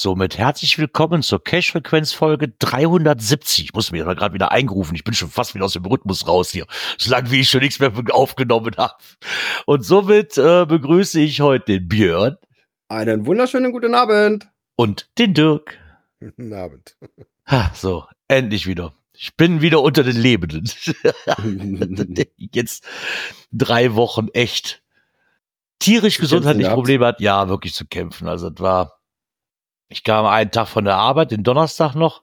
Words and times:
Somit 0.00 0.38
herzlich 0.38 0.78
willkommen 0.78 1.22
zur 1.22 1.44
Cash-Frequenz-Folge 1.44 2.48
370. 2.58 3.66
Ich 3.66 3.74
muss 3.74 3.92
mir 3.92 4.04
gerade 4.04 4.32
wieder 4.32 4.50
eingerufen. 4.50 4.94
Ich 4.94 5.04
bin 5.04 5.12
schon 5.12 5.28
fast 5.28 5.54
wieder 5.54 5.66
aus 5.66 5.74
dem 5.74 5.84
Rhythmus 5.84 6.26
raus 6.26 6.50
hier. 6.50 6.66
So 6.96 7.10
lange 7.10 7.30
wie 7.30 7.40
ich 7.40 7.50
schon 7.50 7.60
nichts 7.60 7.78
mehr 7.80 7.92
aufgenommen 8.10 8.74
habe. 8.78 8.94
Und 9.66 9.84
somit 9.84 10.38
äh, 10.38 10.64
begrüße 10.64 11.20
ich 11.20 11.42
heute 11.42 11.66
den 11.66 11.88
Björn. 11.88 12.38
Einen 12.88 13.26
wunderschönen 13.26 13.72
guten 13.72 13.94
Abend. 13.94 14.48
Und 14.74 15.10
den 15.18 15.34
Dirk. 15.34 15.78
Guten 16.18 16.54
Abend. 16.54 16.96
Ha, 17.46 17.70
so, 17.74 18.06
endlich 18.26 18.66
wieder. 18.66 18.94
Ich 19.12 19.36
bin 19.36 19.60
wieder 19.60 19.82
unter 19.82 20.02
den 20.02 20.16
Lebenden. 20.16 20.64
Jetzt 22.38 22.86
drei 23.52 23.94
Wochen 23.94 24.28
echt 24.32 24.82
tierisch 25.78 26.16
gesundheitliche 26.16 26.70
Probleme 26.70 27.04
hat. 27.04 27.20
Ja, 27.20 27.50
wirklich 27.50 27.74
zu 27.74 27.84
kämpfen. 27.84 28.28
Also 28.28 28.48
das 28.48 28.62
war 28.62 28.99
ich 29.90 30.02
kam 30.04 30.24
einen 30.24 30.50
Tag 30.50 30.68
von 30.68 30.84
der 30.86 30.96
Arbeit, 30.96 31.30
den 31.32 31.42
Donnerstag 31.42 31.94
noch. 31.94 32.22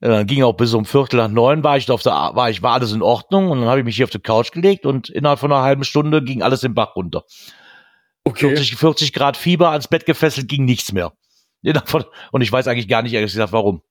Dann 0.00 0.26
ging 0.26 0.42
auch 0.42 0.54
bis 0.54 0.72
um 0.72 0.84
Viertel 0.86 1.16
nach 1.18 1.28
neun 1.28 1.62
war 1.62 1.76
ich 1.76 1.90
auf 1.90 2.02
der, 2.02 2.14
Ar- 2.14 2.34
war 2.34 2.48
ich, 2.48 2.62
war 2.62 2.72
alles 2.72 2.92
in 2.92 3.02
Ordnung 3.02 3.50
und 3.50 3.60
dann 3.60 3.68
habe 3.68 3.80
ich 3.80 3.84
mich 3.84 3.96
hier 3.96 4.04
auf 4.06 4.10
die 4.10 4.18
Couch 4.18 4.50
gelegt 4.50 4.86
und 4.86 5.10
innerhalb 5.10 5.38
von 5.38 5.52
einer 5.52 5.62
halben 5.62 5.84
Stunde 5.84 6.22
ging 6.22 6.42
alles 6.42 6.62
im 6.62 6.74
Bach 6.74 6.96
runter. 6.96 7.24
Okay. 8.24 8.48
40, 8.48 8.76
40 8.76 9.12
Grad 9.12 9.36
Fieber 9.36 9.70
ans 9.70 9.88
Bett 9.88 10.06
gefesselt, 10.06 10.48
ging 10.48 10.64
nichts 10.64 10.92
mehr. 10.92 11.12
Und 12.32 12.40
ich 12.40 12.50
weiß 12.50 12.66
eigentlich 12.68 12.88
gar 12.88 13.02
nicht, 13.02 13.12
ehrlich 13.12 13.32
gesagt, 13.32 13.52
warum. 13.52 13.82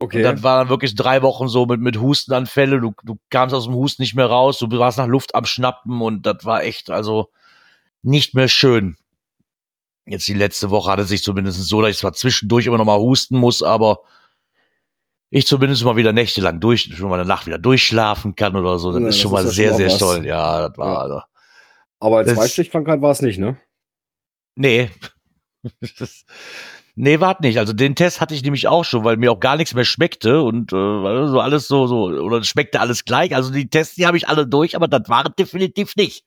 okay. 0.00 0.16
Und 0.18 0.22
dann 0.24 0.42
war 0.42 0.58
dann 0.58 0.68
wirklich 0.68 0.96
drei 0.96 1.22
Wochen 1.22 1.46
so 1.46 1.64
mit, 1.66 1.80
mit 1.80 2.00
Hustenanfälle, 2.00 2.80
du, 2.80 2.92
du 3.04 3.16
kamst 3.30 3.54
aus 3.54 3.66
dem 3.66 3.74
Husten 3.74 4.02
nicht 4.02 4.16
mehr 4.16 4.26
raus, 4.26 4.58
du 4.58 4.68
warst 4.78 4.98
nach 4.98 5.06
Luft 5.06 5.36
am 5.36 5.44
Schnappen 5.44 6.02
und 6.02 6.26
das 6.26 6.44
war 6.44 6.64
echt, 6.64 6.90
also 6.90 7.30
nicht 8.02 8.34
mehr 8.34 8.48
schön. 8.48 8.96
Jetzt 10.06 10.28
die 10.28 10.34
letzte 10.34 10.70
Woche 10.70 10.90
hatte 10.90 11.04
sich 11.04 11.22
zumindest 11.22 11.62
so, 11.66 11.80
dass 11.80 11.90
ich 11.92 11.98
zwar 11.98 12.12
zwischendurch 12.12 12.66
immer 12.66 12.78
noch 12.78 12.84
mal 12.84 12.98
husten 12.98 13.38
muss, 13.38 13.62
aber 13.62 14.00
ich 15.30 15.46
zumindest 15.46 15.82
mal 15.84 15.96
wieder 15.96 16.12
nächtelang 16.12 16.60
durch, 16.60 16.90
schon 16.94 17.08
mal 17.08 17.18
eine 17.18 17.28
Nacht 17.28 17.46
wieder 17.46 17.58
durchschlafen 17.58 18.36
kann 18.36 18.54
oder 18.54 18.78
so. 18.78 18.92
Das 18.92 19.00
Ja, 19.00 19.08
ist 19.08 19.14
das 19.16 19.22
schon 19.22 19.30
ist 19.30 19.32
mal 19.44 19.46
sehr, 19.50 19.74
sehr 19.74 19.90
was. 19.90 19.98
toll. 19.98 20.26
Ja, 20.26 20.68
das 20.68 20.76
war, 20.78 20.92
Ja. 20.92 20.98
also, 21.00 21.20
Aber 22.00 22.18
als 22.18 22.34
Zweistichkrankheit 22.34 23.00
war 23.00 23.10
es 23.12 23.22
nicht, 23.22 23.38
ne? 23.38 23.56
nee. 24.56 24.90
Das- 25.98 26.24
nee, 26.94 27.18
wart 27.20 27.40
nicht. 27.40 27.58
Also 27.58 27.72
den 27.72 27.94
Test 27.96 28.20
hatte 28.20 28.34
ich 28.34 28.42
nämlich 28.42 28.68
auch 28.68 28.84
schon, 28.84 29.02
weil 29.04 29.16
mir 29.16 29.32
auch 29.32 29.40
gar 29.40 29.56
nichts 29.56 29.74
mehr 29.74 29.86
schmeckte 29.86 30.42
und 30.42 30.70
äh, 30.72 30.76
so 31.28 31.40
alles 31.40 31.66
so, 31.66 31.86
so, 31.86 32.04
oder 32.04 32.44
schmeckte 32.44 32.78
alles 32.80 33.04
gleich. 33.06 33.34
Also 33.34 33.50
die 33.50 33.68
Tests, 33.70 33.94
die 33.96 34.06
habe 34.06 34.18
ich 34.18 34.28
alle 34.28 34.46
durch, 34.46 34.76
aber 34.76 34.86
das 34.86 35.08
waren 35.08 35.32
definitiv 35.38 35.96
nicht. 35.96 36.24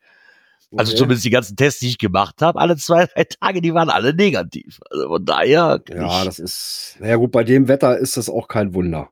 Also 0.76 0.92
Okay. 0.92 0.98
zumindest 1.00 1.26
die 1.26 1.30
ganzen 1.30 1.56
Tests, 1.56 1.80
die 1.80 1.88
ich 1.88 1.98
gemacht 1.98 2.42
habe, 2.42 2.60
alle 2.60 2.76
zwei, 2.76 3.06
drei 3.06 3.24
Tage, 3.24 3.62
die 3.62 3.74
waren 3.74 3.90
alle 3.90 4.14
negativ. 4.14 4.80
Also 4.90 5.08
von 5.08 5.24
daher. 5.26 5.82
Ja, 5.90 6.26
das 6.26 6.40
ist. 6.40 6.98
Naja, 7.00 7.16
gut, 7.16 7.32
bei 7.32 7.44
dem 7.44 7.68
Wetter 7.68 7.98
ist 7.98 8.18
das 8.18 8.30
auch 8.30 8.48
kein 8.48 8.74
Wunder. 8.74 9.10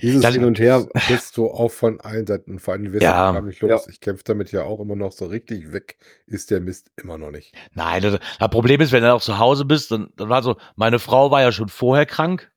Dieses 0.00 0.24
Hin 0.28 0.44
und 0.44 0.60
Her. 0.60 0.86
bist 1.08 1.36
du 1.36 1.50
auch 1.50 1.70
von 1.70 2.00
allen 2.00 2.26
Seiten, 2.26 2.58
vor 2.60 2.74
allem 2.74 2.92
wirst 2.92 3.02
Ja. 3.02 3.32
du 3.32 3.40
nicht 3.46 3.60
los. 3.62 3.88
Ich 3.88 4.00
kämpfe 4.00 4.22
damit 4.24 4.52
ja 4.52 4.62
auch 4.62 4.78
immer 4.80 4.94
noch 4.94 5.10
so 5.12 5.26
richtig 5.26 5.72
weg, 5.72 5.96
ist 6.26 6.50
der 6.52 6.60
Mist 6.60 6.92
immer 6.96 7.18
noch 7.18 7.30
nicht. 7.32 7.52
Nein, 7.72 8.02
das, 8.02 8.20
das 8.38 8.50
Problem 8.50 8.80
ist, 8.80 8.92
wenn 8.92 9.02
du 9.02 9.12
auch 9.12 9.22
zu 9.22 9.38
Hause 9.38 9.64
bist, 9.64 9.90
dann, 9.90 10.10
dann 10.16 10.28
war 10.28 10.42
so, 10.42 10.56
meine 10.76 10.98
Frau 11.00 11.30
war 11.32 11.42
ja 11.42 11.50
schon 11.50 11.68
vorher 11.68 12.06
krank. 12.06 12.52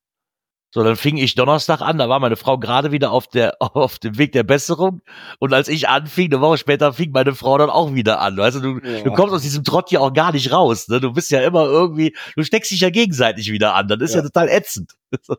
So, 0.73 0.83
dann 0.85 0.95
fing 0.95 1.17
ich 1.17 1.35
Donnerstag 1.35 1.81
an, 1.81 1.97
da 1.97 2.07
war 2.07 2.21
meine 2.21 2.37
Frau 2.37 2.57
gerade 2.57 2.93
wieder 2.93 3.11
auf 3.11 3.27
der, 3.27 3.57
auf 3.59 3.99
dem 3.99 4.17
Weg 4.17 4.31
der 4.31 4.43
Besserung. 4.43 5.01
Und 5.39 5.53
als 5.53 5.67
ich 5.67 5.89
anfing, 5.89 6.31
eine 6.31 6.39
Woche 6.41 6.57
später 6.57 6.93
fing 6.93 7.11
meine 7.11 7.35
Frau 7.35 7.57
dann 7.57 7.69
auch 7.69 7.93
wieder 7.93 8.21
an. 8.21 8.37
Weißt 8.37 8.55
du, 8.57 8.61
du, 8.79 8.87
Ja. 8.87 9.01
du 9.03 9.11
kommst 9.11 9.33
aus 9.35 9.41
diesem 9.41 9.65
Trott 9.65 9.91
ja 9.91 9.99
auch 9.99 10.13
gar 10.13 10.31
nicht 10.31 10.51
raus, 10.53 10.87
ne? 10.87 11.01
Du 11.01 11.11
bist 11.11 11.29
ja 11.29 11.41
immer 11.41 11.65
irgendwie, 11.65 12.15
du 12.37 12.43
steckst 12.43 12.71
dich 12.71 12.79
ja 12.79 12.89
gegenseitig 12.89 13.51
wieder 13.51 13.75
an. 13.75 13.89
Das 13.89 13.99
ist 13.99 14.11
ja, 14.13 14.21
Ja. 14.21 14.27
total 14.27 14.47
ätzend. 14.47 14.93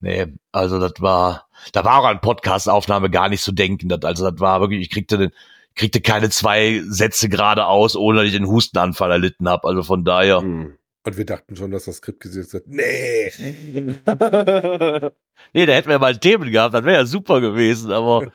nee, 0.00 0.26
also 0.52 0.80
das 0.80 0.94
war, 0.98 1.48
da 1.72 1.84
war 1.84 2.00
auch 2.00 2.06
an 2.06 2.20
Podcast-Aufnahme 2.20 3.08
gar 3.10 3.28
nicht 3.28 3.42
zu 3.42 3.52
denken. 3.52 3.88
Das, 3.88 4.02
also 4.02 4.30
das 4.30 4.40
war 4.40 4.60
wirklich, 4.60 4.80
ich 4.80 4.90
kriegte 4.90 5.16
den, 5.16 5.30
kriegte 5.76 6.00
keine 6.00 6.30
zwei 6.30 6.82
Sätze 6.86 7.28
gerade 7.28 7.66
aus, 7.66 7.96
ohne 7.96 8.18
dass 8.18 8.26
ich 8.26 8.32
den 8.32 8.46
Hustenanfall 8.48 9.10
erlitten 9.12 9.48
habe. 9.48 9.68
Also 9.68 9.82
von 9.84 10.04
daher. 10.04 10.40
Hm. 10.40 10.76
Und 11.06 11.18
wir 11.18 11.26
dachten 11.26 11.54
schon, 11.54 11.70
dass 11.70 11.84
das 11.84 11.96
Skript 11.96 12.20
gesetzt 12.20 12.54
hat. 12.54 12.62
Nee, 12.66 13.30
Nee, 15.52 15.66
da 15.66 15.72
hätten 15.74 15.88
wir 15.88 15.98
mal 15.98 16.16
Themen 16.16 16.50
gehabt, 16.50 16.74
das 16.74 16.84
wäre 16.84 16.96
ja 17.00 17.06
super 17.06 17.40
gewesen, 17.40 17.92
aber 17.92 18.32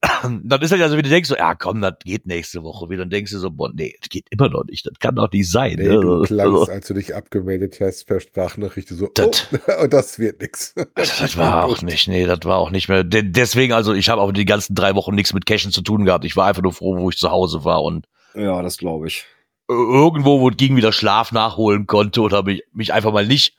dann 0.22 0.62
ist 0.62 0.70
halt 0.70 0.82
also, 0.82 0.96
wie 0.96 1.02
du 1.02 1.08
denkst, 1.08 1.28
so, 1.28 1.36
ja 1.36 1.54
komm, 1.54 1.80
das 1.80 1.94
geht 2.04 2.26
nächste 2.26 2.62
Woche 2.62 2.88
wieder. 2.88 3.02
Dann 3.02 3.10
denkst 3.10 3.32
du 3.32 3.38
so, 3.38 3.50
boah, 3.50 3.70
nee, 3.74 3.94
das 4.00 4.08
geht 4.08 4.26
immer 4.30 4.48
noch 4.48 4.64
nicht, 4.64 4.86
das 4.86 4.94
kann 5.00 5.16
doch 5.16 5.30
nicht 5.32 5.50
sein. 5.50 5.74
nee 5.78 5.88
ne? 5.88 6.00
du 6.00 6.22
klangst, 6.26 6.60
also, 6.60 6.72
als 6.72 6.86
du 6.86 6.94
dich 6.94 7.14
abgemeldet 7.14 7.78
hast 7.80 8.06
per 8.06 8.20
Sprachnachricht 8.20 8.88
so, 8.88 9.08
Das- 9.14 9.48
oh, 9.66 9.82
und 9.82 9.92
das 9.92 10.18
wird 10.18 10.40
nix. 10.40 10.74
also, 10.94 11.12
das 11.20 11.36
war 11.36 11.64
auch 11.64 11.82
nicht, 11.82 12.08
nee, 12.08 12.26
das 12.26 12.40
war 12.44 12.58
auch 12.58 12.70
nicht 12.70 12.88
mehr. 12.88 13.04
De 13.04 13.22
deswegen, 13.22 13.72
also 13.72 13.92
ich 13.92 14.08
habe 14.08 14.20
auch 14.22 14.32
die 14.32 14.44
ganzen 14.44 14.74
drei 14.74 14.94
Wochen 14.94 15.14
nichts 15.14 15.32
mit 15.32 15.46
Cashen 15.46 15.72
zu 15.72 15.82
tun 15.82 16.04
gehabt. 16.04 16.24
Ich 16.24 16.36
war 16.36 16.46
einfach 16.46 16.62
nur 16.62 16.72
froh, 16.72 16.96
wo 16.98 17.10
ich 17.10 17.16
zu 17.16 17.30
Hause 17.30 17.64
war 17.64 17.82
und 17.82 18.06
Ja, 18.34 18.62
das 18.62 18.78
glaube 18.78 19.08
ich. 19.08 19.24
Irgendwo, 19.68 20.40
wo 20.40 20.50
es 20.50 20.56
ging, 20.56 20.76
wieder 20.76 20.92
Schlaf 20.92 21.32
nachholen 21.32 21.86
konnte 21.86 22.20
oder 22.20 22.42
mich, 22.42 22.62
mich 22.72 22.92
einfach 22.92 23.12
mal 23.12 23.26
nicht 23.26 23.56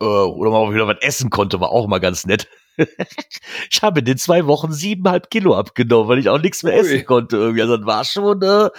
äh, 0.00 0.04
oder 0.04 0.50
mal 0.50 0.74
wieder 0.74 0.86
was 0.86 0.98
essen 1.00 1.30
konnte, 1.30 1.60
war 1.60 1.70
auch 1.70 1.86
mal 1.86 2.00
ganz 2.00 2.26
nett. 2.26 2.48
ich 3.70 3.82
habe 3.82 4.00
in 4.00 4.06
den 4.06 4.18
zwei 4.18 4.46
Wochen 4.46 4.72
siebeneinhalb 4.72 5.30
Kilo 5.30 5.54
abgenommen, 5.56 6.08
weil 6.08 6.18
ich 6.18 6.28
auch 6.28 6.40
nichts 6.40 6.62
mehr 6.62 6.74
Ui. 6.74 6.80
essen 6.80 7.04
konnte 7.04 7.36
irgendwie. 7.36 7.62
Also 7.62 7.76
das 7.76 7.86
war 7.86 8.04
schon 8.04 8.42
äh, 8.42 8.70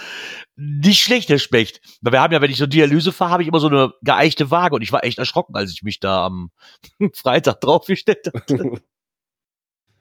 nicht 0.56 1.02
schlecht, 1.02 1.30
der 1.30 1.38
Specht. 1.38 1.82
Weil 2.02 2.14
wir 2.14 2.22
haben 2.22 2.34
ja, 2.34 2.42
wenn 2.42 2.52
ich 2.52 2.58
so 2.58 2.68
Dialyse 2.68 3.12
fahre, 3.12 3.32
habe 3.32 3.44
ich 3.44 3.50
immer 3.50 3.60
so 3.60 3.68
eine 3.68 3.94
geeichte 4.02 4.52
Waage 4.52 4.76
und 4.76 4.82
ich 4.82 4.92
war 4.92 5.04
echt 5.04 5.20
erschrocken, 5.20 5.56
als 5.56 5.72
ich 5.72 5.84
mich 5.84 6.00
da 6.00 6.26
am 6.26 6.52
Freitag 7.14 7.62
draufgestellt 7.62 8.30
habe. 8.34 8.82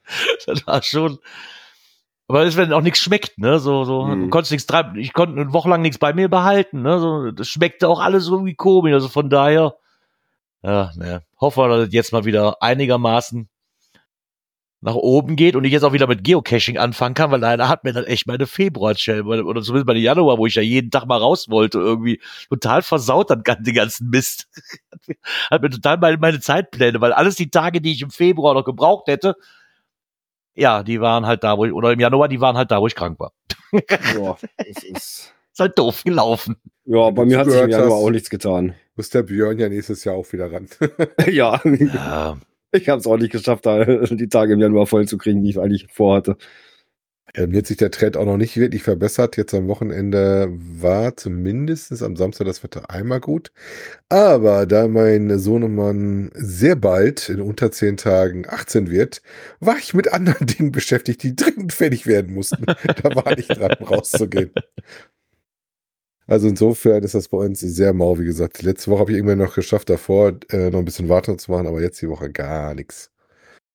das 0.46 0.66
war 0.66 0.82
schon. 0.82 1.18
Aber 2.32 2.44
das, 2.47 2.56
wenn 2.56 2.72
auch 2.72 2.81
nichts 2.81 3.00
schmeckt, 3.00 3.37
ne? 3.38 3.59
So, 3.59 3.84
so, 3.84 4.04
Mhm. 4.06 4.22
du 4.22 4.28
konntest 4.31 4.53
nichts 4.53 4.66
treiben. 4.66 4.97
Ich 4.98 5.12
konnte 5.12 5.41
eine 5.41 5.53
Woche 5.53 5.69
lang 5.69 5.82
nichts 5.82 5.98
bei 5.98 6.12
mir 6.15 6.28
behalten, 6.31 6.81
ne? 6.82 6.98
So, 6.98 7.31
das 7.31 7.48
schmeckte 7.48 7.88
auch 7.88 8.00
alles 8.00 8.28
irgendwie 8.28 8.54
komisch. 8.54 8.94
Also 8.94 9.09
von 9.09 9.28
daher, 9.28 9.75
ja, 10.62 10.91
ne, 10.97 11.22
hoffen 11.41 11.62
wir, 11.62 11.69
dass 11.69 11.88
es 11.88 11.92
jetzt 11.92 12.12
mal 12.12 12.25
wieder 12.25 12.62
einigermaßen 12.62 13.48
nach 14.84 14.94
oben 14.97 15.37
geht 15.37 15.54
und 15.54 15.62
ich 15.65 15.72
jetzt 15.72 15.84
auch 15.84 15.92
wieder 15.92 16.09
mit 16.09 16.25
Geocaching 16.25 16.76
anfangen 16.76 17.15
kann, 17.15 17.31
weil 17.31 17.38
leider 17.41 17.69
hat 17.69 17.84
mir 17.84 17.92
dann 17.92 18.04
echt 18.04 18.26
meine 18.26 18.48
Februarstelle 18.48 19.22
oder 19.44 19.62
zumindest 19.62 19.87
meine 19.87 20.00
Januar, 20.00 20.38
wo 20.38 20.47
ich 20.47 20.56
ja 20.56 20.62
jeden 20.62 20.91
Tag 20.91 21.06
mal 21.06 21.19
raus 21.19 21.48
wollte, 21.48 21.78
irgendwie 21.78 22.21
total 22.48 22.82
versaut 22.82 23.31
dann 23.31 23.44
den 23.60 23.75
ganzen 23.75 24.09
Mist. 24.10 24.48
Hat 24.91 25.01
mir- 25.09 25.16
hat 25.51 25.62
mir 25.62 25.71
total 25.71 25.98
meine, 25.98 26.16
meine 26.18 26.41
Zeitpläne, 26.41 27.01
weil 27.01 27.12
alles 27.12 27.36
die 27.36 27.51
Tage, 27.51 27.80
die 27.80 27.92
ich 27.92 28.03
im 28.03 28.10
Februar 28.10 28.54
noch 28.54 28.65
gebraucht 28.65 29.06
hätte, 29.06 29.36
ja, 30.54 30.83
die 30.83 31.01
waren 31.01 31.27
halt 31.27 31.45
da, 31.45 31.57
wo 31.57 31.65
ich, 31.65 31.72
oder 31.72 31.93
im 31.93 32.01
Januar, 32.01 32.28
die 32.28 32.41
waren 32.41 32.57
halt 32.57 32.71
da, 32.71 32.81
wo 32.81 32.87
ich 32.87 32.95
krank 32.95 33.19
war. 33.19 33.33
ja, 33.72 34.37
das 34.57 34.84
ist. 34.84 35.34
Ist 35.53 35.60
halt 35.60 35.78
doof 35.78 36.03
gelaufen. 36.04 36.57
Ja, 36.87 37.10
bei 37.10 37.27
mir 37.27 37.39
hat 37.39 37.51
sich 37.51 37.60
im 37.60 37.69
Januar 37.69 37.99
hast. 37.99 38.04
auch 38.04 38.10
nichts 38.10 38.31
getan. 38.31 38.75
Muss 38.97 39.10
der 39.10 39.22
Björn 39.22 39.59
ja 39.59 39.69
nächstes 39.69 40.03
Jahr 40.04 40.15
auch 40.15 40.33
wieder 40.33 40.51
ran. 40.51 40.66
ja, 41.31 41.60
Ja, 41.65 42.39
ich 42.72 42.89
habe 42.89 43.01
es 43.01 43.07
auch 43.07 43.19
nicht 43.19 43.33
geschafft, 43.33 43.66
da 43.66 43.84
die 43.84 44.28
Tage 44.28 44.54
im 44.54 44.60
Januar 44.60 44.87
voll 44.87 45.07
zu 45.07 45.19
kriegen, 45.19 45.43
die 45.43 45.51
ich 45.51 45.60
eigentlich 45.60 45.89
vorhatte. 45.93 46.37
Mir 47.34 47.58
hat 47.58 47.66
sich 47.66 47.78
der 47.78 47.90
Trend 47.90 48.18
auch 48.18 48.26
noch 48.26 48.36
nicht 48.36 48.58
wirklich 48.58 48.82
verbessert. 48.82 49.38
Jetzt 49.38 49.54
am 49.54 49.66
Wochenende 49.66 50.50
war 50.52 51.16
zumindest 51.16 52.02
am 52.02 52.14
Samstag 52.14 52.44
das 52.44 52.62
Wetter 52.62 52.90
einmal 52.90 53.20
gut. 53.20 53.52
Aber 54.10 54.66
da 54.66 54.86
mein 54.86 55.38
Sohnemann 55.38 56.30
sehr 56.34 56.76
bald, 56.76 57.30
in 57.30 57.40
unter 57.40 57.72
zehn 57.72 57.96
Tagen, 57.96 58.44
18 58.46 58.90
wird, 58.90 59.22
war 59.60 59.78
ich 59.78 59.94
mit 59.94 60.12
anderen 60.12 60.46
Dingen 60.58 60.72
beschäftigt, 60.72 61.22
die 61.22 61.34
dringend 61.34 61.72
fertig 61.72 62.06
werden 62.06 62.34
mussten. 62.34 62.66
da 63.02 63.14
war 63.14 63.38
ich 63.38 63.48
dran, 63.48 63.72
rauszugehen. 63.72 64.50
Also 66.26 66.48
insofern 66.48 67.02
ist 67.02 67.14
das 67.14 67.28
bei 67.28 67.38
uns 67.38 67.60
sehr 67.60 67.94
mau, 67.94 68.18
wie 68.18 68.26
gesagt. 68.26 68.62
Letzte 68.62 68.90
Woche 68.90 69.00
habe 69.00 69.10
ich 69.10 69.16
irgendwann 69.16 69.38
noch 69.38 69.54
geschafft, 69.54 69.88
davor 69.88 70.34
äh, 70.50 70.68
noch 70.68 70.80
ein 70.80 70.84
bisschen 70.84 71.08
Wartung 71.08 71.38
zu 71.38 71.50
machen, 71.50 71.66
aber 71.66 71.80
jetzt 71.80 72.00
die 72.02 72.08
Woche 72.10 72.30
gar 72.30 72.74
nichts. 72.74 73.10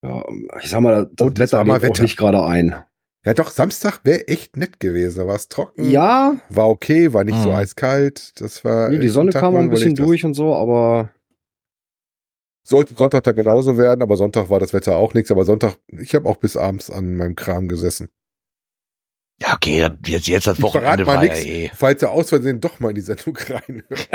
Ja, 0.04 0.24
ich 0.62 0.69
sag 0.69 0.81
mal, 0.81 1.09
das 1.12 1.27
Und 1.27 1.39
Wetter 1.39 1.63
lädt 1.63 1.83
auch 1.86 2.00
nicht 2.00 2.18
gerade 2.18 2.44
ein. 2.44 2.75
Ja, 3.25 3.34
doch, 3.34 3.50
Samstag 3.50 4.00
wäre 4.04 4.28
echt 4.28 4.56
nett 4.56 4.80
gewesen. 4.80 5.19
Da 5.19 5.28
war 5.28 5.36
es 5.36 5.50
trocken. 5.50 5.90
Ja, 5.90 6.38
War 6.50 6.69
okay, 6.69 7.12
war 7.14 7.24
nicht 7.24 7.42
so 7.42 7.50
Mhm. 7.50 7.56
eiskalt. 7.56 8.40
Das 8.40 8.64
war. 8.64 8.90
nee, 8.90 9.00
die 9.00 9.10
Sonne 9.10 9.31
Tag, 9.31 9.42
kam 9.42 9.56
ein 9.56 9.69
bisschen 9.69 9.92
überlegt, 9.92 10.00
das 10.00 10.06
durch 10.06 10.25
und 10.25 10.34
so, 10.34 10.56
aber 10.56 11.10
Sollte 12.64 12.96
Sonntag 12.96 13.24
dann 13.24 13.36
genauso 13.36 13.78
werden, 13.78 14.02
aber 14.02 14.18
Sonntag 14.18 14.50
war 14.50 14.60
das 14.60 14.74
Wetter 14.74 14.98
auch 14.98 15.14
nichts. 15.14 15.31
Aber 15.31 15.46
Sonntag, 15.46 15.78
ich 15.88 16.14
habe 16.16 16.28
auch 16.28 16.36
bis 16.38 16.58
abends 16.58 16.90
an 16.90 17.16
meinem 17.16 17.36
Kram 17.36 17.68
gesessen. 17.69 18.10
Ja, 19.39 19.54
okay, 19.54 19.81
dann- 19.81 20.00
jetzt, 20.07 20.28
jetzt 20.28 20.48
das 20.48 20.57
Ich 20.57 20.63
Wochenende 20.63 21.06
war 21.06 21.24
ja 21.24 21.31
nichts, 21.31 21.45
eh. 21.45 21.69
falls 21.75 22.01
er 22.01 22.10
aus 22.12 22.30
Versehen 22.30 22.60
doch 22.60 22.80
mal 22.80 22.89
in 22.89 22.95
die 22.95 23.01
Sendung 23.01 23.38
reinhört. 23.50 24.10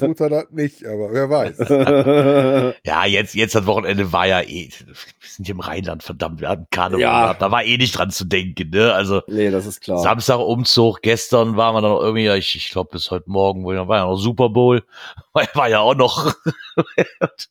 Tut 0.00 0.20
er 0.20 0.28
das 0.28 0.50
nicht, 0.50 0.84
aber 0.84 1.12
wer 1.12 1.30
weiß. 1.30 1.58
Ja, 2.84 3.04
jetzt, 3.06 3.34
jetzt 3.34 3.54
das 3.54 3.66
Wochenende 3.66 4.12
war 4.12 4.26
ja 4.26 4.40
eh. 4.40 4.70
Wir 4.86 4.94
sind 5.28 5.44
hier 5.46 5.54
im 5.54 5.60
Rheinland, 5.60 6.02
verdammt, 6.02 6.40
wir 6.40 6.48
hatten 6.48 6.66
Karneval. 6.70 7.00
Ja. 7.00 7.22
gehabt, 7.22 7.42
Da 7.42 7.50
war 7.52 7.64
eh 7.64 7.76
nicht 7.76 7.96
dran 7.96 8.10
zu 8.10 8.24
denken, 8.24 8.70
ne? 8.70 8.92
Also 8.92 9.22
nee, 9.28 9.50
das 9.50 9.66
ist 9.66 9.80
klar. 9.80 9.98
Samstag 9.98 10.40
Umzug, 10.40 11.00
gestern 11.02 11.56
waren 11.56 11.74
wir 11.76 11.80
dann 11.80 11.92
noch 11.92 12.00
irgendwie, 12.00 12.24
ja, 12.24 12.34
ich, 12.34 12.56
ich 12.56 12.70
glaube 12.70 12.90
bis 12.92 13.10
heute 13.12 13.30
Morgen, 13.30 13.64
wo- 13.64 13.70
war 13.88 13.98
ja 13.98 14.04
noch 14.06 14.16
Super 14.16 14.48
Bowl. 14.50 14.82
War, 15.32 15.46
war 15.54 15.68
ja 15.68 15.78
auch 15.78 15.94
noch. 15.94 16.34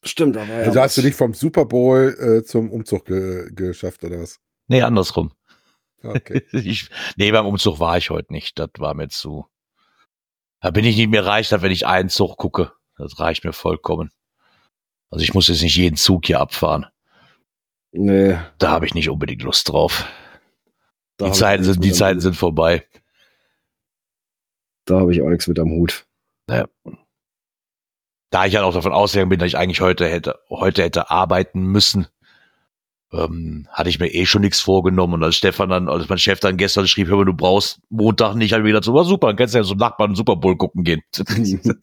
Stimmt, 0.03 0.35
da 0.35 0.41
war 0.41 0.47
ja 0.59 0.65
Also 0.65 0.81
hast 0.81 0.97
du 0.97 1.01
dich 1.01 1.15
vom 1.15 1.33
Super 1.33 1.63
Bowl 1.63 2.13
äh, 2.19 2.43
zum 2.43 2.69
Umzug 2.71 3.05
ge 3.05 3.49
geschafft 3.53 4.03
oder 4.03 4.19
was? 4.19 4.37
Nee, 4.67 4.81
andersrum. 4.81 5.31
Okay. 6.03 6.45
Ich, 6.53 6.89
nee, 7.17 7.31
beim 7.31 7.45
Umzug 7.45 7.79
war 7.79 7.97
ich 7.97 8.09
heute 8.09 8.31
nicht. 8.33 8.57
Das 8.59 8.69
war 8.77 8.93
mir 8.93 9.09
zu. 9.09 9.47
Da 10.61 10.71
bin 10.71 10.85
ich 10.85 10.97
nicht 10.97 11.09
mehr 11.09 11.25
reich, 11.25 11.51
wenn 11.51 11.71
ich 11.71 11.87
einen 11.87 12.09
Zug 12.09 12.37
gucke. 12.37 12.73
Das 12.97 13.19
reicht 13.19 13.45
mir 13.45 13.53
vollkommen. 13.53 14.11
Also 15.09 15.23
ich 15.23 15.33
muss 15.33 15.47
jetzt 15.47 15.61
nicht 15.61 15.77
jeden 15.77 15.95
Zug 15.95 16.25
hier 16.25 16.39
abfahren. 16.39 16.85
Nee, 17.91 18.37
Da 18.59 18.69
habe 18.69 18.85
ich 18.85 18.93
nicht 18.93 19.09
unbedingt 19.09 19.41
Lust 19.41 19.69
drauf. 19.69 20.05
da 21.17 21.25
Die 21.27 21.31
Zeiten 21.31 21.63
sind, 21.63 21.83
die 21.83 21.91
Zeiten 21.91 22.19
sind 22.19 22.35
vorbei. 22.35 22.85
Da 24.85 24.99
habe 24.99 25.11
ich 25.11 25.21
auch 25.21 25.29
nichts 25.29 25.47
mit 25.47 25.59
am 25.59 25.71
Hut. 25.71 26.05
Da 28.31 28.45
ich 28.45 28.55
halt 28.55 28.65
auch 28.65 28.73
davon 28.73 28.91
ausgegangen 28.91 29.29
bin, 29.29 29.39
dass 29.39 29.47
ich 29.47 29.57
eigentlich 29.57 29.81
heute 29.81 30.07
hätte, 30.07 30.39
heute 30.49 30.83
hätte 30.83 31.09
arbeiten 31.09 31.63
müssen, 31.63 32.07
ähm, 33.11 33.67
hatte 33.71 33.89
ich 33.89 33.99
mir 33.99 34.07
eh 34.13 34.25
schon 34.25 34.41
nichts 34.41 34.59
vorgenommen. 34.59 35.15
Und 35.15 35.23
als 35.23 35.35
Stefan 35.35 35.69
dann, 35.69 35.89
als 35.89 36.09
mein 36.09 36.17
Chef 36.17 36.39
dann 36.39 36.57
gestern 36.57 36.87
schrieb, 36.87 37.07
hör 37.07 37.17
mal, 37.17 37.25
du 37.25 37.33
brauchst 37.33 37.81
Montag 37.89 38.35
nicht, 38.35 38.53
halt 38.53 38.63
wieder 38.65 38.83
so, 38.83 38.93
war 38.93 39.05
super, 39.05 39.27
dann 39.27 39.35
kannst 39.35 39.53
du 39.53 39.59
ja 39.59 39.63
zum 39.63 39.77
Nachbarn 39.77 40.15
Super 40.15 40.35
Bowl 40.35 40.57
gucken 40.57 40.83
gehen. 40.83 41.01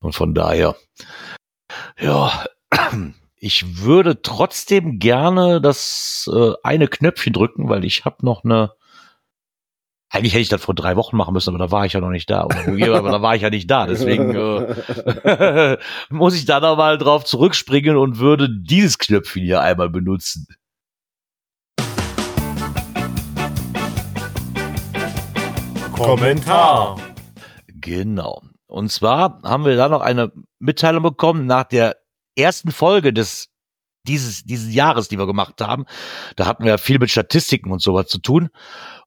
Und 0.00 0.14
von 0.14 0.34
daher, 0.34 0.74
ja, 2.00 2.44
ich 3.36 3.82
würde 3.82 4.22
trotzdem 4.22 4.98
gerne 4.98 5.60
das 5.60 6.28
äh, 6.32 6.52
eine 6.62 6.88
Knöpfchen 6.88 7.32
drücken, 7.32 7.68
weil 7.68 7.84
ich 7.84 8.04
habe 8.04 8.24
noch 8.24 8.44
eine. 8.44 8.72
Eigentlich 10.14 10.34
hätte 10.34 10.42
ich 10.42 10.50
das 10.50 10.62
vor 10.62 10.74
drei 10.74 10.94
Wochen 10.96 11.16
machen 11.16 11.32
müssen, 11.32 11.48
aber 11.48 11.58
da 11.58 11.70
war 11.70 11.86
ich 11.86 11.94
ja 11.94 12.00
noch 12.00 12.10
nicht 12.10 12.28
da. 12.28 12.44
Oder, 12.44 12.98
aber 12.98 13.10
da 13.10 13.22
war 13.22 13.34
ich 13.34 13.40
ja 13.40 13.48
nicht 13.48 13.70
da. 13.70 13.86
Deswegen 13.88 14.34
äh, 14.34 15.78
muss 16.10 16.34
ich 16.34 16.44
da 16.44 16.60
noch 16.60 16.76
mal 16.76 16.98
drauf 16.98 17.24
zurückspringen 17.24 17.96
und 17.96 18.18
würde 18.18 18.50
dieses 18.50 18.98
Knöpfchen 18.98 19.42
hier 19.42 19.62
einmal 19.62 19.88
benutzen. 19.88 20.46
Kommentar. 25.92 26.98
Genau. 27.68 28.42
Und 28.66 28.92
zwar 28.92 29.40
haben 29.42 29.64
wir 29.64 29.76
da 29.76 29.88
noch 29.88 30.02
eine 30.02 30.30
Mitteilung 30.58 31.02
bekommen 31.02 31.46
nach 31.46 31.64
der 31.64 31.96
ersten 32.36 32.70
Folge 32.70 33.14
des 33.14 33.48
dieses 34.06 34.42
dieses 34.44 34.74
Jahres, 34.74 35.08
die 35.08 35.18
wir 35.18 35.26
gemacht 35.26 35.58
haben. 35.62 35.86
Da 36.36 36.44
hatten 36.44 36.64
wir 36.64 36.72
ja 36.72 36.78
viel 36.78 36.98
mit 36.98 37.10
Statistiken 37.10 37.70
und 37.70 37.80
sowas 37.80 38.08
zu 38.08 38.18
tun. 38.18 38.50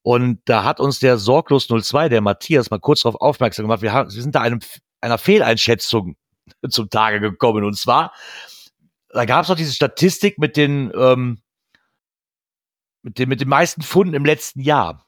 Und 0.05 0.39
da 0.45 0.63
hat 0.63 0.79
uns 0.79 0.99
der 0.99 1.17
Sorglos 1.17 1.67
02, 1.67 2.09
der 2.09 2.21
Matthias, 2.21 2.69
mal 2.69 2.79
kurz 2.79 3.01
darauf 3.01 3.19
aufmerksam 3.19 3.63
gemacht. 3.63 3.81
Wir, 3.81 3.91
haben, 3.91 4.13
wir 4.13 4.21
sind 4.21 4.35
da 4.35 4.41
einem, 4.41 4.59
einer 5.01 5.17
Fehleinschätzung 5.17 6.15
zum 6.69 6.91
Tage 6.91 7.19
gekommen. 7.19 7.63
Und 7.63 7.75
zwar, 7.75 8.13
da 9.09 9.25
gab 9.25 9.41
es 9.41 9.49
noch 9.49 9.55
diese 9.55 9.73
Statistik 9.73 10.37
mit 10.37 10.57
den 10.57 10.91
ähm, 10.95 11.41
mit 13.01 13.17
den 13.17 13.29
mit 13.29 13.41
den 13.41 13.49
meisten 13.49 13.81
Funden 13.81 14.13
im 14.13 14.25
letzten 14.25 14.59
Jahr. 14.59 15.07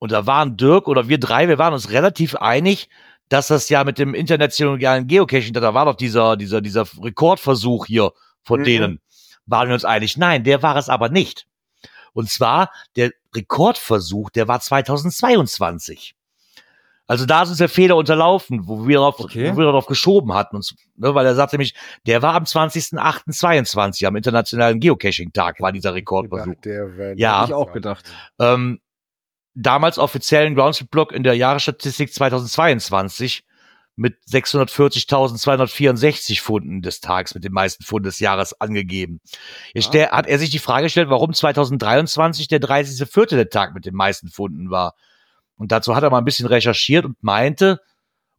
Und 0.00 0.10
da 0.10 0.26
waren 0.26 0.56
Dirk 0.56 0.88
oder 0.88 1.06
wir 1.06 1.20
drei, 1.20 1.46
wir 1.46 1.58
waren 1.58 1.72
uns 1.72 1.90
relativ 1.90 2.34
einig, 2.34 2.88
dass 3.28 3.46
das 3.46 3.68
ja 3.68 3.84
mit 3.84 4.00
dem 4.00 4.14
internationalen 4.14 5.06
Geocaching, 5.06 5.52
da 5.52 5.72
war 5.72 5.84
doch 5.84 5.94
dieser, 5.94 6.36
dieser, 6.36 6.60
dieser 6.60 6.84
Rekordversuch 7.00 7.86
hier 7.86 8.10
von 8.42 8.58
Mhm. 8.62 8.64
denen, 8.64 9.00
waren 9.46 9.68
wir 9.68 9.74
uns 9.74 9.84
einig. 9.84 10.16
Nein, 10.16 10.42
der 10.42 10.64
war 10.64 10.74
es 10.74 10.88
aber 10.88 11.10
nicht. 11.10 11.46
Und 12.12 12.28
zwar 12.28 12.72
der 12.96 13.12
Rekordversuch, 13.34 14.30
der 14.30 14.48
war 14.48 14.60
2022. 14.60 16.14
Also 17.06 17.26
da 17.26 17.42
ist 17.42 17.48
uns 17.48 17.58
der 17.58 17.68
Fehler 17.68 17.96
unterlaufen, 17.96 18.68
wo 18.68 18.86
wir 18.86 18.98
darauf, 18.98 19.18
Okay. 19.18 19.52
wo 19.52 19.56
wir 19.58 19.64
darauf 19.64 19.86
geschoben 19.86 20.32
hatten, 20.32 20.54
uns, 20.54 20.76
ne, 20.96 21.12
weil 21.12 21.26
er 21.26 21.34
sagte 21.34 21.56
nämlich, 21.56 21.74
der 22.06 22.22
war 22.22 22.34
am 22.34 22.44
20.08.22, 22.44 24.06
am 24.06 24.14
internationalen 24.14 24.78
Geocaching-Tag, 24.78 25.60
war 25.60 25.72
dieser 25.72 25.92
Rekordversuch. 25.94 26.54
Der 26.64 26.96
wäre 26.96 27.14
Ja. 27.18 27.40
Hab 27.40 27.48
ich 27.48 27.54
auch 27.54 27.72
gedacht. 27.72 28.04
Ähm, 28.38 28.80
damals 29.54 29.98
offiziellen 29.98 30.54
Groundspeed-Block 30.54 31.10
in 31.10 31.24
der 31.24 31.34
Jahresstatistik 31.34 32.14
2022 32.14 33.42
mit 34.00 34.16
640.264 34.30 36.40
Funden 36.40 36.80
des 36.80 37.00
Tages, 37.00 37.34
mit 37.34 37.44
den 37.44 37.52
meisten 37.52 37.84
Funden 37.84 38.04
des 38.04 38.18
Jahres 38.18 38.58
angegeben. 38.58 39.20
Jetzt 39.74 39.88
stell- 39.88 40.08
hat 40.08 40.26
er 40.26 40.38
sich 40.38 40.48
die 40.48 40.58
Frage 40.58 40.84
gestellt, 40.84 41.10
warum 41.10 41.34
2023 41.34 42.48
der 42.48 42.60
30.04. 42.60 43.36
der 43.36 43.50
Tag 43.50 43.74
mit 43.74 43.84
den 43.84 43.94
meisten 43.94 44.28
Funden 44.28 44.70
war. 44.70 44.94
Und 45.56 45.70
dazu 45.70 45.94
hat 45.94 46.02
er 46.02 46.08
mal 46.08 46.16
ein 46.16 46.24
bisschen 46.24 46.46
recherchiert 46.46 47.04
und 47.04 47.22
meinte, 47.22 47.78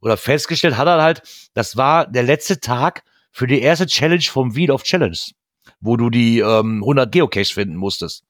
oder 0.00 0.16
festgestellt 0.16 0.76
hat 0.76 0.88
er 0.88 1.00
halt, 1.00 1.22
das 1.54 1.76
war 1.76 2.08
der 2.10 2.24
letzte 2.24 2.58
Tag 2.58 3.04
für 3.30 3.46
die 3.46 3.60
erste 3.60 3.86
Challenge 3.86 4.24
vom 4.24 4.56
Wheel 4.56 4.72
of 4.72 4.82
Challenge, 4.82 5.16
wo 5.80 5.96
du 5.96 6.10
die 6.10 6.40
ähm, 6.40 6.82
100 6.82 7.12
Geocaches 7.12 7.52
finden 7.52 7.76
musstest. 7.76 8.24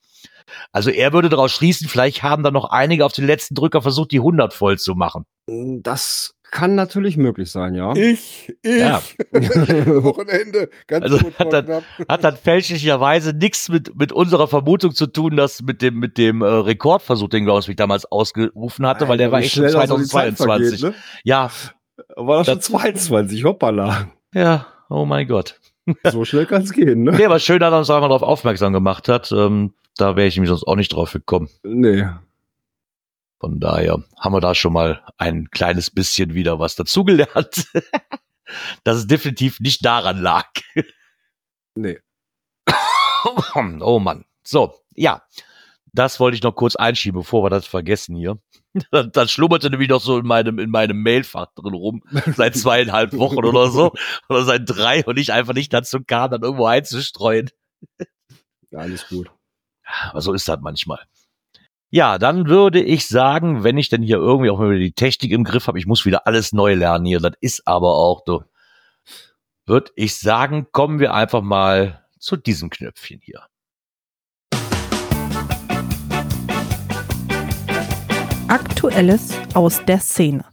Also 0.71 0.91
er 0.91 1.15
würde 1.15 1.31
daraus 1.31 1.53
schließen, 1.53 1.89
vielleicht 1.89 2.23
haben 2.23 2.43
da 2.43 2.51
noch 2.51 2.67
einige 2.67 3.07
auf 3.07 3.15
den 3.15 3.27
letzten 3.27 3.55
Drücker 3.55 3.81
versucht, 3.81 4.11
die 4.11 4.19
100 4.19 4.53
voll 4.53 4.79
zu 4.79 4.95
machen. 4.95 5.25
Das 5.83 6.35
kann 6.53 6.77
natürlich 6.77 7.17
möglich 7.17 7.51
sein, 7.51 7.75
ja. 7.75 7.93
Ich, 7.97 8.55
ich. 8.63 8.79
Ja. 8.79 9.03
Wochenende. 9.33 10.69
Ganz 10.87 11.03
Also 11.05 11.19
kurz 11.19 11.39
hat 11.39 11.65
knapp. 11.67 11.83
Hat 12.09 12.23
dann 12.25 12.37
fälschlicherweise 12.37 13.33
nichts 13.33 13.69
mit, 13.69 13.97
mit 13.99 14.13
unserer 14.13 14.47
Vermutung 14.47 14.95
zu 14.95 15.07
tun, 15.07 15.37
dass 15.37 15.63
mit 15.63 15.83
dem, 15.83 15.99
mit 15.99 16.19
dem 16.19 16.43
äh, 16.43 16.47
Rekordversuch, 16.47 17.29
den 17.29 17.47
Groundspeak 17.47 17.77
damals 17.77 18.05
ausgerufen 18.05 18.87
hatte, 18.87 19.09
weil 19.09 19.19
der 19.19 19.33
war 19.33 19.41
echt 19.41 19.55
schon 19.55 19.69
schnell 19.69 19.81
da 19.81 19.87
so 19.89 19.97
die 19.97 20.05
Zeit 20.05 20.37
2022. 20.39 20.81
vergeht, 20.81 21.01
Ja, 21.25 21.51
ne? 21.97 22.05
War 22.17 22.39
das 22.39 22.47
schon 22.47 22.57
Das- 22.59 22.65
22, 22.67 23.45
hoppala. 23.45 24.09
ja, 24.35 24.67
oh 24.89 25.05
mein 25.05 25.27
Gott. 25.27 25.59
So 26.05 26.25
schnell 26.25 26.47
kann 26.47 26.63
es 26.63 26.73
gehen, 26.73 27.03
ne? 27.03 27.13
Nee, 27.13 27.25
aber 27.25 27.41
schön, 27.41 27.59
dass 27.59 27.73
er 27.73 27.79
uns 27.81 27.91
einmal 27.91 28.09
darauf 28.09 28.23
aufmerksam 28.23 28.73
gemacht 28.73 29.09
hat. 29.09 29.33
Ähm, 29.33 29.73
da 29.97 30.15
wäre 30.17 30.29
ich 30.29 30.37
nämlich 30.37 30.49
sonst 30.51 30.65
auch 30.65 30.77
nicht 30.77 30.93
drauf 30.93 31.13
gekommen. 31.13 31.49
Nee. 31.65 32.07
Von 33.43 33.59
daher 33.59 34.01
haben 34.21 34.35
wir 34.35 34.41
da 34.41 34.55
schon 34.55 34.73
mal 34.73 35.03
ein 35.19 35.51
kleines 35.51 35.91
bisschen 35.91 36.33
wieder 36.33 36.61
was 36.61 36.77
dazugelernt. 36.77 37.67
dass 38.85 38.99
es 38.99 39.07
definitiv 39.09 39.59
nicht 39.59 39.85
daran 39.85 40.21
lag. 40.21 40.49
Nee. 41.75 41.99
Oh 43.55 43.99
Mann. 43.99 44.25
So, 44.45 44.77
ja. 44.95 45.23
Das 45.93 46.21
wollte 46.21 46.37
ich 46.37 46.43
noch 46.45 46.55
kurz 46.55 46.77
einschieben, 46.77 47.21
bevor 47.21 47.45
wir 47.45 47.51
das 47.51 47.67
vergessen 47.67 48.15
hier. 48.15 48.39
Das, 49.13 49.33
schlummerte 49.33 49.71
nämlich 49.71 49.89
noch 49.89 50.01
so 50.01 50.19
in 50.19 50.27
meinem, 50.27 50.61
in 50.61 50.71
meinem 50.71 51.03
Mailfach 51.03 51.49
drin 51.57 51.75
rum. 51.75 52.03
Seit 52.37 52.57
zweieinhalb 52.57 53.13
Wochen 53.13 53.45
oder 53.45 53.71
so. 53.71 53.93
Oder 54.29 54.45
seit 54.45 54.63
drei 54.67 55.05
und 55.05 55.19
ich 55.19 55.33
einfach 55.33 55.53
nicht 55.53 55.73
dazu 55.73 55.99
kam, 56.05 56.31
dann 56.31 56.43
irgendwo 56.43 56.67
einzustreuen. 56.67 57.51
Ja, 58.71 58.79
alles 58.79 59.09
gut. 59.09 59.31
Aber 60.11 60.21
so 60.21 60.33
ist 60.33 60.49
das 60.49 60.61
manchmal. 60.61 61.01
Ja, 61.95 62.17
dann 62.17 62.47
würde 62.49 62.83
ich 62.83 63.07
sagen, 63.07 63.65
wenn 63.65 63.77
ich 63.77 63.91
denn 63.91 64.01
hier 64.01 64.17
irgendwie 64.17 64.49
auch 64.49 64.59
mal 64.59 64.71
wieder 64.71 64.79
die 64.79 64.95
Technik 64.95 65.31
im 65.31 65.45
Griff 65.45 65.67
habe, 65.67 65.79
ich 65.79 65.85
muss 65.85 66.07
wieder 66.07 66.27
alles 66.27 66.55
neu 66.55 66.73
lernen 66.73 67.05
hier, 67.05 67.21
das 67.21 67.35
ist 67.43 67.69
aber 67.69 67.95
auch 67.95 68.23
so, 68.25 68.45
würde 69.67 69.91
ich 69.95 70.19
sagen, 70.19 70.69
kommen 70.73 71.01
wir 71.01 71.13
einfach 71.13 71.43
mal 71.43 72.03
zu 72.19 72.39
diesem 72.39 72.71
Knöpfchen 72.71 73.21
hier. 73.23 73.43
Aktuelles 78.49 79.35
aus 79.53 79.85
der 79.85 80.01
Szene. 80.01 80.47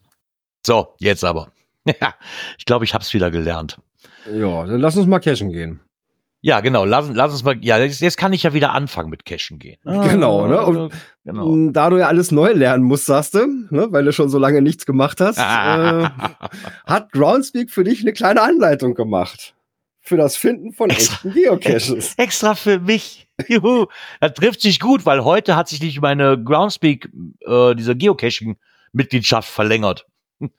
So, 0.68 0.94
jetzt 1.00 1.24
aber. 1.24 1.54
Ja, 2.02 2.16
ich 2.58 2.66
glaube, 2.66 2.84
ich 2.84 2.94
habe 2.94 3.02
es 3.02 3.14
wieder 3.14 3.32
gelernt. 3.32 3.80
Ja, 4.30 4.66
dann 4.66 4.82
lass 4.82 4.98
uns 4.98 5.08
mal 5.08 5.20
cashen 5.20 5.54
gehen. 5.54 5.80
Ja, 6.42 6.62
genau. 6.62 6.86
Lass, 6.86 7.10
lass 7.14 7.34
uns 7.34 7.44
mal. 7.44 7.58
Ja, 7.62 7.78
jetzt, 7.80 8.00
jetzt 8.00 8.18
kann 8.18 8.32
ich 8.32 8.44
ja 8.44 8.54
wieder 8.54 8.72
anfangen 8.74 9.10
mit 9.10 9.26
Cashen 9.26 9.60
gehen. 9.60 9.78
Genau, 9.84 10.48
ne? 10.48 10.62
Und- 10.66 10.94
genau. 11.26 11.72
Da 11.72 11.90
du 11.90 11.98
ja 11.98 12.08
alles 12.08 12.32
neu 12.32 12.54
lernen 12.54 12.84
musst, 12.86 13.08
sagst 13.08 13.34
du, 13.36 13.46
ne, 13.70 13.88
weil 13.92 14.06
du 14.06 14.14
schon 14.14 14.30
so 14.30 14.38
lange 14.40 14.62
nichts 14.62 14.86
gemacht 14.86 15.20
hast, 15.20 15.38
äh, 15.40 15.42
hat 16.86 17.12
Groundspeak 17.12 17.72
für 17.72 17.84
dich 17.84 18.02
eine 18.02 18.14
kleine 18.14 18.42
Anleitung 18.42 18.94
gemacht. 18.96 19.54
Für 20.02 20.16
das 20.18 20.38
Finden 20.38 20.72
von 20.72 20.90
Extra- 20.90 21.28
echten 21.28 21.34
Geocaches. 21.34 22.14
Extra 22.18 22.56
für 22.56 22.80
mich. 22.80 23.28
Juhu, 23.48 23.88
das 24.22 24.34
trifft 24.34 24.62
sich 24.62 24.80
gut, 24.80 25.06
weil 25.06 25.24
heute 25.24 25.56
hat 25.58 25.68
sich 25.68 25.82
nicht 25.82 26.02
meine 26.02 26.42
Groundspeak, 26.42 27.10
äh, 27.46 27.76
diese 27.76 27.96
Geocaching-Mitgliedschaft 27.96 29.50
verlängert. 29.50 30.06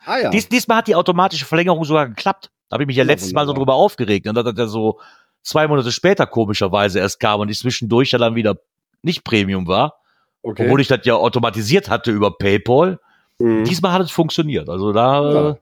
Ah 0.04 0.18
ja. 0.18 0.30
Dies, 0.30 0.48
diesmal 0.48 0.78
hat 0.78 0.88
die 0.88 0.94
automatische 0.94 1.46
Verlängerung 1.46 1.84
sogar 1.84 2.08
geklappt. 2.08 2.50
Da 2.68 2.74
habe 2.74 2.84
ich 2.84 2.86
mich 2.86 2.96
ja, 2.96 3.02
Ja, 3.02 3.08
letztes 3.08 3.32
Mal 3.32 3.46
so 3.46 3.48
wunderbar. 3.48 3.74
drüber 3.74 3.74
aufgeregt. 3.74 4.28
Und 4.28 4.34
dass 4.36 4.44
das 4.44 4.54
ja 4.56 4.66
so 4.66 5.00
zwei 5.42 5.66
Monate 5.68 5.92
später 5.92 6.26
komischerweise 6.26 6.98
erst 6.98 7.20
kam 7.20 7.40
und 7.40 7.48
ich 7.50 7.58
zwischendurch 7.58 8.10
ja 8.12 8.18
dann 8.18 8.34
wieder 8.34 8.56
nicht 9.02 9.24
Premium 9.24 9.66
war. 9.66 9.94
okay. 10.42 10.64
Obwohl 10.64 10.80
ich 10.80 10.88
das 10.88 11.00
ja 11.04 11.14
automatisiert 11.14 11.88
hatte 11.88 12.10
über 12.10 12.36
PayPal. 12.36 12.98
Mhm. 13.38 13.64
Diesmal 13.64 13.92
hat 13.92 14.02
es 14.02 14.10
funktioniert. 14.10 14.68
Also 14.68 14.92
da, 14.92 15.32
Ja. 15.32 15.58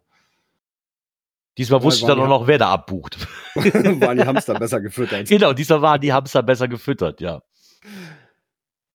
diesmal 1.57 1.83
wusste 1.83 2.03
ich 2.03 2.07
dann 2.07 2.21
auch 2.21 2.29
noch, 2.29 2.47
wer 2.47 2.59
da 2.59 2.71
abbucht. 2.71 3.19
waren 3.55 4.17
die 4.19 4.25
Hamster 4.27 4.55
besser 4.55 4.81
gefüttert. 4.81 5.29
genau, 5.29 5.53
diesmal 5.53 5.83
waren 5.83 6.01
die 6.01 6.13
Hamster 6.13 6.43
besser 6.43 6.69
gefüttert, 6.69 7.21
ja. 7.21 7.43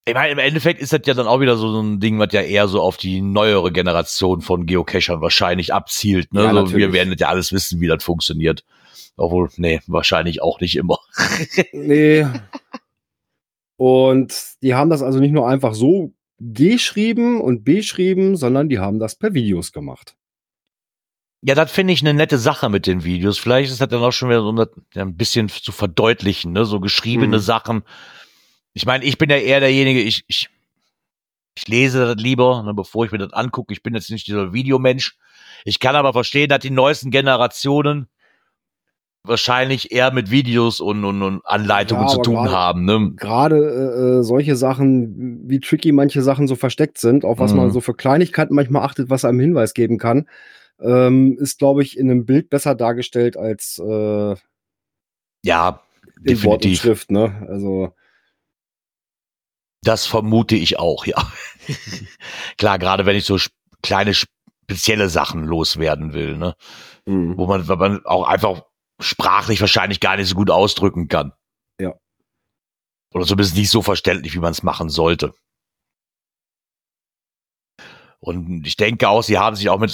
Ich 0.06 0.14
meine, 0.14 0.34
im 0.34 0.40
Endeffekt 0.40 0.82
ist 0.82 0.92
das 0.92 1.00
ja 1.06 1.14
dann 1.14 1.28
auch 1.28 1.40
wieder 1.40 1.56
so 1.56 1.80
ein 1.80 2.02
Ding, 2.02 2.20
was 2.20 2.34
ja 2.34 2.42
eher 2.42 2.68
so 2.68 2.82
auf 2.82 2.98
die 2.98 3.22
neuere 3.22 3.72
Generation 3.72 4.42
von 4.42 4.66
Geocachern 4.66 5.22
wahrscheinlich 5.22 5.74
abzielt. 5.74 6.34
Ne? 6.34 6.44
Ja, 6.44 6.54
so, 6.54 6.76
wir 6.76 6.92
werden 6.92 7.16
ja 7.18 7.28
alles 7.30 7.54
wissen, 7.54 7.80
wie 7.80 7.88
das 7.88 8.04
funktioniert. 8.04 8.66
Obwohl, 9.16 9.50
nee, 9.58 9.80
wahrscheinlich 9.88 10.42
auch 10.42 10.60
nicht 10.60 10.76
immer. 10.76 11.00
Nee. 11.74 12.26
Und 13.78 14.34
die 14.62 14.76
haben 14.76 14.90
das 14.90 15.02
also 15.02 15.20
nicht 15.20 15.32
nur 15.32 15.48
einfach 15.48 15.74
so 15.74 16.14
geschrieben 16.40 17.42
und 17.42 17.64
beschrieben, 17.64 18.36
sondern 18.36 18.70
die 18.70 18.80
haben 18.80 19.00
das 19.00 19.16
per 19.16 19.34
Videos 19.34 19.72
gemacht. 19.72 20.16
Ja, 21.42 21.56
das 21.56 21.72
finde 21.72 21.94
ich 21.94 22.02
eine 22.02 22.14
nette 22.14 22.38
Sache 22.38 22.70
mit 22.70 22.88
den 22.88 23.04
Videos. 23.04 23.38
Vielleicht 23.38 23.72
ist 23.72 23.82
das 23.82 23.90
dann 23.90 24.02
auch 24.02 24.12
schon 24.12 24.30
wieder 24.30 24.42
so 24.42 25.02
ein 25.02 25.18
bisschen 25.18 25.50
zu 25.50 25.72
verdeutlichen, 25.72 26.54
ne? 26.54 26.64
so 26.66 26.80
geschriebene 26.80 27.38
Mhm. 27.38 27.42
Sachen. 27.42 27.84
Ich 28.74 28.86
meine, 28.86 29.04
ich 29.04 29.18
bin 29.18 29.30
ja 29.30 29.38
eher 29.38 29.60
derjenige, 29.60 30.02
ich, 30.02 30.24
ich, 30.28 30.50
ich 31.56 31.68
lese 31.68 32.06
das 32.06 32.16
lieber, 32.16 32.64
ne, 32.64 32.74
bevor 32.74 33.06
ich 33.06 33.12
mir 33.12 33.18
das 33.18 33.34
angucke. 33.34 33.74
Ich 33.74 33.84
bin 33.84 33.94
jetzt 33.94 34.10
nicht 34.10 34.26
dieser 34.28 34.54
Videomensch. 34.54 35.18
Ich 35.66 35.80
kann 35.80 35.96
aber 35.96 36.14
verstehen, 36.14 36.50
dass 36.50 36.60
die 36.60 36.70
neuesten 36.70 37.12
Generationen 37.12 38.08
wahrscheinlich 39.26 39.92
eher 39.92 40.12
mit 40.12 40.32
Videos 40.32 40.80
und, 40.82 41.06
und, 41.06 41.22
und 41.22 41.46
Anleitungen 41.46 42.04
Ja, 42.08 42.10
zu 42.10 42.22
tun 42.22 42.36
gerade- 42.36 42.52
haben. 42.52 42.86
Ne? 42.86 43.14
Gerade 43.16 43.58
äh, 43.58 44.20
äh, 44.20 44.24
solche 44.24 44.56
Sachen, 44.56 45.48
wie 45.50 45.60
tricky 45.60 45.92
manche 45.92 46.22
Sachen 46.22 46.48
so 46.48 46.56
versteckt 46.56 46.98
sind, 46.98 47.24
auf 47.24 47.40
was 47.40 47.52
Mhm. 47.52 47.58
man 47.58 47.72
so 47.72 47.80
für 47.82 47.94
Kleinigkeiten 47.94 48.54
manchmal 48.54 48.84
achtet, 48.84 49.10
was 49.10 49.24
einem 49.26 49.40
Hinweis 49.40 49.74
geben 49.74 49.98
kann, 49.98 50.28
ähm, 50.82 51.38
ist, 51.40 51.60
glaube 51.60 51.84
ich, 51.84 51.98
in 51.98 52.10
einem 52.12 52.26
Bild 52.26 52.50
besser 52.50 52.76
dargestellt 52.76 53.38
als 53.38 53.80
äh, 53.80 54.36
Ja, 55.46 55.82
in 56.26 56.44
Wort 56.44 56.56
und 56.56 56.64
definitiv. 56.66 56.82
Schrift. 56.82 57.12
Ne? 57.12 57.46
Also 57.48 57.94
Das 59.84 60.06
vermute 60.06 60.56
ich 60.56 60.80
auch, 60.80 61.06
ja. 61.06 61.32
Klar, 62.58 62.78
gerade 62.80 63.06
wenn 63.06 63.16
ich 63.16 63.26
so 63.26 63.38
kleine 63.82 64.14
spezielle 64.14 65.08
Sachen 65.10 65.46
loswerden 65.46 66.14
will, 66.14 66.38
ne? 66.38 66.56
mh. 67.06 67.38
wo 67.38 67.46
man, 67.48 67.68
wo 67.70 67.76
man 67.78 68.06
auch 68.06 68.28
einfach 68.28 68.64
sprachlich 69.04 69.62
wahrscheinlich 69.62 70.00
gar 70.00 70.18
nicht 70.18 70.28
so 70.30 70.36
gut 70.36 70.50
ausdrücken 70.50 71.08
kann. 71.08 71.34
Ja. 71.80 71.94
Oder 73.14 73.26
zumindest 73.26 73.56
nicht 73.56 73.70
so 73.70 73.82
verständlich, 73.82 74.34
wie 74.34 74.40
man 74.40 74.52
es 74.52 74.64
machen 74.64 74.90
sollte. 74.90 75.34
Und 78.20 78.66
ich 78.66 78.78
denke 78.78 79.10
auch, 79.10 79.22
sie 79.22 79.38
haben 79.38 79.58
sich 79.58 79.70
auch 79.70 79.80
mit, 79.80 79.94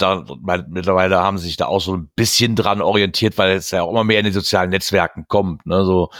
mittlerweile 0.68 1.18
haben 1.18 1.36
sich 1.38 1.56
da 1.56 1.66
auch 1.66 1.80
so 1.80 1.96
ein 1.96 2.10
bisschen 2.14 2.54
dran 2.54 2.80
orientiert, 2.80 3.36
weil 3.38 3.56
es 3.56 3.72
ja 3.72 3.82
auch 3.82 3.90
immer 3.90 4.04
mehr 4.04 4.20
in 4.20 4.24
den 4.24 4.32
sozialen 4.32 4.70
Netzwerken 4.70 5.24
kommt. 5.26 5.66
Ne? 5.66 5.84
So 5.84 6.10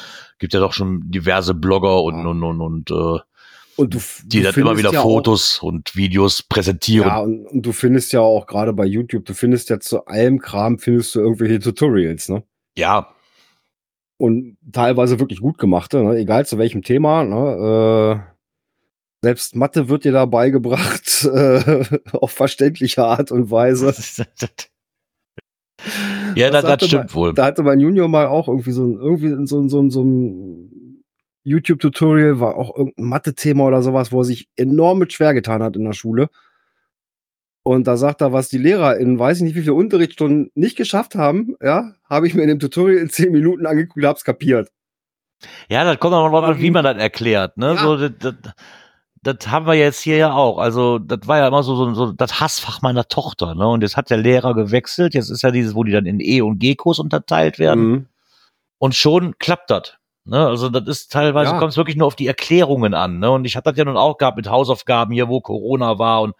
gibt 0.40 0.52
ja 0.52 0.59
doch 0.59 0.73
schon 0.73 1.09
diverse 1.09 1.54
Blogger 1.54 2.02
und, 2.02 2.26
und, 2.26 2.42
und, 2.42 2.61
und 2.61 2.90
äh, 2.90 3.20
und 3.76 3.94
du, 3.94 4.00
die 4.25 4.42
du 4.42 4.50
dann 4.50 4.61
immer 4.61 4.76
wieder 4.76 4.92
ja 4.92 5.00
auch- 5.00 5.04
Fotos 5.04 5.61
und 5.62 5.94
Videos 5.97 6.42
präsentieren. 6.42 7.09
Ja, 7.09 7.20
und, 7.20 7.47
und 7.47 7.62
du 7.62 7.73
findest 7.73 8.12
ja 8.12 8.20
auch 8.20 8.47
gerade 8.47 8.73
bei 8.73 8.85
YouTube, 8.85 9.25
du 9.25 9.32
findest 9.32 9.70
ja 9.70 9.78
zu 9.80 10.04
allem 10.06 10.38
Kram, 10.40 10.78
findest 10.78 11.14
du 11.14 11.20
irgendwelche 11.20 11.61
Tutorials, 11.61 12.28
ne? 12.28 12.42
Ja, 12.80 13.14
Und 14.18 14.56
teilweise 14.72 15.20
wirklich 15.20 15.40
gut 15.40 15.58
gemachte, 15.58 16.02
ne? 16.02 16.16
egal 16.16 16.46
zu 16.46 16.58
welchem 16.58 16.82
Thema. 16.82 17.25
Ne? 17.25 18.25
Äh, 18.25 18.30
selbst 19.22 19.54
Mathe 19.54 19.88
wird 19.88 20.04
dir 20.04 20.12
da 20.12 20.25
beigebracht, 20.25 21.25
äh, 21.32 21.84
auf 22.12 22.32
verständliche 22.32 23.04
Art 23.04 23.30
und 23.30 23.50
Weise. 23.50 23.94
ja, 26.34 26.50
das, 26.50 26.64
das 26.64 26.87
stimmt 26.87 27.14
wohl. 27.14 27.34
Da 27.34 27.44
hatte 27.44 27.62
mein 27.62 27.80
Junior 27.80 28.08
mal 28.08 28.26
auch 28.26 28.49
irgendwie 28.49 28.72
so 28.72 28.84
ein, 28.84 28.99
irgendwie 28.99 29.46
so, 29.46 29.68
so, 29.68 29.88
so 29.88 30.02
ein 30.02 31.04
YouTube-Tutorial, 31.44 32.40
war 32.40 32.56
auch 32.56 32.76
irgendein 32.76 33.06
Mathe-Thema 33.06 33.64
oder 33.64 33.82
sowas, 33.82 34.12
wo 34.12 34.20
er 34.20 34.25
sich 34.25 34.49
enorm 34.56 34.99
mit 34.99 35.12
schwer 35.12 35.34
getan 35.34 35.62
hat 35.62 35.76
in 35.76 35.84
der 35.84 35.92
Schule. 35.92 36.28
Und 37.62 37.87
da 37.87 37.97
sagt 37.97 38.23
er, 38.23 38.33
was 38.33 38.49
die 38.49 38.59
Lehrer 38.59 38.97
in 38.97 39.19
weiß 39.19 39.38
ich 39.38 39.43
nicht 39.43 39.55
wie 39.55 39.61
viele 39.61 39.75
Unterrichtsstunden 39.75 40.50
nicht 40.55 40.76
geschafft 40.76 41.14
haben, 41.14 41.57
ja, 41.62 41.93
habe 42.09 42.26
ich 42.26 42.35
mir 42.35 42.43
in 42.43 42.49
dem 42.49 42.59
Tutorial 42.59 42.99
in 42.99 43.11
zehn 43.11 43.33
Minuten 43.33 43.67
angeguckt 43.67 43.99
und 43.99 44.07
hab's 44.07 44.25
kapiert. 44.25 44.71
Ja, 45.69 45.85
das 45.85 45.99
kommt 45.99 46.14
aber 46.14 46.29
drauf 46.31 46.45
an, 46.45 46.61
wie 46.61 46.71
man 46.71 46.85
das 46.85 46.97
erklärt. 46.97 47.57
Ne? 47.57 47.75
Ja. 47.75 47.83
So, 47.83 47.97
das, 47.97 48.12
das, 48.19 48.35
das 49.23 49.50
haben 49.50 49.67
wir 49.67 49.75
jetzt 49.75 50.00
hier 50.00 50.17
ja 50.17 50.33
auch. 50.33 50.59
Also, 50.59 50.99
das 50.99 51.21
war 51.26 51.38
ja 51.38 51.49
immer 51.49 51.62
so, 51.62 51.76
so, 51.76 51.95
so 51.95 52.12
das 52.12 52.40
Hassfach 52.40 52.83
meiner 52.83 53.09
Tochter. 53.09 53.55
Ne? 53.55 53.67
Und 53.69 53.83
jetzt 53.83 53.97
hat 53.97 54.11
der 54.11 54.19
Lehrer 54.19 54.55
gewechselt. 54.55 55.14
Jetzt 55.14 55.31
ist 55.31 55.43
ja 55.43 55.50
dieses, 55.50 55.75
wo 55.75 55.85
die 55.85 55.93
dann 55.93 56.07
in 56.07 56.21
E- 56.21 56.40
und 56.43 56.59
G-Kurs 56.59 56.99
unterteilt 56.99 57.59
werden. 57.59 57.90
Mhm. 57.90 58.07
Und 58.79 58.95
schon 58.95 59.38
klappt 59.38 59.71
das. 59.71 59.97
Ne? 60.25 60.47
Also, 60.47 60.69
das 60.71 60.87
ist 60.88 61.12
teilweise, 61.12 61.52
Ja. 61.52 61.59
kommt 61.59 61.73
es 61.73 61.76
wirklich 61.76 61.97
nur 61.97 62.07
auf 62.07 62.17
die 62.17 62.26
Erklärungen 62.26 62.95
an. 62.95 63.19
Ne? 63.19 63.31
Und 63.31 63.45
ich 63.45 63.57
hatte 63.57 63.71
das 63.71 63.79
ja 63.79 63.85
nun 63.85 63.97
auch 63.97 64.17
gehabt 64.19 64.37
mit 64.37 64.49
Hausaufgaben 64.49 65.12
hier, 65.12 65.29
wo 65.29 65.40
Corona 65.40 65.99
war 65.99 66.23
und 66.23 66.35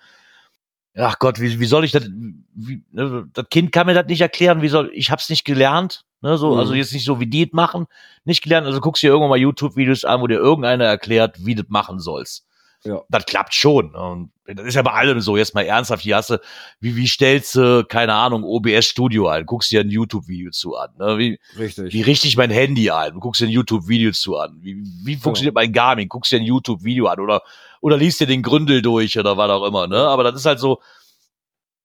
Ach 0.97 1.19
Gott, 1.19 1.41
wie, 1.41 1.61
wie 1.61 1.67
soll 1.67 1.85
ich 1.85 1.93
das? 1.93 2.09
Wie, 2.55 2.83
ne, 2.91 3.29
das 3.33 3.49
Kind 3.51 3.71
kann 3.73 3.87
mir 3.87 3.95
das 3.95 4.07
nicht 4.07 4.21
erklären. 4.21 4.61
Wie 4.63 4.69
soll 4.69 4.91
ich 4.93 5.11
hab's 5.11 5.29
nicht 5.31 5.45
gelernt? 5.45 6.05
Ne, 6.21 6.37
so, 6.37 6.53
Mhm. 6.53 6.59
also 6.59 6.75
jetzt 6.75 6.93
nicht 6.93 7.05
so 7.05 7.21
wie 7.21 7.27
die 7.27 7.45
es 7.47 7.53
machen, 7.53 7.87
nicht 8.25 8.43
gelernt. 8.43 8.67
Also 8.67 8.81
guckst 8.81 9.03
dir 9.03 9.09
irgendwann 9.09 9.31
mal 9.31 9.39
YouTube-Videos 9.39 10.05
an, 10.05 10.21
wo 10.21 10.27
dir 10.27 10.39
irgendeiner 10.39 10.85
erklärt, 10.85 11.45
wie 11.47 11.55
du 11.55 11.63
das 11.63 11.71
machen 11.71 12.01
sollst. 12.01 12.45
Ja. 12.85 13.03
Das 13.09 13.27
klappt 13.27 13.55
schon. 13.55 13.93
ne? 13.93 13.99
Und 13.99 14.33
das 14.47 14.67
ist 14.67 14.75
ja 14.75 14.83
bei 14.83 14.93
allem 14.93 15.21
so. 15.21 15.37
Jetzt 15.37 15.55
mal 15.55 15.65
ernsthaft, 15.65 16.03
hier 16.03 16.17
hast 16.17 16.31
du, 16.31 16.41
wie, 16.81 16.97
wie 16.97 17.07
stellst 17.07 17.55
du, 17.55 17.85
keine 17.85 18.15
Ahnung, 18.15 18.43
OBS 18.43 18.87
Studio 18.87 19.29
ein? 19.29 19.45
Guckst 19.45 19.71
dir 19.71 19.81
ein 19.81 19.91
YouTube-Video 19.91 20.51
zu 20.51 20.77
an. 20.77 20.91
Ne? 20.99 21.19
Wie, 21.19 21.41
Richtig. 21.59 21.93
wie 21.93 22.03
richte 22.03 22.27
ich 22.27 22.37
mein 22.37 22.51
Handy 22.51 22.91
ein? 22.91 23.13
Du 23.15 23.21
guckst 23.21 23.41
dir 23.41 23.47
ein 23.47 23.51
YouTube-Video 23.51 24.13
zu 24.13 24.39
an. 24.39 24.59
Wie, 24.61 24.83
wie 25.05 25.17
funktioniert 25.17 25.55
mein 25.55 25.73
Garmin? 25.73 26.09
Guckst 26.09 26.33
dir 26.33 26.41
ein 26.41 26.45
YouTube-Video 26.45 27.07
an 27.07 27.21
oder, 27.21 27.43
oder 27.81 27.97
liest 27.97 28.21
dir 28.21 28.27
den 28.27 28.43
Gründel 28.43 28.81
durch 28.81 29.19
oder 29.19 29.37
was 29.37 29.51
auch 29.51 29.67
immer, 29.67 29.87
ne? 29.87 29.99
Aber 29.99 30.25
das 30.25 30.35
ist 30.35 30.47
halt 30.47 30.59
so, 30.59 30.81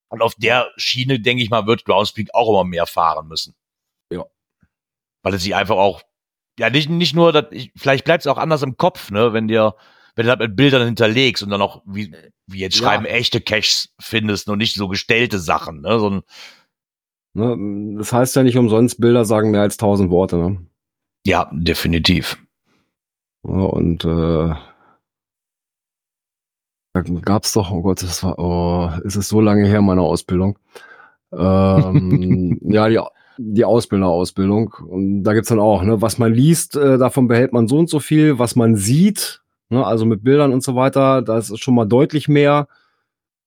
und 0.08 0.22
auf 0.22 0.34
der 0.36 0.70
Schiene, 0.76 1.20
denke 1.20 1.42
ich 1.42 1.50
mal, 1.50 1.66
wird 1.66 1.84
Groundspeak 1.84 2.30
auch 2.32 2.48
immer 2.48 2.64
mehr 2.64 2.86
fahren 2.86 3.28
müssen. 3.28 3.54
Ja. 4.10 4.24
Weil 5.22 5.34
es 5.34 5.42
sich 5.42 5.54
einfach 5.54 5.76
auch, 5.76 6.02
ja, 6.58 6.70
nicht, 6.70 6.88
nicht 6.88 7.14
nur, 7.14 7.32
dass 7.32 7.46
ich, 7.50 7.72
vielleicht 7.76 8.04
bleibt 8.04 8.22
es 8.22 8.26
auch 8.26 8.38
anders 8.38 8.62
im 8.62 8.76
Kopf, 8.76 9.10
ne, 9.10 9.32
wenn 9.32 9.48
dir, 9.48 9.74
wenn 10.16 10.26
du 10.26 10.36
das 10.36 10.48
mit 10.48 10.56
Bildern 10.56 10.84
hinterlegst 10.86 11.42
und 11.44 11.50
dann 11.50 11.62
auch, 11.62 11.82
wie, 11.86 12.12
wie 12.46 12.58
jetzt 12.58 12.76
Ja. 12.80 12.88
schreiben, 12.88 13.04
echte 13.04 13.40
Caches 13.40 13.94
findest 14.00 14.48
und 14.48 14.58
nicht 14.58 14.74
so 14.74 14.88
gestellte 14.88 15.38
Sachen, 15.38 15.82
ne, 15.82 15.98
so 16.00 16.10
ein, 16.10 16.22
Ne, 17.38 17.96
das 17.98 18.14
heißt 18.14 18.34
ja 18.34 18.42
nicht 18.42 18.56
umsonst, 18.56 18.98
Bilder 18.98 19.26
sagen 19.26 19.50
mehr 19.50 19.60
als 19.60 19.76
tausend 19.76 20.10
Worte. 20.10 20.36
Ne? 20.38 20.66
ja, 21.26 21.50
definitiv. 21.52 22.38
Ja, 23.46 23.50
und 23.52 24.06
äh, 24.06 24.54
da 26.94 27.02
gab's 27.22 27.52
doch, 27.52 27.70
oh 27.70 27.82
Gott, 27.82 28.02
das 28.02 28.22
war, 28.24 28.38
oh, 28.38 28.90
es 29.04 29.16
ist 29.16 29.28
so 29.28 29.42
lange 29.42 29.66
her, 29.68 29.82
meine 29.82 30.00
Ausbildung. 30.00 30.58
Ähm, 31.30 32.58
ja, 32.62 32.88
die, 32.88 33.00
die 33.36 33.64
Ausbilderausbildung. 33.66 34.72
Und 34.88 35.22
da 35.24 35.34
gibt's 35.34 35.50
dann 35.50 35.60
auch, 35.60 35.82
ne, 35.82 36.00
was 36.00 36.16
man 36.16 36.32
liest, 36.32 36.74
äh, 36.76 36.96
davon 36.96 37.28
behält 37.28 37.52
man 37.52 37.68
so 37.68 37.78
und 37.78 37.90
so 37.90 38.00
viel, 38.00 38.38
was 38.38 38.56
man 38.56 38.76
sieht, 38.76 39.42
ne, 39.68 39.84
also 39.84 40.04
mit 40.04 40.22
Bildern 40.22 40.52
und 40.52 40.62
so 40.62 40.74
weiter, 40.74 41.22
das 41.22 41.50
ist 41.50 41.60
schon 41.60 41.74
mal 41.74 41.86
deutlich 41.86 42.28
mehr. 42.28 42.68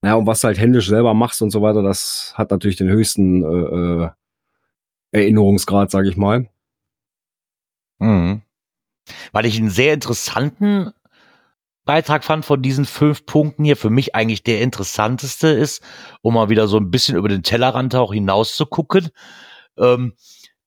Ja, 0.04 0.16
und 0.16 0.28
was 0.28 0.42
du 0.42 0.48
halt 0.48 0.60
händisch 0.60 0.88
selber 0.88 1.14
machst 1.14 1.42
und 1.42 1.52
so 1.52 1.62
weiter, 1.62 1.82
das 1.84 2.34
hat 2.36 2.52
natürlich 2.52 2.78
den 2.78 2.90
höchsten 2.90 3.44
äh, 3.44 4.06
äh, 4.06 4.10
Erinnerungsgrad, 5.12 5.92
sage 5.92 6.10
ich 6.10 6.18
mal. 6.18 6.50
Mhm. 8.00 8.42
Weil 9.32 9.46
ich 9.46 9.58
einen 9.58 9.70
sehr 9.70 9.94
interessanten 9.94 10.94
Beitrag 11.84 12.24
fand 12.24 12.46
von 12.46 12.62
diesen 12.62 12.86
fünf 12.86 13.26
Punkten 13.26 13.66
hier. 13.66 13.76
Für 13.76 13.90
mich 13.90 14.16
eigentlich 14.16 14.44
der 14.44 14.62
interessanteste 14.62 15.48
ist, 15.48 15.84
um 16.22 16.36
mal 16.36 16.50
wieder 16.50 16.68
so 16.68 16.78
ein 16.78 16.92
bisschen 16.92 17.18
über 17.18 17.28
den 17.28 17.44
Tellerrand 17.44 17.96
auch 17.96 18.14
hinaus 18.14 18.56
zu 18.56 18.66
gucken, 18.68 19.10
ähm, 19.78 20.14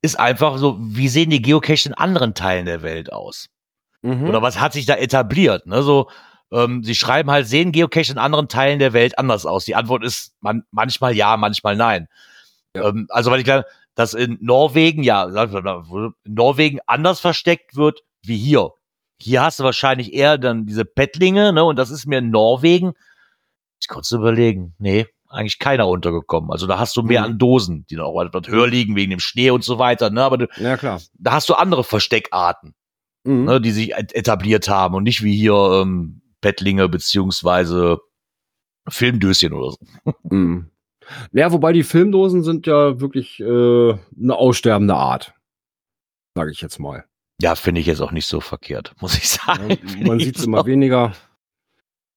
ist 0.03 0.19
einfach 0.19 0.59
so, 0.59 0.79
wie 0.81 1.09
sehen 1.09 1.31
die 1.31 1.41
Geocaches 1.41 1.87
in 1.87 1.95
anderen 1.95 2.35
Teilen 2.35 2.67
der 2.67 2.83
Welt 2.83 3.13
aus? 3.13 3.52
Mhm. 4.03 4.29
Oder 4.29 4.43
was 4.43 4.61
hat 4.61 4.73
sich 4.73 4.87
da 4.87 4.95
etabliert? 4.95 5.67
Ne? 5.67 5.83
So, 5.83 6.11
ähm, 6.53 6.83
sie 6.85 6.95
schreiben 6.95 7.31
halt, 7.31 7.47
sehen 7.47 7.73
Geocaches 7.73 8.11
in 8.11 8.19
anderen 8.19 8.49
Teilen 8.49 8.79
der 8.79 8.93
Welt 8.93 9.19
anders 9.19 9.47
aus? 9.47 9.65
Die 9.65 9.75
Antwort 9.75 10.05
ist 10.05 10.33
man, 10.41 10.65
manchmal 10.71 11.15
ja, 11.17 11.37
manchmal 11.37 11.77
nein. 11.77 12.09
Ja. 12.77 12.89
Ähm, 12.89 13.07
also, 13.11 13.31
weil 13.31 13.39
ich 13.39 13.45
glaube, 13.45 13.65
dass 13.95 14.15
in 14.15 14.39
Norwegen, 14.41 15.03
ja, 15.03 15.25
in 15.25 16.13
Norwegen 16.25 16.79
anders 16.87 17.21
versteckt 17.21 17.77
wird 17.77 18.01
wie 18.25 18.37
hier. 18.39 18.71
Hier 19.21 19.43
hast 19.43 19.61
du 19.61 19.65
wahrscheinlich 19.65 20.13
eher 20.15 20.37
dann 20.39 20.67
diese 20.67 20.85
Pettlinge, 20.85 21.53
ne? 21.53 21.63
Und 21.65 21.77
das 21.77 21.91
ist 21.91 22.07
mir 22.07 22.19
in 22.19 22.31
Norwegen. 22.31 22.95
Ich 23.81 23.89
kurz 23.89 24.11
überlegen. 24.11 24.75
Nee, 24.79 25.07
eigentlich 25.29 25.59
keiner 25.59 25.87
untergekommen. 25.89 26.51
Also 26.51 26.67
da 26.67 26.79
hast 26.79 26.97
du 26.97 27.03
mehr 27.03 27.21
Mhm. 27.21 27.27
an 27.27 27.39
Dosen, 27.39 27.87
die 27.89 27.97
dann 27.97 28.05
auch 28.07 28.21
etwas 28.23 28.49
höher 28.49 28.67
liegen 28.67 28.97
wegen 28.97 29.11
dem 29.11 29.21
Schnee 29.21 29.51
und 29.51 29.63
so 29.65 29.79
weiter, 29.79 30.11
ne? 30.11 30.25
Aber 30.25 30.39
du, 30.39 30.47
Ja, 30.57 30.77
klar. 30.77 31.01
da 31.15 31.33
hast 31.33 31.49
du 31.49 31.55
andere 31.55 31.85
Versteckarten, 31.85 32.75
Mhm. 33.25 33.45
ne? 33.45 33.61
Die 33.61 33.71
sich 33.71 33.93
et- 33.93 34.15
etabliert 34.15 34.69
haben 34.69 34.95
und 34.95 35.05
nicht 35.05 35.23
wie 35.23 35.37
hier 35.37 35.55
ähm, 35.83 36.21
Pettlinge 36.41 36.89
beziehungsweise 36.89 37.99
Filmdöschen 38.89 39.53
oder 39.53 39.71
so. 39.73 39.79
Mhm. 40.31 40.69
Ja, 41.33 41.51
wobei 41.53 41.73
die 41.73 41.83
Filmdosen 41.83 42.43
sind 42.45 42.67
ja 42.67 43.01
wirklich 43.01 43.41
äh, 43.41 43.45
eine 43.93 44.37
aussterbende 44.37 44.95
Art. 44.95 45.35
Sage 46.37 46.53
ich 46.53 46.61
jetzt 46.61 46.79
mal. 46.79 47.05
Ja, 47.41 47.57
finde 47.57 47.81
ich 47.81 47.87
jetzt 47.89 48.01
auch 48.01 48.13
nicht 48.13 48.27
so 48.27 48.41
verkehrt, 48.41 48.95
muss 49.01 49.17
ich 49.17 49.25
Ja, 49.37 49.57
sagen. 49.57 49.77
Finde 49.85 50.07
man 50.07 50.21
sieht 50.21 50.39
es 50.39 50.45
immer 50.45 50.65
weniger. 50.67 51.13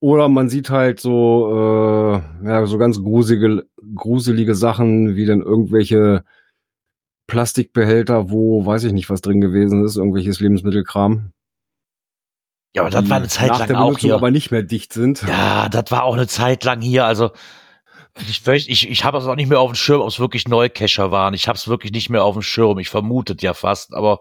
Oder 0.02 0.30
man 0.30 0.50
sieht 0.50 0.70
halt 0.70 1.00
so, 1.00 1.50
äh, 1.52 2.48
ja, 2.48 2.66
so 2.68 2.78
ganz 2.78 3.02
gruselige, 3.02 3.66
gruselige 3.96 4.54
Sachen, 4.54 5.16
wie 5.16 5.26
dann 5.26 5.42
irgendwelche 5.42 6.24
Plastikbehälter, 7.28 8.30
wo 8.30 8.66
weiß 8.66 8.84
ich 8.86 8.94
nicht, 8.94 9.10
was 9.10 9.22
drin 9.22 9.42
gewesen 9.42 9.84
ist, 9.84 9.98
irgendwelches 9.98 10.40
Lebensmittelkram. 10.40 11.32
Ja, 12.76 12.82
aber 12.82 12.92
das 12.92 13.10
war 13.10 13.18
eine 13.18 13.28
Zeit 13.28 13.50
nach 13.50 13.68
lang 13.68 13.76
auch 13.78 13.98
hier. 13.98 14.16
aber 14.16 14.32
nicht 14.32 14.52
mehr 14.52 14.64
dicht 14.64 14.92
sind. 14.92 15.24
Ja, 15.24 15.70
das 15.70 15.92
war 15.92 16.04
auch 16.04 16.16
eine 16.16 16.28
Zeit 16.28 16.64
lang 16.66 16.82
hier. 16.82 17.06
Also 17.06 17.32
ich, 18.28 18.46
ich, 18.46 18.90
ich 18.90 19.06
habe 19.06 19.18
es 19.18 19.26
auch 19.26 19.36
nicht 19.36 19.50
mehr 19.50 19.60
auf 19.60 19.72
dem 19.72 19.76
Schirm, 19.76 20.02
ob 20.02 20.10
es 20.10 20.20
wirklich 20.20 20.48
Neucacher 20.48 21.12
waren. 21.12 21.34
Ich 21.34 21.48
habe 21.48 21.58
es 21.58 21.68
wirklich 21.68 21.94
nicht 21.94 22.10
mehr 22.10 22.24
auf 22.24 22.36
dem 22.36 22.42
Schirm. 22.42 22.78
Ich 22.80 22.90
vermutet 22.90 23.42
ja 23.42 23.54
fast, 23.54 23.94
aber 23.94 24.20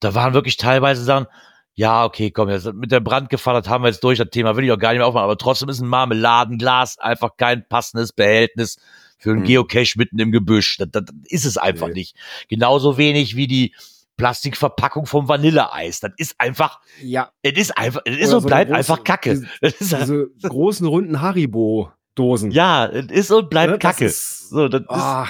da 0.00 0.14
waren 0.14 0.32
wirklich 0.32 0.56
teilweise 0.56 1.02
Sachen. 1.02 1.26
Ja, 1.74 2.04
okay, 2.04 2.30
komm, 2.30 2.50
jetzt 2.50 2.72
mit 2.72 2.92
der 2.92 3.00
Brandgefahr, 3.00 3.60
das 3.60 3.68
haben 3.68 3.82
wir 3.82 3.88
jetzt 3.88 4.04
durch, 4.04 4.18
das 4.18 4.28
Thema 4.30 4.56
will 4.56 4.64
ich 4.64 4.72
auch 4.72 4.78
gar 4.78 4.90
nicht 4.90 4.98
mehr 4.98 5.06
aufmachen, 5.06 5.24
aber 5.24 5.38
trotzdem 5.38 5.70
ist 5.70 5.80
ein 5.80 5.88
Marmeladenglas 5.88 6.98
einfach 6.98 7.36
kein 7.38 7.66
passendes 7.66 8.12
Behältnis 8.12 8.78
für 9.22 9.30
einen 9.30 9.40
Hm. 9.40 9.46
Geocache 9.46 9.94
mitten 9.98 10.18
im 10.18 10.32
Gebüsch. 10.32 10.76
Das, 10.78 10.88
das 10.90 11.04
ist 11.24 11.44
es 11.46 11.56
einfach 11.56 11.88
Nee. 11.88 11.94
nicht. 11.94 12.16
Genauso 12.48 12.98
wenig 12.98 13.36
wie 13.36 13.46
die 13.46 13.74
Plastikverpackung 14.16 15.06
vom 15.06 15.28
Vanilleeis. 15.28 16.00
Das 16.00 16.12
ist 16.16 16.34
einfach, 16.38 16.80
Ja, 17.00 17.32
es 17.42 17.52
ist 17.58 17.78
einfach, 17.78 18.02
es 18.04 18.16
ist 18.18 18.28
Oder 18.28 18.36
und 18.36 18.42
so 18.42 18.48
bleibt 18.48 18.70
große- 18.70 18.74
einfach 18.74 19.04
Kacke. 19.04 19.30
diese- 19.60 20.28
diese 20.36 20.48
großen 20.48 20.86
runden 20.86 21.20
Haribo-Dosen. 21.20 22.50
ja, 22.50 22.86
es 22.86 23.06
ist 23.10 23.30
und 23.30 23.48
bleibt 23.50 23.72
Ne, 23.72 23.78
das 23.78 23.90
Kacke. 23.96 24.04
ist- 24.04 24.50
so, 24.50 24.68
das 24.68 24.82
Ah, 24.88 25.28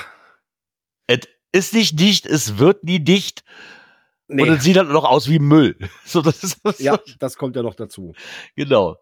ist, 1.07 1.29
es 1.53 1.67
ist 1.67 1.75
nicht 1.75 2.01
dicht, 2.01 2.27
es 2.27 2.59
wird 2.59 2.83
nie 2.85 2.99
dicht 2.99 3.45
nee. 4.29 4.43
und 4.43 4.49
es 4.57 4.65
sieht 4.65 4.77
halt 4.77 4.89
noch 4.89 5.05
aus 5.05 5.29
wie 5.29 5.39
Müll. 5.39 5.77
So, 6.05 6.21
das 6.23 6.43
ist 6.43 6.59
das 6.65 6.79
ja, 6.81 6.99
das 7.21 7.37
kommt 7.37 7.57
ja 7.57 7.63
noch 7.63 7.75
dazu. 7.75 8.15
genau. 8.57 8.97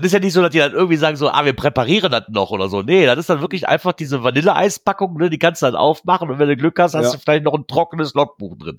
Das 0.00 0.06
ist 0.06 0.12
ja 0.12 0.18
nicht 0.20 0.32
so, 0.32 0.42
dass 0.42 0.50
die 0.50 0.58
dann 0.58 0.72
irgendwie 0.72 0.96
sagen 0.96 1.16
so, 1.16 1.28
ah, 1.30 1.44
wir 1.44 1.52
präparieren 1.52 2.10
das 2.10 2.24
noch 2.28 2.50
oder 2.50 2.68
so. 2.68 2.82
Nee, 2.82 3.06
das 3.06 3.18
ist 3.18 3.30
dann 3.30 3.40
wirklich 3.40 3.68
einfach 3.68 3.92
diese 3.92 4.22
Vanilleeispackung, 4.22 5.16
ne, 5.16 5.30
die 5.30 5.38
kannst 5.38 5.62
du 5.62 5.66
dann 5.66 5.74
aufmachen 5.76 6.30
und 6.30 6.38
wenn 6.38 6.48
du 6.48 6.56
Glück 6.56 6.78
hast, 6.78 6.94
hast 6.94 7.04
Ja. 7.06 7.12
du 7.12 7.18
vielleicht 7.18 7.44
noch 7.44 7.54
ein 7.54 7.66
trockenes 7.66 8.14
Logbuch 8.14 8.56
drin. 8.58 8.78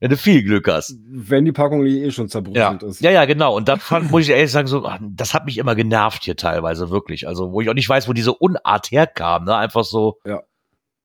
Wenn 0.00 0.10
du 0.10 0.16
viel 0.16 0.44
Glück 0.44 0.68
hast. 0.68 0.94
Wenn 1.08 1.44
die 1.44 1.50
Packung 1.50 1.84
eh 1.84 2.10
schon 2.12 2.26
Ja, 2.26 2.30
zerbröselt 2.30 2.82
ist. 2.84 3.00
ja, 3.00 3.10
ja, 3.10 3.24
genau. 3.24 3.56
Und 3.56 3.66
das 3.68 3.82
fand, 3.82 4.10
muss 4.12 4.22
ich 4.22 4.30
ehrlich 4.30 4.52
sagen, 4.52 4.68
so, 4.68 4.84
ah, 4.86 4.98
das 5.02 5.34
hat 5.34 5.44
mich 5.44 5.58
immer 5.58 5.74
genervt 5.74 6.22
hier 6.22 6.36
teilweise, 6.36 6.90
wirklich. 6.90 7.26
Also, 7.26 7.50
wo 7.50 7.60
ich 7.60 7.68
auch 7.68 7.74
nicht 7.74 7.88
weiß, 7.88 8.08
wo 8.08 8.12
diese 8.12 8.32
Unart 8.32 8.92
herkam, 8.92 9.44
ne? 9.44 9.56
Einfach 9.56 9.82
so. 9.82 10.18
Ja. 10.24 10.42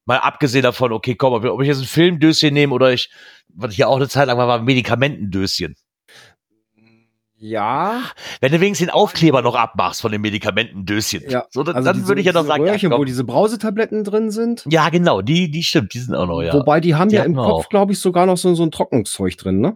Mal 0.06 0.18
abgesehen 0.20 0.62
davon, 0.64 0.92
okay, 0.92 1.16
komm, 1.16 1.34
ob 1.34 1.62
ich 1.62 1.68
jetzt 1.68 1.80
ein 1.80 1.86
Filmdöschen 1.86 2.54
nehme 2.54 2.74
oder 2.74 2.92
ich, 2.94 3.10
was 3.56 3.74
hier 3.74 3.88
auch 3.90 3.96
eine 3.96 4.10
Zeit 4.10 4.28
lang 4.28 4.38
war, 4.38 4.48
war 4.48 4.60
ein 4.60 4.66
Medikamentendöschen. 4.66 5.76
Ja, 7.46 8.04
Wenn 8.40 8.54
du 8.54 8.62
wenigstens 8.62 8.88
den 8.88 8.94
Aufkleber 8.94 9.42
noch 9.42 9.56
abmachst 9.56 10.00
von 10.02 10.14
dem 10.14 10.22
Medikamentendöschen, 10.22 11.24
Ja, 11.28 11.46
so, 11.50 11.62
dann, 11.64 11.76
also 11.76 11.88
dann 11.88 11.96
diese- 11.98 12.08
würde 12.08 12.22
ich 12.22 12.28
ja 12.28 12.32
noch 12.32 12.46
sagen, 12.46 12.66
ja, 12.66 12.72
Röhrchen, 12.72 12.90
wo 12.92 12.96
komm. 12.96 13.06
diese 13.06 13.26
Brausetabletten 13.26 14.06
drin 14.06 14.32
sind. 14.32 14.64
ja, 14.70 14.88
genau, 14.88 15.22
die, 15.22 15.52
die 15.52 15.62
stimmt, 15.64 15.94
die 15.94 16.00
sind 16.00 16.16
auch 16.16 16.26
noch, 16.26 16.42
ja. 16.42 16.54
Wobei 16.54 16.80
die 16.80 16.96
haben 16.96 17.10
Die 17.10 17.16
ja 17.18 17.24
im 17.24 17.36
Kopf, 17.36 17.68
glaube 17.68 17.92
ich, 17.92 18.00
sogar 18.00 18.26
noch 18.26 18.38
so, 18.38 18.56
so 18.56 18.64
ein 18.64 18.72
Trocknungszeug 18.72 19.36
drin, 19.38 19.60
ne? 19.60 19.76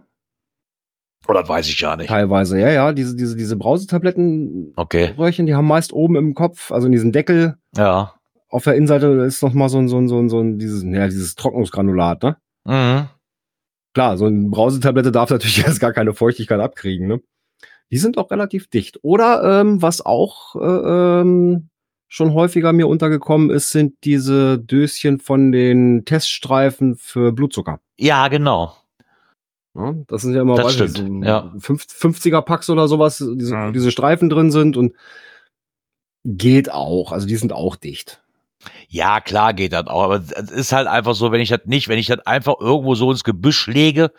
Oder 1.28 1.40
das 1.40 1.48
weiß 1.50 1.68
ich 1.68 1.78
ja 1.78 1.94
nicht. 1.94 2.08
Teilweise, 2.08 2.58
ja, 2.58 2.70
ja. 2.70 2.92
Diese, 2.94 3.14
diese, 3.14 3.36
diese 3.36 3.56
Brausetabletten, 3.56 4.72
Okay, 4.76 5.12
Röhrchen, 5.18 5.44
die 5.44 5.54
haben 5.54 5.66
meist 5.66 5.92
oben 5.92 6.16
im 6.16 6.32
Kopf, 6.34 6.72
also 6.72 6.86
in 6.86 6.92
diesem 6.92 7.12
Deckel, 7.12 7.58
ja. 7.76 8.14
auf 8.48 8.64
der 8.64 8.76
Innenseite 8.76 9.08
ist 9.26 9.42
noch 9.42 9.52
mal 9.52 9.68
so 9.68 9.76
ein, 9.76 9.88
so 9.88 9.98
ein, 9.98 10.08
so 10.08 10.18
ein, 10.18 10.30
so 10.30 10.40
ein 10.40 10.58
dieses, 10.58 10.84
ja, 10.84 11.04
dieses 11.06 11.34
Trocknungsgranulat, 11.34 12.22
ne? 12.22 12.36
Mhm. 12.64 13.08
Klar, 13.92 14.16
so 14.16 14.24
eine 14.24 14.48
Brausetablette 14.48 15.12
darf 15.12 15.28
natürlich 15.28 15.58
erst 15.66 15.80
gar 15.80 15.92
keine 15.92 16.14
Feuchtigkeit 16.14 16.60
abkriegen, 16.60 17.08
ne? 17.08 17.20
Die 17.90 17.98
sind 17.98 18.18
auch 18.18 18.30
relativ 18.30 18.68
dicht. 18.68 18.98
Oder 19.02 19.60
ähm, 19.60 19.80
was 19.82 20.04
auch 20.04 20.54
äh, 20.56 21.20
ähm, 21.20 21.68
schon 22.08 22.32
häufiger 22.34 22.72
mir 22.72 22.86
untergekommen 22.88 23.50
ist, 23.50 23.70
sind 23.70 23.94
diese 24.04 24.58
Döschen 24.58 25.20
von 25.20 25.52
den 25.52 26.04
Teststreifen 26.04 26.96
für 26.96 27.32
Blutzucker. 27.32 27.80
Ja, 27.98 28.28
genau. 28.28 28.74
Ja, 29.74 29.94
das 30.06 30.22
sind 30.22 30.34
ja 30.34 30.42
immer 30.42 30.56
Das 30.56 30.66
weiß 30.78 30.90
stimmt, 30.90 31.24
so 31.24 31.28
ja. 31.28 31.52
50er 31.58 32.42
Packs 32.42 32.68
oder 32.70 32.88
sowas, 32.88 33.18
diese, 33.36 33.54
Ja. 33.54 33.70
diese 33.70 33.90
Streifen 33.90 34.28
drin 34.28 34.50
sind 34.50 34.76
und 34.76 34.94
geht 36.24 36.70
auch. 36.70 37.12
Also 37.12 37.26
die 37.26 37.36
sind 37.36 37.52
auch 37.52 37.76
dicht. 37.76 38.22
Ja, 38.88 39.20
klar 39.20 39.54
geht 39.54 39.72
das 39.72 39.86
auch, 39.86 40.02
aber 40.02 40.16
es 40.16 40.50
ist 40.50 40.72
halt 40.72 40.88
einfach 40.88 41.14
so, 41.14 41.30
wenn 41.30 41.40
ich 41.40 41.50
das 41.50 41.60
nicht, 41.66 41.88
wenn 41.88 41.98
ich 41.98 42.06
das 42.08 42.20
einfach 42.26 42.56
irgendwo 42.60 42.94
so 42.96 43.10
ins 43.10 43.22
Gebüsch 43.22 43.66
lege, 43.68 44.10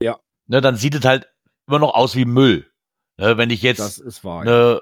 Ja. 0.00 0.20
ne, 0.46 0.60
dann 0.60 0.76
sieht 0.76 0.94
es 0.94 1.04
halt 1.04 1.28
immer 1.66 1.80
noch 1.80 1.94
aus 1.94 2.14
wie 2.14 2.24
Müll. 2.24 2.66
Ne, 3.18 3.36
wenn 3.36 3.50
ich 3.50 3.62
jetzt 3.62 3.80
eine, 4.46 4.80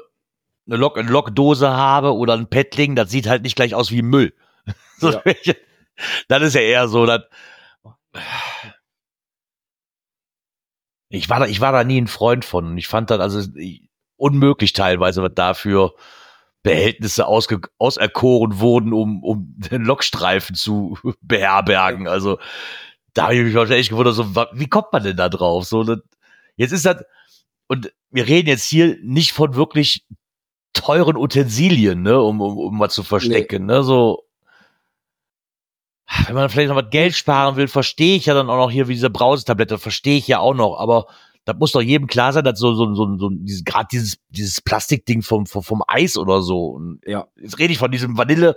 eine, 0.66 0.76
Lok 0.76 0.98
eine 0.98 1.10
Lokdose 1.10 1.70
habe 1.70 2.14
oder 2.14 2.34
ein 2.34 2.48
Paddling, 2.48 2.94
das 2.96 3.10
sieht 3.10 3.26
halt 3.28 3.42
nicht 3.42 3.56
gleich 3.56 3.74
aus 3.74 3.90
wie 3.90 4.02
Müll. 4.02 4.32
Ja. 5.02 5.54
Das 6.28 6.42
ist 6.42 6.54
ja 6.54 6.60
eher 6.62 6.88
so, 6.88 7.06
dass 7.06 7.22
ich 11.08 11.28
war 11.28 11.40
da, 11.40 11.46
ich 11.46 11.60
war 11.60 11.72
da 11.72 11.84
nie 11.84 12.00
ein 12.00 12.06
Freund 12.06 12.44
von. 12.44 12.66
Und 12.66 12.78
Ich 12.78 12.88
fand 12.88 13.10
das 13.10 13.20
also 13.20 13.50
ich- 13.56 13.88
unmöglich 14.16 14.72
teilweise, 14.74 15.22
was 15.22 15.32
dafür 15.34 15.94
Behältnisse 16.62 17.26
ausge 17.26 17.60
auserkoren 17.78 18.60
wurden, 18.60 18.92
um, 18.92 19.24
um 19.24 19.54
den 19.70 19.82
Lokstreifen 19.84 20.54
zu 20.54 20.98
beherbergen. 21.22 22.06
Also 22.06 22.38
da 23.14 23.24
habe 23.24 23.36
ich 23.36 23.42
mich 23.44 23.54
wahrscheinlich 23.54 23.88
gewundert, 23.88 24.14
so, 24.14 24.34
wie 24.52 24.68
kommt 24.68 24.92
man 24.92 25.02
denn 25.02 25.16
da 25.16 25.28
drauf? 25.28 25.64
So, 25.64 25.82
das, 25.84 25.98
jetzt 26.56 26.72
ist 26.72 26.86
das, 26.86 27.02
und 27.70 27.92
wir 28.10 28.26
reden 28.26 28.48
jetzt 28.48 28.64
hier 28.64 28.98
nicht 29.00 29.30
von 29.30 29.54
wirklich 29.54 30.04
teuren 30.72 31.16
Utensilien, 31.16 32.02
ne, 32.02 32.20
um, 32.20 32.40
um, 32.40 32.58
um 32.58 32.80
was 32.80 32.92
zu 32.92 33.04
verstecken, 33.04 33.66
ne, 33.66 33.84
so. 33.84 34.24
Wenn 36.26 36.34
man 36.34 36.48
vielleicht 36.50 36.70
noch 36.70 36.76
was 36.76 36.90
Geld 36.90 37.14
sparen 37.14 37.54
will, 37.54 37.68
verstehe 37.68 38.16
ich 38.16 38.26
ja 38.26 38.34
dann 38.34 38.50
auch 38.50 38.56
noch 38.56 38.72
hier 38.72 38.88
wie 38.88 38.94
diese 38.94 39.08
Brausetablette, 39.08 39.78
verstehe 39.78 40.18
ich 40.18 40.26
ja 40.26 40.40
auch 40.40 40.54
noch, 40.54 40.78
aber 40.78 41.06
das 41.44 41.56
muss 41.58 41.70
doch 41.70 41.80
jedem 41.80 42.08
klar 42.08 42.32
sein, 42.32 42.42
dass 42.42 42.58
so, 42.58 42.74
so, 42.74 42.92
so, 42.92 43.16
so 43.16 43.30
dieses, 43.30 43.64
gerade 43.64 43.86
dieses, 43.92 44.18
dieses 44.30 44.60
Plastikding 44.60 45.22
vom, 45.22 45.46
vom, 45.46 45.62
vom 45.62 45.84
Eis 45.86 46.18
oder 46.18 46.42
so. 46.42 46.70
Und 46.70 47.00
Ja. 47.06 47.28
Jetzt 47.36 47.60
rede 47.60 47.72
ich 47.72 47.78
von 47.78 47.92
diesem 47.92 48.18
Vanille 48.18 48.56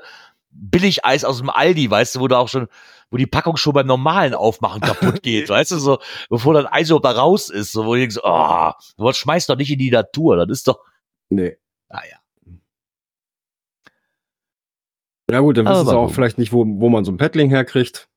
Billigeis 0.50 1.24
aus 1.24 1.38
dem 1.38 1.52
Aldi, 1.52 1.90
weißt 1.90 2.16
du, 2.16 2.20
wo 2.20 2.28
da 2.28 2.40
auch 2.40 2.50
schon, 2.50 2.68
wo 3.14 3.18
die 3.18 3.28
Packung 3.28 3.58
schon 3.58 3.74
beim 3.74 3.86
normalen 3.86 4.34
Aufmachen 4.34 4.82
kaputt 4.82 5.22
geht, 5.24 5.48
weißt 5.48 5.70
du, 5.72 5.78
so, 5.78 6.00
bevor 6.32 6.56
das 6.56 6.66
Eis 6.72 6.90
überhaupt 6.90 7.06
da 7.06 7.12
raus 7.12 7.52
ist, 7.52 7.72
so, 7.72 7.86
wo 7.86 7.94
ich 7.94 8.02
denke 8.02 8.16
so, 8.16 8.22
oh, 8.24 8.72
was 8.98 9.18
schmeißt 9.18 9.48
doch 9.50 9.56
nicht 9.56 9.70
in 9.72 9.78
die 9.78 9.92
Natur, 9.92 10.36
das 10.36 10.58
ist 10.58 10.68
doch, 10.68 10.80
Nee. 11.30 11.58
ah 11.90 12.02
ja. 12.10 12.18
Gut, 15.40 15.58
dann 15.58 15.66
wissen 15.68 15.86
sie 15.86 15.96
auch 15.96 16.08
gut. 16.08 16.16
vielleicht 16.16 16.38
nicht, 16.40 16.52
wo, 16.54 16.66
wo 16.66 16.90
man 16.90 17.06
so 17.06 17.12
ein 17.12 17.18
Paddling 17.18 17.50
herkriegt. 17.50 18.08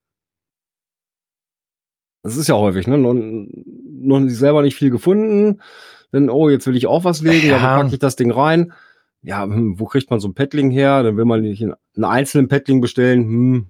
Das 2.23 2.37
ist 2.37 2.49
ja 2.49 2.57
häufig, 2.57 2.87
ne? 2.87 2.99
Noch, 2.99 3.15
noch 3.15 4.21
nicht- 4.21 4.35
selber 4.37 4.63
nicht 4.63 4.77
viel 4.77 4.91
gefunden. 4.91 5.61
Dann, 6.13 6.29
oh, 6.31 6.49
jetzt 6.51 6.67
will 6.67 6.77
ich 6.77 6.87
auch 6.87 7.05
was 7.05 7.21
legen, 7.23 7.49
ja. 7.49 7.57
Wo 7.57 7.61
packe 7.83 7.95
ich 7.95 7.99
das 8.01 8.17
Ding 8.17 8.31
rein? 8.31 8.73
Ja, 9.23 9.45
hm, 9.45 9.79
wo 9.79 9.85
kriegt 9.87 10.11
man 10.11 10.21
so 10.21 10.29
ein 10.29 10.35
Paddling 10.35 10.71
her? 10.71 11.03
Dann 11.03 11.17
will 11.17 11.25
man 11.25 11.41
nicht 11.43 11.63
einen 11.63 12.05
einzelnen 12.05 12.49
Paddling 12.49 12.81
bestellen. 12.81 13.25
Hm, 13.25 13.67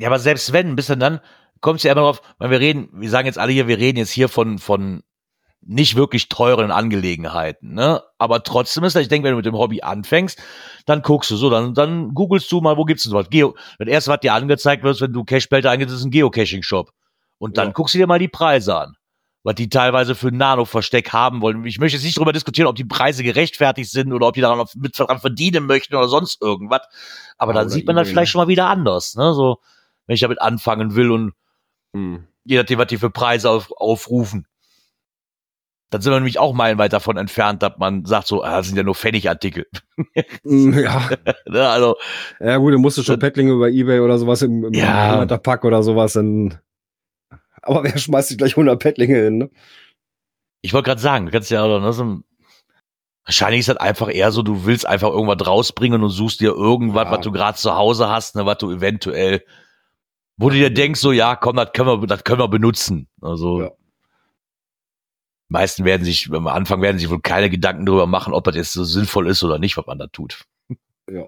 Ja, 0.00 0.08
aber 0.08 0.18
selbst 0.18 0.52
wenn, 0.52 0.76
bis 0.76 0.86
dann, 0.86 0.98
dann 0.98 1.20
kommt 1.60 1.78
es 1.78 1.82
ja 1.82 1.92
immer 1.92 2.00
drauf, 2.00 2.22
weil 2.38 2.50
wir 2.50 2.58
reden, 2.60 2.88
wir 2.92 3.10
sagen 3.10 3.26
jetzt 3.26 3.38
alle 3.38 3.52
hier, 3.52 3.68
wir 3.68 3.78
reden 3.78 3.98
jetzt 3.98 4.10
hier 4.10 4.28
von, 4.28 4.58
von 4.58 5.02
nicht 5.62 5.94
wirklich 5.94 6.30
teuren 6.30 6.70
Angelegenheiten, 6.70 7.74
ne? 7.74 8.02
Aber 8.16 8.42
trotzdem 8.42 8.82
ist 8.84 8.96
das, 8.96 9.02
ich 9.02 9.08
denke, 9.08 9.26
wenn 9.26 9.32
du 9.32 9.36
mit 9.36 9.44
dem 9.44 9.58
Hobby 9.58 9.82
anfängst, 9.82 10.42
dann 10.86 11.02
guckst 11.02 11.30
du 11.30 11.36
so, 11.36 11.50
dann, 11.50 11.74
dann 11.74 12.14
googelst 12.14 12.50
du 12.50 12.62
mal, 12.62 12.78
wo 12.78 12.84
gibt's 12.84 13.04
denn 13.04 13.12
was? 13.12 13.28
Geo, 13.28 13.54
das 13.78 13.88
erste, 13.88 14.10
was 14.10 14.20
dir 14.20 14.32
angezeigt 14.32 14.82
wird, 14.82 14.98
wenn 15.02 15.12
du 15.12 15.22
Cachebelter 15.22 15.70
eingibst, 15.70 15.94
ist 15.94 16.04
ein 16.04 16.10
Geocaching-Shop. 16.10 16.90
Und 17.36 17.58
dann 17.58 17.68
Ja. 17.68 17.72
guckst 17.72 17.94
du 17.94 17.98
dir 17.98 18.06
mal 18.06 18.18
die 18.18 18.28
Preise 18.28 18.74
an. 18.74 18.94
Was 19.42 19.54
die 19.54 19.70
teilweise 19.70 20.14
für 20.14 20.28
ein 20.28 20.36
Nano-Versteck 20.36 21.14
haben 21.14 21.40
wollen. 21.40 21.64
Ich 21.64 21.78
möchte 21.78 21.96
jetzt 21.96 22.04
nicht 22.04 22.16
darüber 22.18 22.32
diskutieren, 22.34 22.68
ob 22.68 22.76
die 22.76 22.84
Preise 22.84 23.22
gerechtfertigt 23.22 23.90
sind 23.90 24.12
oder 24.12 24.26
ob 24.28 24.34
die 24.34 24.42
daran 24.42 24.58
noch 24.58 24.74
mit 24.74 24.96
verdienen 24.96 25.64
möchten 25.64 25.94
oder 25.94 26.08
sonst 26.08 26.42
irgendwas. 26.42 26.82
Aber 27.38 27.52
Ja, 27.54 27.60
dann 27.60 27.70
sieht 27.70 27.86
man 27.86 27.96
das 27.96 28.08
vielleicht 28.08 28.32
schon 28.32 28.40
mal 28.40 28.48
wieder 28.48 28.66
anders, 28.66 29.14
ne? 29.14 29.32
So, 29.32 29.60
wenn 30.10 30.14
ich 30.16 30.20
damit 30.22 30.40
anfangen 30.42 30.96
will 30.96 31.12
und 31.12 31.34
hm. 31.94 32.26
je 32.42 32.56
nachdem, 32.58 32.80
was 32.80 32.88
die 32.88 32.96
für 32.98 33.10
Preise 33.10 33.48
auf, 33.48 33.70
aufrufen. 33.76 34.48
dann 35.90 36.00
sind 36.02 36.10
wir 36.10 36.18
nämlich 36.18 36.40
auch 36.40 36.52
meilenweit 36.52 36.92
davon 36.92 37.16
entfernt, 37.16 37.62
dass 37.62 37.78
man 37.78 38.04
sagt 38.06 38.26
so, 38.26 38.42
ah, 38.42 38.56
das 38.56 38.66
sind 38.66 38.76
ja 38.76 38.82
nur 38.82 38.96
Pfennigartikel. 38.96 39.66
Mm, 40.42 40.72
Ja, 40.80 41.08
Ne, 41.46 41.68
also, 41.68 41.94
ja 42.40 42.56
gut, 42.56 42.72
du 42.74 42.78
musst 42.78 43.04
schon 43.04 43.18
Packlinge 43.20 43.52
über 43.52 43.68
Ebay 43.70 44.00
oder 44.00 44.18
sowas 44.18 44.42
im, 44.42 44.64
im 44.64 44.72
Ja. 44.72 45.24
Pack 45.38 45.64
oder 45.64 45.84
sowas, 45.84 46.14
dann. 46.14 46.58
Aber 47.62 47.84
wer 47.84 47.96
schmeißt 47.96 48.30
sich 48.30 48.38
gleich 48.38 48.54
100 48.54 48.82
Packlinge 48.82 49.14
hin, 49.22 49.38
ne? 49.38 49.50
ich 50.62 50.72
wollte 50.74 50.88
gerade 50.88 51.00
sagen, 51.00 51.26
du 51.26 51.30
kannst 51.32 51.52
ja, 51.52 51.64
ne, 51.78 51.92
so, 51.92 52.02
ein- 52.02 52.24
wahrscheinlich 53.24 53.60
ist 53.60 53.68
das 53.68 53.76
einfach 53.76 54.12
eher 54.12 54.32
so, 54.32 54.42
du 54.42 54.64
willst 54.66 54.86
einfach 54.86 55.10
irgendwas 55.10 55.46
rausbringen 55.46 56.02
und 56.02 56.10
suchst 56.10 56.40
dir 56.40 56.50
irgendwas, 56.50 57.04
Ja. 57.04 57.10
was 57.12 57.20
du 57.20 57.30
gerade 57.30 57.56
zu 57.56 57.76
Hause 57.76 58.08
hast, 58.08 58.34
ne, 58.34 58.44
was 58.44 58.58
du 58.58 58.72
eventuell, 58.72 59.44
wo 60.40 60.48
du 60.48 60.56
dir 60.56 60.70
denkst, 60.70 61.00
so, 61.00 61.12
ja, 61.12 61.36
komm, 61.36 61.56
das 61.56 61.72
können 61.72 62.00
wir, 62.00 62.06
das 62.06 62.24
können 62.24 62.40
wir 62.40 62.48
benutzen. 62.48 63.08
Also, 63.20 63.62
Ja. 63.62 63.70
meisten 65.48 65.84
werden 65.84 66.04
sich, 66.04 66.30
am 66.32 66.46
Anfang 66.46 66.80
werden 66.80 66.98
sich 66.98 67.10
wohl 67.10 67.20
keine 67.20 67.50
Gedanken 67.50 67.84
darüber 67.84 68.06
machen, 68.06 68.32
ob 68.32 68.44
das 68.44 68.56
jetzt 68.56 68.72
so 68.72 68.84
sinnvoll 68.84 69.28
ist 69.28 69.42
oder 69.42 69.58
nicht, 69.58 69.76
was 69.76 69.86
man 69.86 69.98
da 69.98 70.06
tut. 70.06 70.44
Ja. 71.10 71.24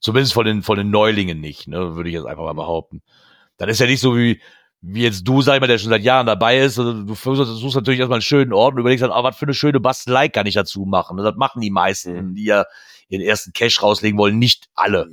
Zumindest 0.00 0.32
von 0.32 0.46
den, 0.46 0.62
von 0.62 0.78
den 0.78 0.88
Neulingen 0.90 1.40
nicht, 1.40 1.68
ne, 1.68 1.94
würde 1.94 2.08
ich 2.08 2.14
jetzt 2.14 2.24
einfach 2.26 2.44
mal 2.44 2.54
behaupten. 2.54 3.02
Dann 3.58 3.68
ist 3.68 3.80
ja 3.80 3.86
nicht 3.86 4.00
so 4.00 4.16
wie, 4.16 4.40
wie 4.80 5.02
jetzt 5.02 5.24
du, 5.24 5.42
sag 5.42 5.54
ich 5.56 5.60
mal, 5.60 5.66
der 5.66 5.78
schon 5.78 5.90
seit 5.90 6.02
Jahren 6.02 6.26
dabei 6.26 6.58
ist. 6.60 6.78
Also 6.78 7.04
du 7.04 7.14
versuchst, 7.14 7.52
suchst 7.60 7.76
natürlich 7.76 8.00
erstmal 8.00 8.16
einen 8.16 8.22
schönen 8.22 8.52
Ort 8.54 8.74
und 8.74 8.80
überlegst 8.80 9.02
dann, 9.02 9.10
ah, 9.10 9.22
was 9.22 9.36
für 9.36 9.44
eine 9.46 9.52
schöne 9.52 9.80
Bastelei 9.80 10.28
kann 10.28 10.46
ich 10.46 10.54
dazu 10.54 10.86
machen. 10.86 11.18
Das 11.18 11.34
machen 11.36 11.60
die 11.60 11.70
meisten, 11.70 12.34
die 12.34 12.44
ja 12.44 12.64
ihren 13.08 13.22
ersten 13.22 13.52
Cash 13.52 13.82
rauslegen 13.82 14.18
wollen, 14.18 14.38
nicht 14.38 14.68
alle. 14.74 15.08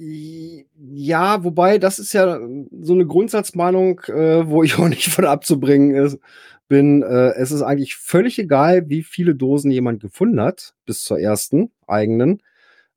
Ja, 0.93 1.43
wobei, 1.43 1.77
das 1.77 1.99
ist 1.99 2.13
ja 2.13 2.39
so 2.81 2.93
eine 2.93 3.05
Grundsatzmeinung, 3.05 4.01
äh, 4.07 4.47
wo 4.47 4.63
ich 4.63 4.75
auch 4.77 4.87
nicht 4.87 5.09
von 5.09 5.25
abzubringen 5.25 5.95
ist, 5.95 6.19
bin. 6.67 7.03
Äh, 7.03 7.33
es 7.35 7.51
ist 7.51 7.61
eigentlich 7.61 7.95
völlig 7.95 8.39
egal, 8.39 8.89
wie 8.89 9.03
viele 9.03 9.35
Dosen 9.35 9.71
jemand 9.71 10.01
gefunden 10.01 10.41
hat, 10.41 10.73
bis 10.85 11.03
zur 11.03 11.19
ersten 11.19 11.71
eigenen, 11.87 12.41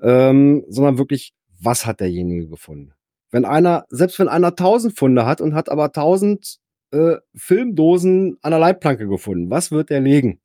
ähm, 0.00 0.64
sondern 0.68 0.98
wirklich, 0.98 1.34
was 1.60 1.86
hat 1.86 2.00
derjenige 2.00 2.46
gefunden? 2.46 2.92
Wenn 3.30 3.44
einer, 3.44 3.84
selbst 3.88 4.18
wenn 4.20 4.28
einer 4.28 4.48
1000 4.48 4.96
Funde 4.96 5.26
hat 5.26 5.40
und 5.40 5.54
hat 5.54 5.68
aber 5.68 5.86
1000 5.86 6.58
äh, 6.92 7.16
Filmdosen 7.34 8.38
an 8.42 8.52
der 8.52 8.60
Leitplanke 8.60 9.08
gefunden, 9.08 9.50
was 9.50 9.72
wird 9.72 9.90
der 9.90 10.00
legen? 10.00 10.40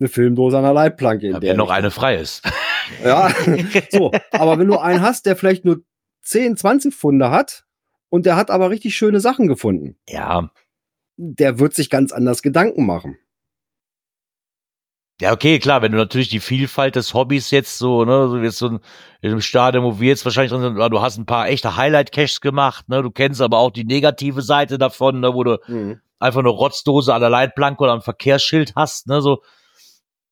Eine 0.00 0.08
Filmdose 0.08 0.56
an 0.58 0.64
der 0.64 0.72
Leitplanke. 0.72 1.28
In 1.28 1.34
Wenn 1.34 1.40
der 1.40 1.54
noch 1.54 1.70
eine 1.70 1.92
frei 1.92 2.16
ist. 2.16 2.42
Ja, 3.04 3.32
so. 3.90 4.10
Aber 4.32 4.58
wenn 4.58 4.66
du 4.68 4.78
einen 4.78 5.00
hast, 5.02 5.26
der 5.26 5.36
vielleicht 5.36 5.64
nur 5.64 5.80
10, 6.22 6.56
20 6.56 6.94
Funde 6.94 7.30
hat 7.30 7.64
und 8.08 8.26
der 8.26 8.36
hat 8.36 8.50
aber 8.50 8.70
richtig 8.70 8.96
schöne 8.96 9.20
Sachen 9.20 9.48
gefunden, 9.48 9.96
Ja. 10.08 10.50
der 11.16 11.58
wird 11.58 11.74
sich 11.74 11.90
ganz 11.90 12.12
anders 12.12 12.42
Gedanken 12.42 12.86
machen. 12.86 13.18
Ja, 15.20 15.32
okay, 15.32 15.58
klar, 15.60 15.82
wenn 15.82 15.92
du 15.92 15.98
natürlich 15.98 16.30
die 16.30 16.40
Vielfalt 16.40 16.96
des 16.96 17.14
Hobbys 17.14 17.50
jetzt 17.52 17.78
so, 17.78 18.04
ne, 18.04 18.28
so 18.28 18.38
jetzt 18.38 18.58
so 18.58 18.66
in 18.66 18.80
einem 19.22 19.40
Stadion, 19.40 19.84
wo 19.84 20.00
wir 20.00 20.08
jetzt 20.08 20.24
wahrscheinlich 20.24 20.50
drin 20.50 20.62
sind, 20.62 20.74
du 20.76 21.00
hast 21.00 21.16
ein 21.16 21.26
paar 21.26 21.48
echte 21.48 21.76
Highlight-Caches 21.76 22.40
gemacht, 22.40 22.88
ne, 22.88 23.02
du 23.02 23.10
kennst 23.10 23.40
aber 23.40 23.58
auch 23.58 23.70
die 23.70 23.84
negative 23.84 24.42
Seite 24.42 24.78
davon, 24.78 25.20
ne, 25.20 25.32
wo 25.32 25.44
du 25.44 25.58
einfach 26.18 26.40
eine 26.40 26.48
Rotzdose 26.48 27.14
an 27.14 27.20
der 27.20 27.30
Leitplanke 27.30 27.82
oder 27.84 27.92
am 27.92 28.02
Verkehrsschild 28.02 28.74
hast, 28.74 29.06
ne, 29.06 29.20
so, 29.22 29.42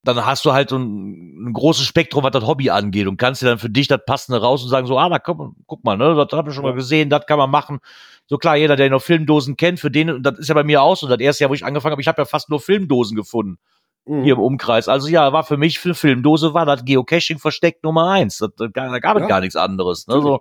dann 0.03 0.25
hast 0.25 0.45
du 0.45 0.53
halt 0.53 0.71
so 0.71 0.79
ein, 0.79 1.49
ein 1.49 1.53
großes 1.53 1.85
Spektrum, 1.85 2.25
was 2.25 2.33
das 2.33 2.47
Hobby 2.47 2.71
angeht 2.71 3.07
und 3.07 3.17
kannst 3.17 3.43
dir 3.43 3.47
dann 3.47 3.59
für 3.59 3.69
dich 3.71 3.87
das 3.89 4.01
Passende 4.07 4.41
raus 4.41 4.63
und 4.63 4.71
sagen 4.71 4.87
so, 4.87 4.99
ah, 4.99 5.09
da 5.09 5.19
komm, 5.19 5.57
guck 5.67 5.85
mal, 5.85 5.97
ne, 5.97 6.15
das 6.15 6.37
habe 6.37 6.49
ich 6.51 6.55
schon 6.55 6.65
mal 6.65 6.75
gesehen, 6.75 7.11
das 7.11 7.27
kann 7.27 7.39
man 7.39 7.51
machen. 7.51 7.81
So 8.27 8.39
klar, 8.39 8.57
jeder, 8.57 8.77
der 8.77 8.89
noch 8.91 9.03
Filmdosen 9.03 9.57
kennt, 9.57 9.81
für 9.81 9.91
den, 9.91 10.11
und 10.11 10.23
das 10.23 10.39
ist 10.39 10.49
ja 10.49 10.55
bei 10.55 10.65
mir 10.65 10.83
auch 10.83 10.97
so, 10.97 11.07
das 11.09 11.19
erste 11.19 11.45
Jahr, 11.45 11.51
wo 11.51 11.55
ich 11.55 11.65
angefangen 11.65 11.93
habe, 11.93 12.03
ich 12.03 12.09
habe 12.09 12.23
ja 12.23 12.27
fast 12.27 12.49
nur 12.49 12.61
Filmdosen 12.61 13.17
gefunden 13.17 13.59
Mhm. 14.07 14.23
hier 14.25 14.35
im 14.35 14.41
Umkreis. 14.41 14.89
Also 14.89 15.09
ja, 15.09 15.33
war 15.33 15.45
für 15.45 15.59
mich 15.59 15.79
für 15.79 15.95
Filmdose 15.95 16.55
war 16.55 16.65
das 16.65 16.85
Geocaching 16.85 17.39
versteckt 17.39 17.85
Nummer 17.85 18.11
eins. 18.11 18.39
Das, 18.39 18.51
da, 18.57 18.67
da 18.69 18.99
gab 18.99 19.17
es 19.17 19.23
Ja. 19.23 19.29
gar 19.29 19.41
nichts 19.41 19.57
anderes. 19.57 20.07
Ne? 20.07 20.15
So. 20.23 20.41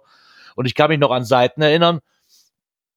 Und 0.56 0.66
ich 0.66 0.76
kann 0.76 0.90
mich 0.90 1.00
noch 1.00 1.12
an 1.12 1.26
Seiten 1.26 1.62
erinnern, 1.62 2.00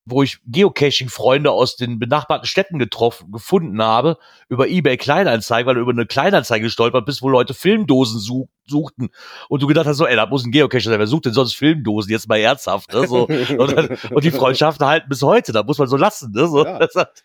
wo 0.04 0.22
ich 0.22 0.38
Geocaching-Freunde 0.46 1.50
aus 1.50 1.76
den 1.76 1.98
benachbarten 1.98 2.46
Städten 2.46 2.78
getroffen, 2.78 3.30
gefunden 3.30 3.80
habe, 3.82 4.18
über 4.48 4.68
eBay 4.68 4.96
Kleinanzeigen, 4.96 5.66
weil 5.66 5.76
du 5.76 5.80
über 5.80 5.92
eine 5.92 6.06
Kleinanzeige 6.06 6.64
gestolpert 6.64 7.06
bist, 7.06 7.22
wo 7.22 7.28
Leute 7.28 7.54
Filmdosen 7.54 8.18
such, 8.18 8.48
suchten. 8.66 9.10
Und 9.48 9.62
du 9.62 9.66
gedacht 9.66 9.86
hast, 9.86 9.98
so, 9.98 10.06
ey, 10.06 10.16
da 10.16 10.26
muss 10.26 10.44
ein 10.44 10.50
Geocacher 10.50 10.90
sein, 10.90 10.98
wer 10.98 11.06
sucht 11.06 11.26
denn 11.26 11.32
sonst 11.32 11.54
Filmdosen? 11.54 12.10
Jetzt 12.10 12.28
mal 12.28 12.38
ernsthaft. 12.38 12.92
Ne? 12.92 13.06
So. 13.06 13.26
Und, 13.58 13.72
dann, 13.76 13.98
und 14.10 14.24
die 14.24 14.30
Freundschaften 14.30 14.86
halten 14.86 15.08
bis 15.08 15.22
heute, 15.22 15.52
da 15.52 15.62
muss 15.62 15.78
man 15.78 15.88
so 15.88 15.96
lassen. 15.96 16.32
Ne? 16.32 16.48
So. 16.48 16.64
Ja. 16.64 16.78
Das 16.78 16.94
hat, 16.94 17.24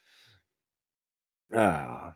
Ja. 1.52 2.16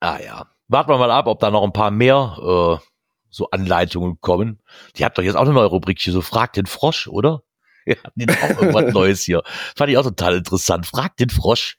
Ah 0.00 0.18
ja. 0.20 0.46
Warten 0.68 0.90
wir 0.90 0.98
mal 0.98 1.10
ab, 1.10 1.26
ob 1.26 1.38
da 1.40 1.50
noch 1.50 1.62
ein 1.62 1.72
paar 1.72 1.90
mehr 1.90 2.80
äh, 2.82 2.86
so 3.30 3.50
Anleitungen 3.50 4.20
kommen. 4.20 4.60
Die 4.96 5.04
habt 5.04 5.18
doch 5.18 5.22
jetzt 5.22 5.36
auch 5.36 5.42
eine 5.42 5.52
neue 5.52 5.66
Rubrik 5.66 6.00
hier, 6.00 6.12
so 6.12 6.22
Frag 6.22 6.52
den 6.54 6.66
Frosch, 6.66 7.08
oder? 7.08 7.42
Ja, 7.86 7.96
hatten 8.04 8.20
die 8.20 8.28
auch 8.28 8.62
irgendwas 8.62 8.94
Neues 8.94 9.22
hier. 9.22 9.42
Fand 9.76 9.90
ich 9.90 9.98
auch 9.98 10.04
total 10.04 10.36
interessant. 10.36 10.86
Frag 10.86 11.16
den 11.16 11.30
Frosch. 11.30 11.76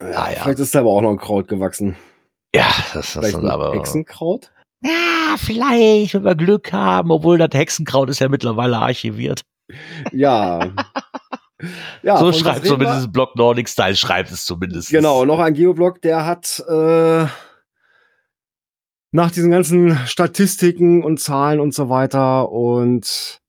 Ah, 0.00 0.30
ja. 0.30 0.42
Vielleicht 0.42 0.58
ist 0.58 0.74
da 0.74 0.80
aber 0.80 0.90
auch 0.90 1.00
noch 1.00 1.10
ein 1.10 1.18
Kraut 1.18 1.48
gewachsen. 1.48 1.96
Ja, 2.54 2.68
das, 2.94 3.16
ist 3.16 3.34
ein 3.34 3.48
aber. 3.48 3.74
Hexenkraut? 3.74 4.52
Ja, 4.82 5.36
vielleicht, 5.38 6.14
wenn 6.14 6.24
wir 6.24 6.34
Glück 6.34 6.72
haben, 6.72 7.10
obwohl 7.10 7.38
das 7.38 7.50
Hexenkraut 7.52 8.10
ist 8.10 8.20
ja 8.20 8.28
mittlerweile 8.28 8.78
archiviert. 8.78 9.42
Ja. 10.12 10.60
ja 12.02 12.18
so 12.18 12.32
schreibt 12.32 12.62
wir? 12.62 12.70
zumindest 12.70 13.12
Blog 13.12 13.36
Nordic 13.36 13.68
Style, 13.68 13.96
schreibt 13.96 14.30
es 14.30 14.44
zumindest. 14.44 14.90
Genau, 14.90 15.24
noch 15.24 15.38
ein 15.38 15.54
Geoblog, 15.54 16.02
der 16.02 16.24
hat 16.26 16.62
äh, 16.68 17.26
nach 19.16 19.30
diesen 19.30 19.50
ganzen 19.50 19.96
Statistiken 20.06 21.02
und 21.02 21.18
Zahlen 21.18 21.58
und 21.58 21.74
so 21.74 21.88
weiter. 21.88 22.52
Und 22.52 23.40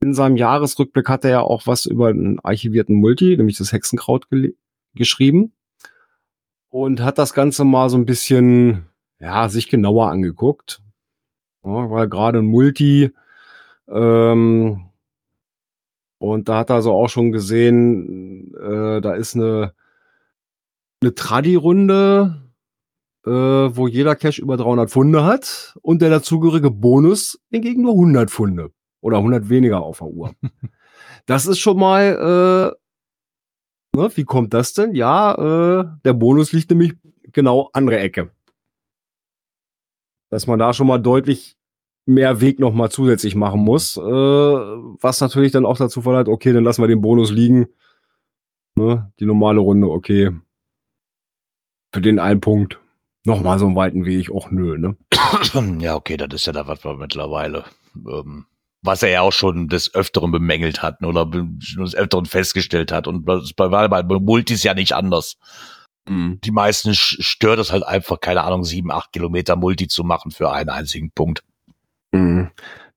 in 0.00 0.14
seinem 0.14 0.36
Jahresrückblick 0.36 1.08
hat 1.08 1.24
er 1.24 1.30
ja 1.30 1.40
auch 1.42 1.66
was 1.66 1.84
über 1.84 2.08
einen 2.08 2.40
archivierten 2.40 2.96
Multi, 2.96 3.36
nämlich 3.36 3.58
das 3.58 3.72
Hexenkraut 3.72 4.26
geschrieben. 4.94 5.52
Und 6.70 7.02
hat 7.02 7.18
das 7.18 7.34
Ganze 7.34 7.64
mal 7.64 7.90
so 7.90 7.98
ein 7.98 8.06
bisschen, 8.06 8.86
ja, 9.20 9.48
sich 9.48 9.68
genauer 9.68 10.10
angeguckt. 10.10 10.80
Ja, 11.62 11.90
weil 11.90 12.08
gerade 12.08 12.38
ein 12.38 12.46
Multi, 12.46 13.12
ähm, 13.88 14.86
und 16.18 16.48
da 16.48 16.58
hat 16.58 16.70
er 16.70 16.80
so 16.80 16.92
auch 16.92 17.08
schon 17.08 17.32
gesehen, 17.32 18.54
äh, 18.54 19.02
da 19.02 19.14
ist 19.14 19.34
eine, 19.34 19.74
eine 21.02 21.14
Tradi-Runde, 21.14 22.45
äh, 23.26 23.76
wo 23.76 23.88
jeder 23.88 24.14
Cache 24.14 24.40
über 24.40 24.56
300 24.56 24.90
Funde 24.90 25.24
hat 25.24 25.76
und 25.82 26.00
der 26.00 26.10
dazugehörige 26.10 26.70
Bonus 26.70 27.40
hingegen 27.50 27.82
nur 27.82 27.92
100 27.92 28.30
Funde 28.30 28.70
oder 29.00 29.18
100 29.18 29.48
weniger 29.48 29.82
auf 29.82 29.98
der 29.98 30.06
Uhr. 30.06 30.34
das 31.26 31.46
ist 31.46 31.58
schon 31.58 31.78
mal, 31.78 32.76
äh, 33.92 33.98
ne, 33.98 34.10
wie 34.14 34.24
kommt 34.24 34.54
das 34.54 34.74
denn? 34.74 34.94
Ja, 34.94 35.34
äh, 35.34 35.84
der 36.04 36.12
Bonus 36.12 36.52
liegt 36.52 36.70
nämlich 36.70 36.94
genau 37.32 37.68
andere 37.72 37.98
Ecke. 37.98 38.30
Dass 40.30 40.46
man 40.46 40.58
da 40.58 40.72
schon 40.72 40.86
mal 40.86 40.98
deutlich 40.98 41.56
mehr 42.06 42.40
Weg 42.40 42.60
noch 42.60 42.72
mal 42.72 42.90
zusätzlich 42.90 43.34
machen 43.34 43.60
muss, 43.60 43.96
äh, 43.96 44.00
was 44.00 45.20
natürlich 45.20 45.50
dann 45.50 45.66
auch 45.66 45.76
dazu 45.76 46.00
verleiht, 46.02 46.28
okay, 46.28 46.52
dann 46.52 46.62
lassen 46.62 46.82
wir 46.82 46.88
den 46.88 47.00
Bonus 47.00 47.32
liegen. 47.32 47.66
Ne, 48.76 49.10
die 49.18 49.26
normale 49.26 49.58
Runde, 49.58 49.88
okay. 49.88 50.30
Für 51.92 52.02
den 52.02 52.18
einen 52.20 52.40
Punkt 52.40 52.78
noch 53.26 53.42
mal 53.42 53.58
so 53.58 53.66
einen 53.66 53.76
weiten 53.76 54.04
Weg, 54.04 54.30
auch 54.30 54.50
nö, 54.50 54.78
ne? 54.78 54.96
Ja, 55.80 55.94
okay, 55.94 56.16
das 56.16 56.28
ist 56.32 56.46
ja 56.46 56.52
da 56.52 56.66
was 56.66 56.84
wir 56.84 56.96
mittlerweile, 56.96 57.64
ähm, 57.94 58.46
was 58.82 59.02
er 59.02 59.10
ja 59.10 59.20
auch 59.22 59.32
schon 59.32 59.68
des 59.68 59.94
Öfteren 59.94 60.30
bemängelt 60.30 60.82
hat 60.82 61.02
oder 61.02 61.26
des 61.26 61.94
Öfteren 61.94 62.26
festgestellt 62.26 62.92
hat. 62.92 63.06
Und 63.06 63.28
das 63.28 63.52
bei, 63.52 63.68
bei, 63.68 63.88
bei 63.88 64.18
Multis 64.18 64.62
ja 64.62 64.74
nicht 64.74 64.92
anders. 64.92 65.38
Die 66.08 66.52
meisten 66.52 66.94
stört 66.94 67.58
es 67.58 67.72
halt 67.72 67.82
einfach, 67.82 68.20
keine 68.20 68.44
Ahnung, 68.44 68.62
sieben, 68.62 68.92
acht 68.92 69.12
Kilometer 69.12 69.56
Multi 69.56 69.88
zu 69.88 70.04
machen 70.04 70.30
für 70.30 70.52
einen 70.52 70.68
einzigen 70.68 71.10
Punkt. 71.10 71.42
Mhm. 72.12 72.52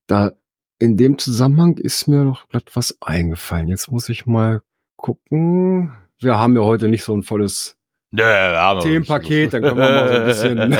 Da 0.06 0.30
in 0.78 0.96
dem 0.96 1.18
Zusammenhang 1.18 1.76
ist 1.76 2.06
mir 2.06 2.22
noch 2.22 2.46
etwas 2.52 2.98
eingefallen. 3.00 3.66
Jetzt 3.66 3.90
muss 3.90 4.08
ich 4.08 4.26
mal 4.26 4.62
gucken. 4.96 5.92
Wir 6.20 6.38
haben 6.38 6.54
ja 6.54 6.62
heute 6.62 6.86
nicht 6.86 7.02
so 7.02 7.12
ein 7.12 7.24
volles 7.24 7.79
Nö, 8.12 8.24
aber 8.24 8.80
Themenpaket, 8.80 9.52
dann 9.52 9.62
können 9.62 9.76
wir 9.76 9.90
mal 9.90 10.08
so 10.08 10.48
ein 10.48 10.56
bisschen. 10.56 10.72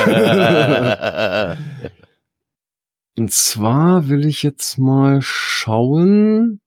Und 3.18 3.30
zwar 3.32 4.08
will 4.08 4.26
ich 4.26 4.42
jetzt 4.42 4.78
mal 4.78 5.20
schauen. 5.22 6.60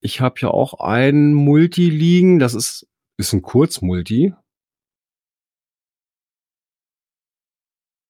Ich 0.00 0.20
habe 0.20 0.36
ja 0.40 0.48
auch 0.48 0.74
ein 0.74 1.34
Multi 1.34 1.90
liegen. 1.90 2.38
Das 2.38 2.54
ist, 2.54 2.86
ist 3.16 3.32
ein 3.32 3.42
Kurzmulti. 3.42 4.34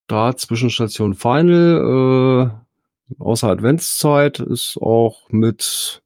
Da 0.06 0.36
Zwischenstation 0.36 1.14
Final, 1.14 2.60
äh, 3.18 3.22
außer 3.22 3.48
Adventszeit 3.48 4.38
ist 4.40 4.76
auch 4.76 5.30
mit 5.30 6.02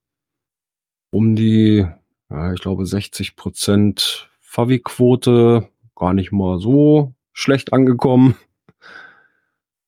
um 1.10 1.34
die 1.34 1.86
Ja, 2.30 2.52
ich 2.52 2.60
glaube 2.60 2.86
60 2.86 3.34
Prozent 3.34 4.27
Favi-Quote, 4.48 5.68
gar 5.94 6.14
nicht 6.14 6.32
mal 6.32 6.58
so 6.58 7.14
schlecht 7.34 7.74
angekommen. 7.74 8.34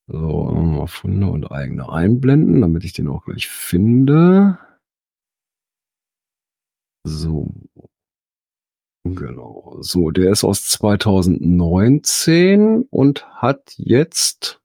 So, 0.06 0.52
mal 0.52 0.86
Funde 0.86 1.28
und 1.28 1.50
eigene 1.50 1.90
einblenden, 1.90 2.60
damit 2.60 2.84
ich 2.84 2.92
den 2.92 3.08
auch 3.08 3.24
gleich 3.24 3.48
finde. 3.48 4.58
So. 7.04 7.54
Genau. 9.04 9.78
So, 9.80 10.10
der 10.10 10.30
ist 10.30 10.44
aus 10.44 10.68
2019 10.68 12.82
und 12.90 13.26
hat 13.40 13.72
jetzt 13.78 14.60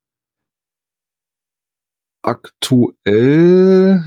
aktuell, 2.21 4.03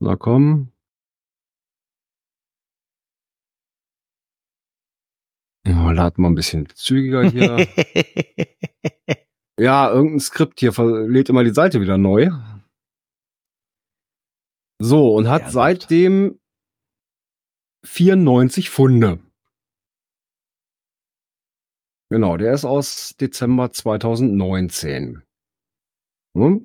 na 0.00 0.16
komm, 0.16 0.72
Ja, 5.68 5.92
laden 5.92 6.22
wir 6.22 6.30
ein 6.30 6.34
bisschen 6.34 6.66
zügiger 6.74 7.28
hier. 7.28 7.68
ja, 9.60 9.90
irgendein 9.90 10.20
Skript 10.20 10.60
hier 10.60 10.72
lädt 11.06 11.28
immer 11.28 11.44
die 11.44 11.52
Seite 11.52 11.82
wieder 11.82 11.98
neu. 11.98 12.30
So, 14.80 15.14
und 15.14 15.28
hat 15.28 15.42
ja, 15.42 15.50
seitdem 15.50 16.40
94 17.84 18.70
Funde. 18.70 19.18
Genau, 22.10 22.38
der 22.38 22.54
ist 22.54 22.64
aus 22.64 23.14
Dezember 23.20 23.70
2019. 23.70 25.22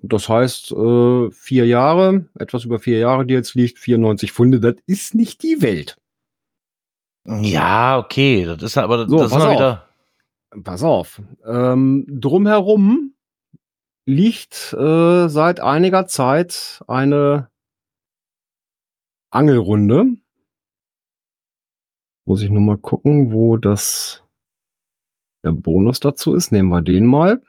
Das 0.04 0.30
heißt, 0.30 0.72
äh, 0.72 1.32
vier 1.32 1.66
Jahre, 1.66 2.30
etwas 2.36 2.64
über 2.64 2.80
vier 2.80 3.00
Jahre, 3.00 3.26
die 3.26 3.34
jetzt 3.34 3.56
liegt, 3.56 3.80
94 3.80 4.32
Funde, 4.32 4.62
das 4.62 4.76
ist 4.86 5.14
nicht 5.16 5.44
die 5.44 5.62
Welt. 5.62 5.98
Ja, 7.26 7.98
okay, 7.98 8.46
das 8.46 8.62
ist 8.62 8.78
aber 8.78 9.08
so, 9.08 9.18
das 9.18 9.32
ist 9.32 9.38
mal 9.38 9.56
wieder. 9.56 9.88
Pass 10.64 10.84
auf. 10.84 11.22
Ähm, 11.46 12.06
drumherum 12.08 13.14
liegt 14.06 14.74
äh, 14.74 15.30
seit 15.30 15.60
einiger 15.60 16.06
Zeit 16.08 16.84
eine 16.88 17.50
Angelrunde. 19.32 20.18
Muss 22.26 22.42
ich 22.42 22.50
nur 22.50 22.62
mal 22.62 22.78
gucken, 22.78 23.32
wo 23.32 23.58
das 23.58 24.24
der 25.44 25.52
Bonus 25.52 26.00
dazu 26.00 26.36
ist. 26.36 26.52
Nehmen 26.52 26.70
wir 26.70 26.82
den 26.82 27.06
mal. 27.06 27.42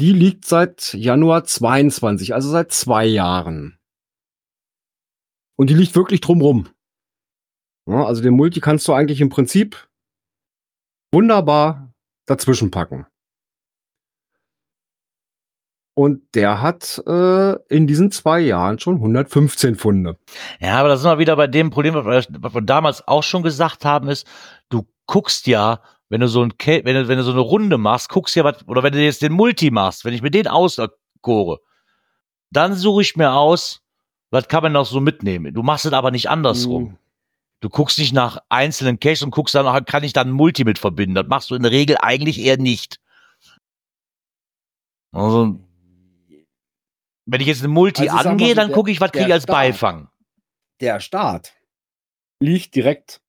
Die 0.00 0.12
liegt 0.12 0.46
seit 0.46 0.94
Januar 0.94 1.44
22, 1.44 2.34
also 2.34 2.48
seit 2.48 2.72
zwei 2.72 3.04
Jahren. 3.04 3.78
Und 5.56 5.68
die 5.68 5.74
liegt 5.74 5.94
wirklich 5.94 6.22
drumrum. 6.22 6.68
Ja, 7.86 8.04
also 8.04 8.22
den 8.22 8.34
Multi 8.34 8.60
kannst 8.60 8.86
du 8.88 8.92
eigentlich 8.92 9.20
im 9.20 9.28
Prinzip 9.28 9.88
wunderbar 11.12 11.92
dazwischen 12.26 12.70
packen. 12.70 13.06
Und 15.94 16.22
der 16.34 16.62
hat 16.62 17.02
äh, 17.06 17.56
in 17.68 17.86
diesen 17.86 18.10
zwei 18.10 18.40
Jahren 18.40 18.78
schon 18.78 18.96
115 18.96 19.74
Funde. 19.74 20.16
Ja, 20.60 20.78
aber 20.78 20.88
das 20.88 21.00
ist 21.00 21.04
mal 21.04 21.18
wieder 21.18 21.36
bei 21.36 21.46
dem 21.46 21.70
Problem, 21.70 21.94
was 21.94 22.28
wir 22.30 22.62
damals 22.62 23.06
auch 23.06 23.22
schon 23.22 23.42
gesagt 23.42 23.84
haben, 23.84 24.08
ist, 24.08 24.26
du 24.70 24.86
guckst 25.06 25.46
ja, 25.46 25.80
wenn 26.08 26.20
du 26.20 26.28
so 26.28 26.42
ein 26.42 26.54
wenn 26.58 26.94
du, 26.94 27.08
wenn 27.08 27.18
du 27.18 27.24
so 27.24 27.32
eine 27.32 27.40
Runde 27.40 27.76
machst, 27.76 28.08
guckst 28.08 28.34
ja 28.36 28.44
was, 28.44 28.66
oder 28.66 28.82
wenn 28.82 28.92
du 28.92 29.02
jetzt 29.02 29.20
den 29.20 29.32
Multi 29.32 29.70
machst, 29.70 30.04
wenn 30.04 30.14
ich 30.14 30.22
mir 30.22 30.30
den 30.30 30.46
auskore, 30.46 31.58
dann 32.50 32.74
suche 32.74 33.02
ich 33.02 33.16
mir 33.16 33.32
aus, 33.32 33.82
was 34.30 34.48
kann 34.48 34.62
man 34.62 34.72
noch 34.72 34.86
so 34.86 35.00
mitnehmen. 35.00 35.52
Du 35.52 35.62
machst 35.62 35.86
es 35.86 35.92
aber 35.92 36.10
nicht 36.10 36.30
andersrum. 36.30 36.82
Mm. 36.84 36.98
Du 37.60 37.68
guckst 37.68 37.98
nicht 37.98 38.12
nach 38.14 38.38
einzelnen 38.48 38.98
Caches 38.98 39.22
und 39.22 39.30
guckst 39.30 39.54
dann, 39.54 39.84
kann 39.84 40.02
ich 40.02 40.14
dann 40.14 40.28
ein 40.28 40.32
Multi 40.32 40.64
mit 40.64 40.78
verbinden. 40.78 41.14
Das 41.14 41.26
machst 41.26 41.50
du 41.50 41.54
in 41.54 41.62
der 41.62 41.70
Regel 41.70 41.98
eigentlich 42.00 42.40
eher 42.40 42.56
nicht. 42.56 42.98
Also, 45.12 45.60
wenn 47.26 47.40
ich 47.40 47.46
jetzt 47.46 47.62
ein 47.62 47.70
Multi 47.70 48.08
also, 48.08 48.30
angehe, 48.30 48.54
dann 48.54 48.72
gucke 48.72 48.90
ich, 48.90 49.00
was 49.00 49.12
kriege 49.12 49.26
ich 49.26 49.32
als 49.32 49.42
Start, 49.42 49.58
Beifang. 49.58 50.08
Der 50.80 51.00
Start 51.00 51.52
liegt 52.40 52.74
direkt 52.74 53.20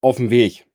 auf 0.00 0.16
dem 0.16 0.30
Weg. 0.30 0.66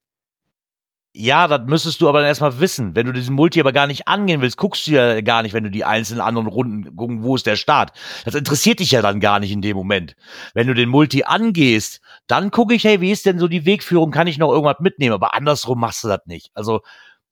Ja, 1.17 1.47
das 1.47 1.61
müsstest 1.65 2.01
du 2.01 2.09
aber 2.09 2.19
dann 2.19 2.27
erstmal 2.27 2.59
wissen. 2.59 2.93
Wenn 2.93 3.05
du 3.05 3.13
diesen 3.13 3.35
Multi 3.35 3.61
aber 3.61 3.71
gar 3.71 3.87
nicht 3.87 4.07
angehen 4.07 4.41
willst, 4.41 4.57
guckst 4.57 4.85
du 4.85 4.91
ja 4.91 5.21
gar 5.21 5.43
nicht, 5.43 5.53
wenn 5.53 5.63
du 5.63 5.71
die 5.71 5.85
einzelnen 5.85 6.19
anderen 6.19 6.47
Runden 6.47 6.95
gucken, 6.95 7.23
wo 7.23 7.35
ist 7.35 7.45
der 7.45 7.55
Start. 7.55 7.93
Das 8.25 8.35
interessiert 8.35 8.79
dich 8.79 8.91
ja 8.91 9.01
dann 9.01 9.21
gar 9.21 9.39
nicht 9.39 9.51
in 9.51 9.61
dem 9.61 9.77
Moment. 9.77 10.17
Wenn 10.53 10.67
du 10.67 10.73
den 10.73 10.89
Multi 10.89 11.23
angehst, 11.23 12.01
dann 12.27 12.51
gucke 12.51 12.73
ich, 12.73 12.83
hey, 12.83 13.01
wie 13.01 13.11
ist 13.11 13.25
denn 13.25 13.39
so 13.39 13.47
die 13.47 13.65
Wegführung? 13.65 14.11
Kann 14.11 14.27
ich 14.27 14.37
noch 14.37 14.51
irgendwas 14.51 14.79
mitnehmen? 14.79 15.13
Aber 15.13 15.33
andersrum 15.33 15.79
machst 15.79 16.03
du 16.03 16.07
das 16.07 16.21
nicht. 16.25 16.51
Also 16.53 16.81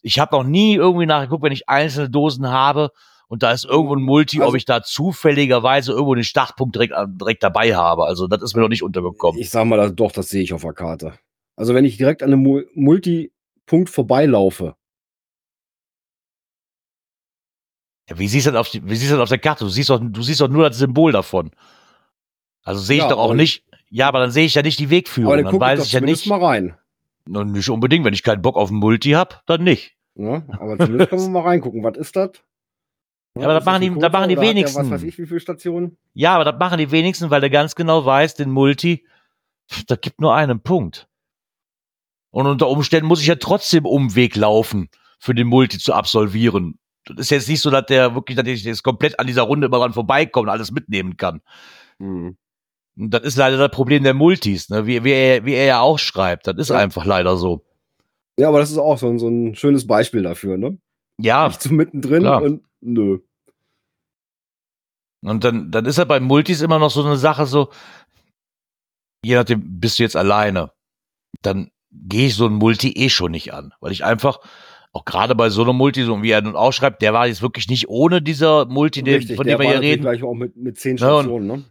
ich 0.02 0.20
habe 0.20 0.36
noch 0.36 0.44
nie 0.44 0.76
irgendwie 0.76 1.06
nachgeguckt, 1.06 1.44
wenn 1.44 1.52
ich 1.52 1.70
einzelne 1.70 2.10
Dosen 2.10 2.50
habe 2.50 2.92
und 3.28 3.42
da 3.42 3.52
ist 3.52 3.66
irgendwo 3.66 3.96
ein 3.96 4.04
Multi, 4.04 4.38
also, 4.40 4.50
ob 4.50 4.56
ich 4.56 4.66
da 4.66 4.84
zufälligerweise 4.84 5.94
irgendwo 5.94 6.14
den 6.14 6.24
Startpunkt 6.24 6.76
direkt, 6.76 6.94
direkt 7.20 7.42
dabei 7.42 7.76
habe. 7.76 8.06
Also 8.06 8.28
das 8.28 8.44
ist 8.44 8.56
mir 8.56 8.62
noch 8.62 8.70
nicht 8.70 8.84
untergekommen. 8.84 9.42
Ich 9.42 9.50
sag 9.50 9.66
mal, 9.66 9.92
doch, 9.92 10.12
das 10.12 10.30
sehe 10.30 10.44
ich 10.44 10.54
auf 10.54 10.62
der 10.62 10.74
Karte. 10.74 11.14
Also 11.56 11.74
wenn 11.74 11.86
ich 11.86 11.98
direkt 11.98 12.22
an 12.22 12.34
einem 12.34 12.66
Multi 12.76 13.32
Punkt 13.66 13.90
vorbeilaufe. 13.90 14.76
Ja, 18.10 18.20
wie 18.20 18.28
siehst 18.28 18.48
du 18.48 18.52
das 18.52 18.60
auf, 18.60 18.74
wie 18.74 18.96
siehst 18.96 19.12
du 19.12 19.16
das 19.16 19.24
auf 19.24 19.30
der 19.30 19.40
Karte? 19.40 19.64
Du 19.64 19.70
siehst 19.70 19.90
doch, 19.90 20.00
du 20.02 20.22
siehst 20.22 20.42
doch 20.42 20.50
nur 20.50 20.68
das 20.68 20.78
Symbol 20.78 21.12
davon. 21.12 21.52
Also 22.64 22.82
sehe 22.82 22.98
ich 22.98 23.04
ja, 23.04 23.10
doch 23.10 23.18
auch 23.18 23.34
nicht. 23.34 23.64
Ja, 23.94 24.08
aber 24.08 24.22
dann 24.22 24.32
sehe 24.32 24.46
ich 24.46 24.56
ja 24.56 24.64
nicht 24.64 24.80
die 24.80 24.90
Wegführung. 24.90 25.34
Aber 25.34 25.44
dann, 25.44 25.52
dann 25.52 25.62
weiß 25.62 25.86
ich 25.86 25.92
ja 25.92 26.02
nicht. 26.02 26.26
mal 26.26 26.44
rein. 26.44 26.76
Na, 27.28 27.44
nicht 27.44 27.70
unbedingt. 27.70 28.04
Wenn 28.04 28.16
ich 28.16 28.24
keinen 28.24 28.42
Bock 28.42 28.56
auf 28.56 28.72
ein 28.72 28.78
Multi 28.78 29.12
habe, 29.12 29.36
dann 29.46 29.64
nicht. 29.64 29.96
Ja, 30.16 30.42
aber 30.50 30.80
zumindest 30.80 31.12
können 31.12 31.22
wir 31.22 31.30
mal 31.30 31.44
reingucken. 31.44 31.84
Was 31.84 31.98
ist 31.98 32.16
das? 32.16 32.32
Ja, 33.38 33.44
aber 33.44 33.54
das 33.54 33.66
machen 33.66 33.82
die, 33.82 34.00
da 34.00 34.10
machen 34.10 34.30
die 34.30 34.40
wenigsten. 34.40 34.80
was 34.80 34.90
weiß 34.90 35.04
ich, 35.04 35.20
wie 35.20 35.28
viele 35.28 35.40
Stationen? 35.40 35.98
Ja, 36.16 36.34
aber 36.34 36.44
das 36.44 36.60
machen 36.60 36.80
die 36.80 36.90
wenigsten, 36.90 37.30
weil 37.30 37.42
der 37.42 37.52
ganz 37.52 37.76
genau 37.76 38.04
weiß, 38.04 38.34
den 38.34 38.50
Multi, 38.50 39.06
da 39.86 39.96
gibt 39.96 40.20
nur 40.20 40.34
einen 40.34 40.62
Punkt. 40.62 41.08
Und 42.32 42.48
unter 42.48 42.70
Umständen 42.70 43.06
muss 43.06 43.22
ich 43.22 43.28
ja 43.28 43.36
trotzdem 43.36 43.86
Umweg 43.86 44.36
laufen, 44.36 44.90
für 45.20 45.36
den 45.36 45.46
Multi 45.46 45.78
zu 45.78 45.94
absolvieren. 45.94 46.80
Das 47.06 47.18
ist 47.20 47.30
jetzt 47.30 47.48
nicht 47.48 47.62
so, 47.62 47.70
dass 47.70 47.86
der 47.86 48.16
wirklich, 48.16 48.38
dass 48.38 48.48
ich 48.48 48.64
jetzt 48.64 48.82
komplett 48.82 49.20
an 49.20 49.28
dieser 49.28 49.44
Runde 49.44 49.68
immer 49.68 49.78
dran 49.78 49.94
vorbeikommt 49.94 50.48
und 50.48 50.52
alles 50.52 50.72
mitnehmen 50.72 51.16
kann. 51.16 51.42
Mhm. 52.00 52.38
Und 52.98 53.12
das 53.12 53.24
ist 53.24 53.38
leider 53.38 53.58
das 53.58 53.72
Problem 53.72 54.04
der 54.04 54.14
Multis, 54.14 54.70
ne? 54.70 54.86
wie, 54.86 55.04
wie, 55.04 55.12
er, 55.12 55.46
wie 55.46 55.54
er 55.54 55.66
ja 55.66 55.80
auch 55.82 55.98
schreibt. 55.98 56.48
Das 56.48 56.56
ist 56.58 56.70
ja. 56.70 56.78
einfach 56.78 57.06
leider 57.06 57.38
so. 57.38 57.66
Ja, 58.40 58.50
aber 58.50 58.60
das 58.60 58.72
ist 58.72 58.78
auch 58.78 58.98
so 58.98 59.08
ein, 59.08 59.20
so 59.20 59.28
ein 59.28 59.56
schönes 59.56 59.88
Beispiel 59.88 60.24
dafür, 60.24 60.58
ne? 60.58 60.78
Ja. 61.20 61.48
Nicht 61.48 61.62
so 61.62 61.74
mittendrin 61.74 62.22
klar. 62.22 62.42
und 62.42 62.64
nö. 62.82 63.20
Und 65.24 65.44
dann, 65.44 65.72
dann 65.72 65.86
ist 65.86 65.98
er 65.98 66.06
bei 66.06 66.20
Multis 66.20 66.62
immer 66.62 66.80
noch 66.80 66.90
so 66.90 67.04
eine 67.04 67.18
Sache 67.18 67.46
so, 67.46 67.70
je 69.24 69.36
nachdem, 69.36 69.80
bist 69.80 70.00
du 70.00 70.04
jetzt 70.04 70.18
alleine, 70.18 70.72
dann 71.42 71.72
gehe 71.92 72.28
ich 72.28 72.36
so 72.36 72.48
ein 72.48 72.54
Multi 72.54 72.92
eh 72.92 73.10
schon 73.10 73.32
nicht 73.32 73.54
an, 73.54 73.74
weil 73.80 73.92
ich 73.92 74.04
einfach 74.04 74.40
auch 74.92 75.06
gerade 75.06 75.34
bei 75.34 75.50
so 75.50 75.64
einem 75.64 75.76
Multi, 75.76 76.04
so 76.04 76.22
wie 76.22 76.32
er 76.32 76.42
nun 76.42 76.56
ausschreibt, 76.56 77.02
der 77.02 77.14
war 77.14 77.28
jetzt 77.28 77.42
wirklich 77.42 77.68
nicht 77.70 77.88
ohne 77.88 78.22
dieser 78.22 78.66
Multi, 78.66 79.02
Richtig, 79.02 79.38
von 79.38 79.48
dem 79.48 79.60
wir 79.60 79.68
hier 79.68 79.82
reden. 79.82 80.02
Gleich 80.02 80.24
auch 80.24 80.36
mit, 80.36 80.56
mit 80.56 80.78
zehn 80.78 80.98
Stationen, 80.98 81.48
ne? 81.48 81.54
Und, 81.54 81.66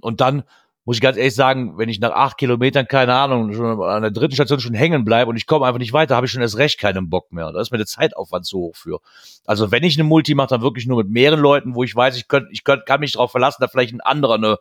und 0.00 0.20
dann 0.20 0.44
muss 0.86 0.96
ich 0.96 1.02
ganz 1.02 1.16
ehrlich 1.16 1.34
sagen, 1.34 1.76
wenn 1.78 1.88
ich 1.88 1.98
nach 1.98 2.12
acht 2.12 2.38
Kilometern, 2.38 2.86
keine 2.86 3.12
Ahnung, 3.12 3.52
schon 3.52 3.82
an 3.82 4.02
der 4.02 4.12
dritten 4.12 4.34
Station 4.34 4.60
schon 4.60 4.74
hängen 4.74 5.04
bleibe 5.04 5.28
und 5.28 5.36
ich 5.36 5.46
komme 5.46 5.66
einfach 5.66 5.80
nicht 5.80 5.92
weiter, 5.92 6.14
habe 6.14 6.26
ich 6.26 6.32
schon 6.32 6.42
erst 6.42 6.58
recht 6.58 6.78
keinen 6.78 7.10
Bock 7.10 7.32
mehr. 7.32 7.50
Da 7.50 7.60
ist 7.60 7.72
mir 7.72 7.78
der 7.78 7.88
Zeitaufwand 7.88 8.46
zu 8.46 8.58
hoch 8.58 8.76
für. 8.76 9.00
Also 9.46 9.72
wenn 9.72 9.82
ich 9.82 9.98
eine 9.98 10.04
Multi 10.04 10.36
mache, 10.36 10.50
dann 10.50 10.62
wirklich 10.62 10.86
nur 10.86 10.98
mit 10.98 11.10
mehreren 11.10 11.40
Leuten, 11.40 11.74
wo 11.74 11.82
ich 11.82 11.94
weiß, 11.94 12.16
ich, 12.16 12.28
könnt, 12.28 12.46
ich 12.52 12.62
könnt, 12.62 12.86
kann 12.86 13.00
mich 13.00 13.12
darauf 13.12 13.32
verlassen, 13.32 13.58
da 13.60 13.66
vielleicht 13.66 13.94
ein 13.94 14.00
anderer 14.00 14.34
eine 14.34 14.58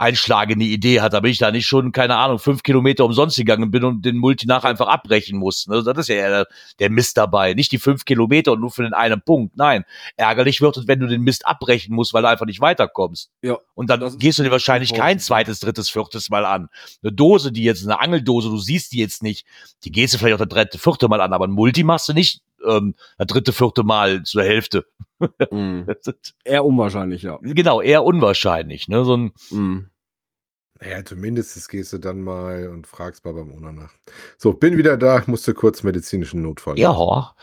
einschlagende 0.00 0.64
Idee 0.64 1.02
hat, 1.02 1.12
damit 1.12 1.32
ich 1.32 1.38
da 1.38 1.50
nicht 1.50 1.66
schon, 1.66 1.92
keine 1.92 2.16
Ahnung, 2.16 2.38
fünf 2.38 2.62
Kilometer 2.62 3.04
umsonst 3.04 3.36
gegangen 3.36 3.70
bin 3.70 3.84
und 3.84 4.02
den 4.02 4.16
Multi 4.16 4.46
nachher 4.46 4.70
einfach 4.70 4.88
abbrechen 4.88 5.38
muss. 5.38 5.66
Ne? 5.66 5.82
Das 5.82 5.98
ist 5.98 6.08
ja 6.08 6.28
der, 6.28 6.46
der 6.78 6.90
Mist 6.90 7.18
dabei. 7.18 7.52
Nicht 7.52 7.70
die 7.70 7.78
fünf 7.78 8.06
Kilometer 8.06 8.52
und 8.52 8.60
nur 8.60 8.70
für 8.70 8.82
den 8.82 8.94
einen 8.94 9.20
Punkt. 9.20 9.58
Nein, 9.58 9.84
ärgerlich 10.16 10.62
wird 10.62 10.78
es, 10.78 10.88
wenn 10.88 11.00
du 11.00 11.06
den 11.06 11.20
Mist 11.20 11.46
abbrechen 11.46 11.94
musst, 11.94 12.14
weil 12.14 12.22
du 12.22 12.28
einfach 12.28 12.46
nicht 12.46 12.62
weiterkommst. 12.62 13.30
Ja. 13.42 13.58
Und 13.74 13.90
dann 13.90 14.18
gehst 14.18 14.38
du 14.38 14.42
dir 14.42 14.50
wahrscheinlich 14.50 14.94
kein 14.94 15.18
zweites, 15.18 15.60
drittes, 15.60 15.90
viertes 15.90 16.30
Mal 16.30 16.46
an. 16.46 16.68
Eine 17.02 17.12
Dose, 17.12 17.52
die 17.52 17.64
jetzt, 17.64 17.84
eine 17.84 18.00
Angeldose, 18.00 18.48
du 18.48 18.56
siehst 18.56 18.92
die 18.92 18.98
jetzt 18.98 19.22
nicht, 19.22 19.46
die 19.84 19.92
gehst 19.92 20.14
du 20.14 20.18
vielleicht 20.18 20.34
auch 20.34 20.46
das 20.46 20.48
dritte, 20.48 20.78
vierte 20.78 21.08
Mal 21.08 21.20
an, 21.20 21.34
aber 21.34 21.46
ein 21.46 21.52
Multi 21.52 21.84
machst 21.84 22.08
du 22.08 22.14
nicht 22.14 22.40
ähm, 22.66 22.94
das 23.18 23.26
dritte, 23.26 23.52
vierte 23.52 23.82
Mal 23.82 24.22
zur 24.22 24.42
Hälfte. 24.42 24.86
Mm. 25.50 25.82
eher 26.44 26.64
unwahrscheinlich, 26.64 27.24
ja. 27.24 27.38
Genau, 27.42 27.82
eher 27.82 28.04
unwahrscheinlich. 28.04 28.88
Ne? 28.88 29.04
So 29.04 29.18
ein, 29.18 29.32
mm. 29.50 29.90
Naja, 30.80 31.04
zumindest 31.04 31.68
gehst 31.68 31.92
du 31.92 31.98
dann 31.98 32.22
mal 32.22 32.68
und 32.68 32.86
fragst 32.86 33.22
bei 33.22 33.32
beim 33.32 33.52
Owner 33.52 33.72
nach. 33.72 33.92
So, 34.38 34.54
bin 34.54 34.78
wieder 34.78 34.96
da, 34.96 35.22
musste 35.26 35.52
kurz 35.52 35.82
medizinischen 35.82 36.40
Notfall. 36.40 36.78
Ja. 36.78 37.34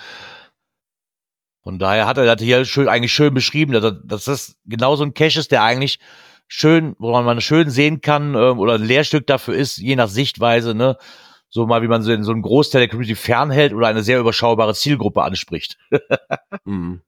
Von 1.62 1.78
daher 1.78 2.08
hat 2.08 2.18
er 2.18 2.26
das 2.26 2.42
hier 2.42 2.66
schön, 2.66 2.88
eigentlich 2.88 3.14
schön 3.14 3.34
beschrieben, 3.34 3.74
dass, 3.74 3.94
dass 4.04 4.26
das 4.26 4.56
genauso 4.66 5.04
ein 5.04 5.14
Cache 5.14 5.40
ist, 5.40 5.52
der 5.52 5.62
eigentlich 5.62 6.00
schön, 6.48 6.96
wo 6.98 7.12
man 7.12 7.42
schön 7.42 7.70
sehen 7.70 8.02
kann 8.02 8.34
ähm, 8.34 8.58
oder 8.58 8.76
ein 8.76 8.84
Lehrstück 8.84 9.28
dafür 9.28 9.54
ist, 9.54 9.78
je 9.78 9.96
nach 9.96 10.08
Sichtweise, 10.08 10.74
ne? 10.74 10.98
So 11.50 11.66
mal, 11.66 11.82
wie 11.82 11.88
man 11.88 12.02
so, 12.02 12.22
so 12.24 12.32
einen 12.32 12.42
Großteil 12.42 12.82
der 12.82 12.90
Community 12.90 13.16
fernhält 13.16 13.74
oder 13.74 13.88
eine 13.88 14.04
sehr 14.04 14.20
überschaubare 14.20 14.74
Zielgruppe 14.74 15.24
anspricht. 15.24 15.78
Mhm. 16.66 17.02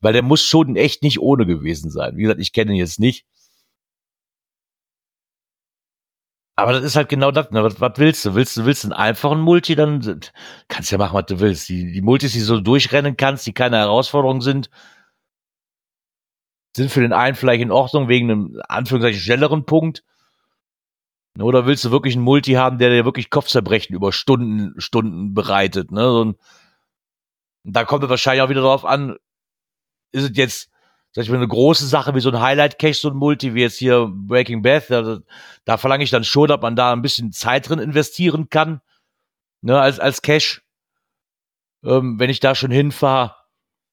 Weil 0.00 0.12
der 0.12 0.22
muss 0.22 0.42
schon 0.42 0.76
echt 0.76 1.02
nicht 1.02 1.20
ohne 1.20 1.46
gewesen 1.46 1.90
sein. 1.90 2.16
Wie 2.16 2.22
gesagt, 2.22 2.40
ich 2.40 2.52
kenne 2.52 2.72
ihn 2.72 2.78
jetzt 2.78 2.98
nicht. 2.98 3.26
Aber 6.56 6.72
das 6.72 6.84
ist 6.84 6.96
halt 6.96 7.08
genau 7.08 7.30
das. 7.30 7.50
Ne? 7.50 7.62
Was, 7.62 7.80
was 7.80 7.92
willst 7.96 8.24
du? 8.24 8.34
Willst 8.34 8.56
du 8.56 8.64
willst 8.66 8.84
du 8.84 8.88
einen 8.88 8.92
einfachen 8.92 9.40
Multi? 9.40 9.74
Dann 9.74 10.20
kannst 10.68 10.90
ja 10.92 10.98
machen, 10.98 11.14
was 11.14 11.26
du 11.26 11.40
willst. 11.40 11.68
Die, 11.68 11.92
die 11.92 12.02
Multis, 12.02 12.32
die 12.32 12.40
so 12.40 12.60
durchrennen 12.60 13.16
kannst, 13.16 13.46
die 13.46 13.52
keine 13.54 13.78
Herausforderung 13.78 14.42
sind, 14.42 14.68
sind 16.76 16.90
für 16.90 17.00
den 17.00 17.12
einen 17.12 17.36
vielleicht 17.36 17.62
in 17.62 17.70
Ordnung 17.70 18.08
wegen 18.08 18.30
einem 18.30 18.62
Anführungszeichen 18.68 19.20
schnelleren 19.20 19.64
Punkt. 19.64 20.04
Oder 21.38 21.66
willst 21.66 21.84
du 21.84 21.90
wirklich 21.90 22.14
einen 22.14 22.24
Multi 22.24 22.52
haben, 22.52 22.78
der 22.78 22.90
dir 22.90 23.04
wirklich 23.04 23.30
Kopfzerbrechen 23.30 23.96
über 23.96 24.12
Stunden, 24.12 24.78
Stunden 24.80 25.32
bereitet? 25.32 25.90
Ne? 25.90 26.24
Ein, 26.24 26.34
da 27.64 27.84
kommt 27.84 28.04
es 28.04 28.10
wahrscheinlich 28.10 28.42
auch 28.42 28.50
wieder 28.50 28.62
darauf 28.62 28.84
an, 28.84 29.16
ist 30.10 30.30
es 30.30 30.36
jetzt, 30.36 30.70
sag 31.12 31.24
ich 31.24 31.30
mal, 31.30 31.36
eine 31.36 31.48
große 31.48 31.86
Sache 31.86 32.14
wie 32.14 32.20
so 32.20 32.30
ein 32.30 32.40
Highlight-Cache, 32.40 32.94
so 32.94 33.08
ein 33.08 33.16
Multi, 33.16 33.54
wie 33.54 33.62
jetzt 33.62 33.78
hier 33.78 34.10
Breaking 34.12 34.62
Bad, 34.62 34.90
da, 34.90 35.18
da 35.64 35.76
verlange 35.78 36.04
ich 36.04 36.10
dann 36.10 36.24
schon, 36.24 36.48
dass 36.48 36.60
man 36.60 36.76
da 36.76 36.92
ein 36.92 37.02
bisschen 37.02 37.32
Zeit 37.32 37.68
drin 37.68 37.78
investieren 37.78 38.50
kann, 38.50 38.82
ne, 39.62 39.80
als, 39.80 40.00
als 40.00 40.20
Cache, 40.20 40.60
ähm, 41.82 42.18
wenn 42.18 42.30
ich 42.30 42.40
da 42.40 42.54
schon 42.54 42.70
hinfahre. 42.70 43.36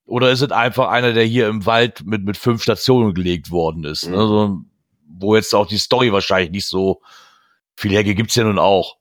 Oder 0.05 0.31
ist 0.31 0.41
es 0.41 0.51
einfach 0.51 0.89
einer, 0.89 1.13
der 1.13 1.23
hier 1.23 1.47
im 1.47 1.65
Wald 1.65 2.03
mit, 2.03 2.23
mit 2.23 2.35
fünf 2.35 2.63
Stationen 2.63 3.13
gelegt 3.13 3.51
worden 3.51 3.85
ist, 3.85 4.07
ne, 4.07 4.17
so, 4.17 4.61
wo 5.07 5.35
jetzt 5.35 5.55
auch 5.55 5.67
die 5.67 5.77
Story 5.77 6.11
wahrscheinlich 6.11 6.51
nicht 6.51 6.67
so 6.67 7.01
viel 7.79 7.91
hergeht, 7.91 8.17
gibt's 8.17 8.35
ja 8.35 8.43
nun 8.43 8.59
auch. 8.59 8.97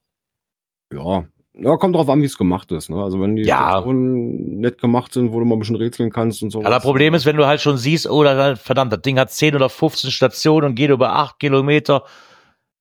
Ja. 0.92 1.24
Ja, 1.60 1.76
kommt 1.76 1.96
drauf 1.96 2.08
an, 2.08 2.22
wie 2.22 2.26
es 2.26 2.38
gemacht 2.38 2.70
ist. 2.70 2.88
Ne? 2.88 3.02
Also 3.02 3.20
wenn 3.20 3.34
die 3.34 3.42
Ja. 3.42 3.82
Nett 3.84 4.80
gemacht 4.80 5.12
sind, 5.12 5.32
wo 5.32 5.40
du 5.40 5.44
mal 5.44 5.56
ein 5.56 5.58
bisschen 5.58 5.74
rätseln 5.74 6.10
kannst 6.10 6.40
und 6.42 6.50
so. 6.50 6.60
Aber 6.60 6.70
das 6.70 6.84
Problem 6.84 7.14
ist, 7.14 7.26
wenn 7.26 7.36
du 7.36 7.46
halt 7.46 7.60
schon 7.60 7.76
siehst, 7.78 8.08
oh, 8.08 8.22
da, 8.22 8.54
verdammt, 8.54 8.92
das 8.92 9.02
Ding 9.02 9.18
hat 9.18 9.32
10 9.32 9.56
oder 9.56 9.68
15 9.68 10.10
Stationen 10.12 10.68
und 10.68 10.74
geht 10.76 10.90
über 10.90 11.14
8 11.14 11.40
Kilometer. 11.40 12.04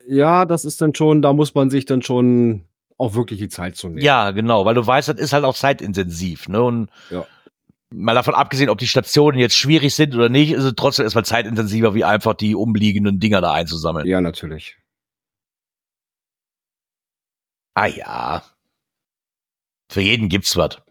Ja, 0.07 0.45
das 0.45 0.63
ist 0.63 0.79
dann 0.79 0.93
schon, 0.93 1.23
da 1.23 1.33
muss 1.33 1.55
man 1.55 1.71
sich 1.71 1.85
dann 1.85 2.03
schon 2.03 2.65
auch 2.99 3.15
wirklich 3.15 3.39
die 3.39 3.49
Zeit 3.49 3.75
zu 3.75 3.87
nehmen. 3.87 4.01
Ja, 4.01 4.29
genau, 4.31 4.63
weil 4.65 4.75
du 4.75 4.85
weißt, 4.85 5.09
das 5.09 5.19
ist 5.19 5.33
halt 5.33 5.43
auch 5.43 5.55
zeitintensiv, 5.55 6.47
ne? 6.47 6.61
Und 6.61 6.89
Ja. 7.09 7.25
mal 7.89 8.13
davon 8.13 8.35
abgesehen, 8.35 8.69
ob 8.69 8.77
die 8.77 8.87
Stationen 8.87 9.39
jetzt 9.39 9.57
schwierig 9.57 9.95
sind 9.95 10.13
oder 10.13 10.29
nicht, 10.29 10.51
ist 10.51 10.63
es 10.63 10.73
trotzdem 10.75 11.03
erstmal 11.03 11.25
zeitintensiver, 11.25 11.95
wie 11.95 12.03
einfach 12.03 12.35
die 12.35 12.53
umliegenden 12.55 13.19
Dinger 13.19 13.41
da 13.41 13.53
einzusammeln. 13.53 14.05
Ja, 14.05 14.21
natürlich. 14.21 14.77
Ah 17.77 17.85
ja. 17.85 18.41
Für 19.87 20.01
jeden 20.01 20.29
gibt's 20.29 20.57
was. 20.57 20.81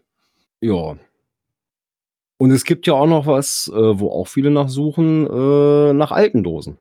Ja. 0.61 0.95
Und 2.37 2.51
es 2.51 2.63
gibt 2.63 2.87
ja 2.87 2.93
auch 2.93 3.07
noch 3.07 3.25
was, 3.25 3.67
äh, 3.67 3.99
wo 3.99 4.09
auch 4.09 4.29
viele 4.29 4.51
nachsuchen, 4.51 5.27
äh, 5.27 5.91
nach 5.91 6.11
alten 6.11 6.45
Dosen. 6.45 6.77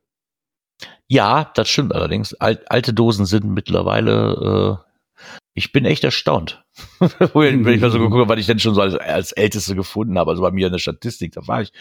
Ja, 1.09 1.51
das 1.57 1.69
stimmt 1.69 1.93
allerdings. 1.93 2.35
Al 2.35 2.63
alte 2.69 2.95
Dosen 2.95 3.27
sind 3.27 3.47
mittlerweile, 3.47 4.79
äh, 4.79 5.23
ich 5.55 5.73
bin 5.73 5.85
echt 5.85 6.05
erstaunt. 6.05 6.63
Wenn 7.01 7.67
ich 7.67 7.81
mal 7.81 7.91
so 7.91 7.99
gucke, 7.99 8.29
was 8.29 8.39
ich 8.39 8.47
denn 8.47 8.61
schon 8.61 8.77
so 8.77 8.83
als, 8.83 8.95
als 8.95 9.33
Älteste 9.33 9.75
gefunden 9.75 10.17
habe, 10.21 10.31
also 10.31 10.43
bei 10.43 10.53
mir 10.53 10.67
in 10.67 10.73
der 10.73 10.79
Statistik, 10.79 11.33
da 11.33 11.49
war 11.49 11.63
ich, 11.63 11.73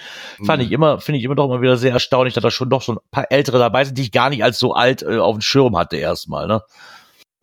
fand 0.44 0.64
ich 0.64 0.72
immer, 0.72 1.00
finde 1.00 1.20
ich 1.20 1.26
immer 1.26 1.36
doch 1.36 1.48
mal 1.48 1.62
wieder 1.62 1.78
sehr 1.78 1.92
erstaunlich, 1.92 2.34
dass 2.34 2.42
da 2.42 2.50
schon 2.50 2.72
doch 2.72 2.82
so 2.82 2.94
ein 2.94 3.00
paar 3.12 3.32
Ältere 3.32 3.60
dabei 3.60 3.86
sind, 3.86 4.00
die 4.00 4.04
ich 4.04 4.12
gar 4.12 4.32
nicht 4.32 4.44
als 4.44 4.58
so 4.58 4.74
alt 4.74 5.04
äh, 5.04 5.20
auf 5.20 5.36
dem 5.36 5.42
Schirm 5.42 5.78
hatte 5.78 5.98
erstmal, 5.98 6.48
ne? 6.48 6.64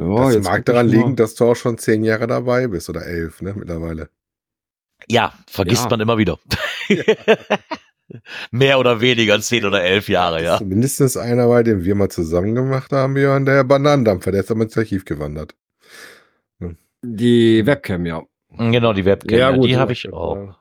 Ja, 0.09 0.25
das 0.27 0.35
jetzt 0.35 0.45
mag 0.45 0.65
daran 0.65 0.87
ich 0.89 0.93
liegen, 0.95 1.17
dass 1.17 1.35
du 1.35 1.45
auch 1.47 1.55
schon 1.57 1.79
zehn 1.79 2.05
Jahre 2.05 2.27
dabei 2.27 2.67
bist 2.69 2.89
oder 2.91 3.05
elf, 3.07 3.41
ne, 3.43 3.55
mittlerweile. 3.57 4.09
Ja, 5.09 5.33
vergisst 5.49 5.85
Ja. 5.85 5.91
man 5.91 6.01
immer 6.01 6.19
wieder. 6.19 6.39
Mehr 8.51 8.79
oder 8.79 9.01
weniger 9.01 9.41
zehn 9.41 9.65
oder 9.65 9.83
elf 9.83 10.09
Jahre, 10.09 10.43
ja. 10.45 10.57
Ist 10.57 10.65
Mindestens 10.67 11.17
einer 11.17 11.49
bei 11.49 11.63
dem 11.63 11.85
wir 11.85 11.95
mal 11.95 12.11
zusammen 12.11 12.55
gemacht 12.55 12.93
haben, 12.93 13.15
Björn, 13.15 13.47
der 13.47 13.65
Bananendampfer, 13.65 14.33
der 14.33 14.41
ist 14.43 14.51
aber 14.51 14.63
ins 14.63 14.77
Archiv 14.77 15.05
gewandert. 15.05 15.55
Die 17.05 17.67
Webcam, 17.67 18.07
ja. 18.07 18.23
Genau, 18.57 18.93
die 18.93 19.05
Webcam, 19.05 19.39
Ja, 19.39 19.51
ja, 19.51 19.57
gut, 19.57 19.65
die 19.65 19.71
ja, 19.71 19.79
habe 19.81 19.93
ich 19.93 20.05
ja. 20.05 20.13
auch. 20.13 20.57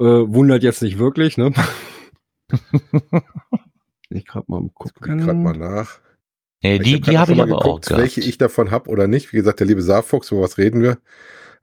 Äh, 0.00 0.04
wundert 0.04 0.62
jetzt 0.62 0.82
nicht 0.82 0.98
wirklich, 0.98 1.36
ne? 1.36 1.52
ich 4.08 4.26
gerade 4.26 4.46
mal 4.48 4.68
gucken. 4.74 5.18
gerade 5.18 5.34
mal 5.34 5.56
nach. 5.56 6.00
Nee, 6.62 6.78
Ich 6.78 6.82
die, 6.82 6.94
hab 6.94 7.02
die 7.02 7.18
habe 7.18 7.32
ich 7.32 7.38
mal 7.38 7.44
aber 7.44 7.64
auch 7.64 7.80
gehabt. 7.80 7.96
welche 7.96 8.20
ich 8.20 8.38
davon 8.38 8.70
habe 8.70 8.90
oder 8.90 9.06
nicht. 9.08 9.32
Wie 9.32 9.36
gesagt, 9.38 9.60
der 9.60 9.66
liebe 9.66 9.82
Saarfuchs, 9.82 10.30
über 10.30 10.42
was 10.42 10.58
reden 10.58 10.82
wir? 10.82 10.98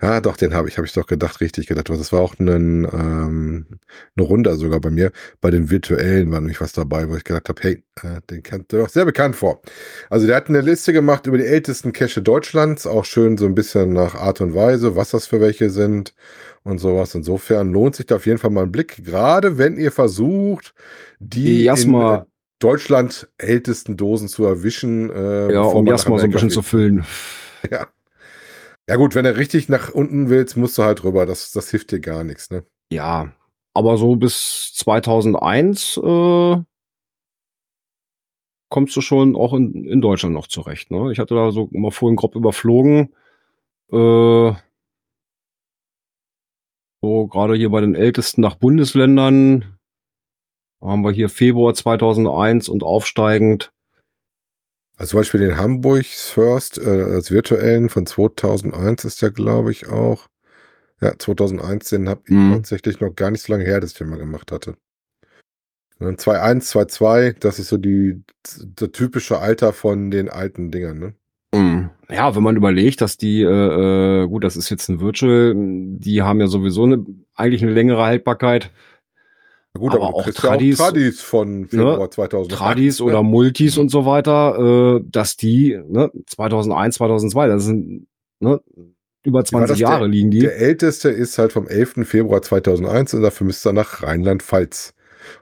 Ja, 0.02 0.22
doch, 0.22 0.38
den 0.38 0.54
habe 0.54 0.70
ich, 0.70 0.78
habe 0.78 0.88
ich 0.88 0.94
doch 0.94 1.08
gedacht, 1.08 1.42
richtig 1.42 1.68
gedacht. 1.68 1.90
Das 1.90 2.14
war 2.14 2.22
auch 2.22 2.36
ein, 2.40 2.86
ähm, 2.86 3.68
eine 4.16 4.26
Runde 4.28 4.56
sogar 4.58 4.80
bei 4.80 4.92
mir. 4.92 5.12
Bei 5.42 5.52
den 5.52 5.72
virtuellen 5.72 6.32
war 6.32 6.40
nämlich 6.42 6.62
was 6.62 6.74
dabei, 6.74 7.10
wo 7.10 7.16
ich 7.16 7.24
gedacht 7.24 7.50
habe, 7.50 7.62
hey, 7.64 7.84
äh, 8.04 8.22
den 8.30 8.44
kennt 8.44 8.74
ihr 8.74 8.80
doch 8.80 8.90
sehr 8.90 9.06
bekannt 9.06 9.36
vor. 9.36 9.62
Also 10.10 10.28
der 10.28 10.36
hat 10.38 10.50
eine 10.50 10.62
Liste 10.62 10.94
gemacht 10.94 11.28
über 11.28 11.38
die 11.40 11.46
ältesten 11.46 11.94
Cache 11.94 12.22
Deutschlands, 12.22 12.88
auch 12.88 13.06
schön 13.06 13.38
so 13.38 13.46
ein 13.46 13.56
bisschen 13.56 13.94
nach 13.94 14.16
Art 14.16 14.42
und 14.42 14.54
Weise, 14.56 14.96
was 14.96 15.12
das 15.12 15.28
für 15.28 15.42
welche 15.42 15.70
sind 15.72 16.14
und 16.64 16.80
sowas. 16.80 17.16
Insofern 17.16 17.72
lohnt 17.72 17.96
sich 17.96 18.06
da 18.06 18.18
auf 18.18 18.26
jeden 18.28 18.38
Fall 18.40 18.52
mal 18.52 18.64
ein 18.66 18.72
Blick, 18.72 19.04
gerade 19.06 19.58
wenn 19.58 19.78
ihr 19.78 19.92
versucht, 19.92 20.74
die 21.20 21.72
äh, 21.96 22.22
Deutschland 22.60 23.30
ältesten 23.38 23.98
Dosen 23.98 24.28
zu 24.28 24.46
erwischen. 24.46 25.10
Äh, 25.10 25.54
Ja, 25.54 25.62
um 25.62 25.86
erstmal 25.88 26.20
so 26.20 26.26
ein 26.26 26.32
bisschen 26.32 26.50
zu 26.50 26.60
Amerika 26.60 26.70
füllen. 26.70 27.06
Ja. 27.72 27.88
ja 28.88 28.96
gut, 28.96 29.16
wenn 29.16 29.26
du 29.26 29.36
richtig 29.36 29.68
nach 29.68 29.90
unten 29.92 30.30
willst, 30.30 30.56
musst 30.58 30.78
du 30.78 30.84
halt 30.84 31.04
rüber. 31.04 31.26
Das, 31.26 31.52
das 31.52 31.72
hilft 31.72 31.92
dir 31.92 32.00
gar 32.00 32.24
nichts. 32.24 32.52
Ne? 32.52 32.64
Ja, 32.92 33.34
aber 33.74 33.98
so 33.98 34.16
bis 34.16 34.74
2001 34.76 35.98
äh, 35.98 36.58
kommst 38.70 38.96
du 38.96 39.02
schon 39.02 39.36
auch 39.36 39.54
in, 39.54 39.86
in 39.86 40.02
Deutschland 40.02 40.34
noch 40.36 40.48
zurecht. 40.48 40.92
Ne? 40.92 41.12
Ich 41.12 41.20
hatte 41.20 41.36
da 41.36 41.52
so 41.52 41.68
mal 41.72 41.92
vorhin 41.92 42.16
grob 42.16 42.36
überflogen. 42.36 43.14
Äh, 43.92 44.54
so 47.02 47.28
gerade 47.28 47.56
hier 47.56 47.70
bei 47.70 47.82
den 47.82 47.96
Ältesten 47.96 48.42
nach 48.42 48.56
Bundesländern 48.56 49.77
haben 50.82 51.04
wir 51.04 51.12
hier 51.12 51.30
Februar 51.30 51.74
2001 51.74 52.70
und 52.70 52.84
aufsteigend. 52.84 53.72
Also 54.98 55.12
zum 55.12 55.20
Beispiel 55.20 55.40
den 55.42 55.58
Hamburg 55.58 56.06
First 56.06 56.80
äh, 56.80 57.04
als 57.04 57.30
virtuellen 57.32 57.90
von 57.90 58.06
2001 58.06 59.06
ist 59.06 59.22
der, 59.22 59.32
glaube 59.32 59.72
ich, 59.72 59.88
auch. 59.88 60.28
Ja, 61.00 61.14
2001, 61.18 61.90
den 61.90 62.10
habe 62.10 62.22
ich 62.26 62.32
Mhm. 62.32 62.54
tatsächlich 62.54 63.00
noch 63.00 63.16
gar 63.16 63.30
nicht 63.30 63.44
so 63.44 63.54
lange 63.54 63.66
her, 63.66 63.80
den 63.80 64.10
mal 64.10 64.18
gemacht 64.18 64.52
hatte. 64.52 64.76
Ne, 66.00 66.16
2.1, 66.18 66.70
2.2, 66.72 67.34
das 67.40 67.60
ist 67.60 67.70
so 67.70 67.78
die, 67.78 68.24
das 68.44 68.92
typische 68.92 69.40
Alter 69.40 69.74
von 69.74 70.10
den 70.12 70.30
alten 70.30 70.72
Dingern, 70.72 71.00
ne? 71.00 71.14
Mhm. 71.54 71.90
Ja, 72.10 72.36
wenn 72.36 72.44
man 72.44 72.56
überlegt, 72.56 73.02
dass 73.02 73.18
die, 73.18 73.42
äh, 73.42 74.24
äh, 74.24 74.28
gut, 74.28 74.44
das 74.44 74.58
ist 74.58 74.70
jetzt 74.70 74.90
ein 74.90 75.00
Virtual, 75.00 75.54
die 75.56 76.22
haben 76.22 76.40
ja 76.40 76.48
sowieso 76.48 76.84
eine, 76.84 77.06
eigentlich 77.36 77.64
eine 77.64 77.74
längere 77.74 78.04
Haltbarkeit. 78.04 78.72
Na 79.78 79.80
gut, 79.80 79.94
Aber 79.94 80.08
aber, 80.08 80.16
auch 80.16 80.24
kriegst 80.24 80.42
ja 80.44 80.50
Tradis- 80.50 80.80
auch 80.82 80.86
Tradis 80.88 81.22
von 81.22 81.68
Februar 81.68 82.10
2008. 82.12 82.58
Tradis 82.58 83.00
ne? 83.00 83.06
oder 83.06 83.24
Multis 83.24 83.78
und 83.78 83.90
so 83.90 84.06
weiter, 84.06 84.98
äh, 84.98 85.04
dass 85.06 85.38
die, 85.38 85.80
ne, 85.88 86.12
2001, 86.26 86.96
2002, 86.96 87.48
das 87.48 87.64
sind, 87.66 88.08
ne, 88.40 88.60
über 89.24 89.40
War 89.40 89.46
20 89.46 89.70
das 89.70 89.80
Jahre 89.80 90.00
der, 90.02 90.08
liegen 90.08 90.32
die. 90.32 90.40
Der 90.40 90.58
älteste 90.58 91.10
ist 91.10 91.38
halt 91.38 91.52
vom 91.52 91.68
11. 91.68 92.06
Februar 92.06 92.42
2001 92.42 93.14
und 93.14 93.22
dafür 93.22 93.46
müsste 93.46 93.70
er 93.70 93.74
nach 93.74 94.02
Rheinland-Pfalz. 94.04 94.94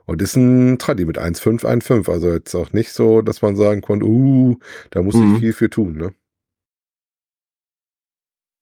Und 0.06 0.22
ist 0.24 0.36
ein 0.36 0.80
Tradi 0.80 1.06
mit 1.06 1.18
1,515. 1.20 2.12
Also 2.12 2.30
jetzt 2.32 2.56
auch 2.56 2.74
nicht 2.74 2.92
so, 2.92 3.22
dass 3.22 3.42
man 3.44 3.56
sagen 3.56 3.82
konnte, 3.82 4.06
uh, 4.08 4.58
da 4.90 5.04
muss 5.04 5.14
Mhm. 5.16 5.36
ich 5.36 5.40
viel 5.42 5.54
für 5.54 5.70
tun, 5.70 5.96
ne? 5.98 6.14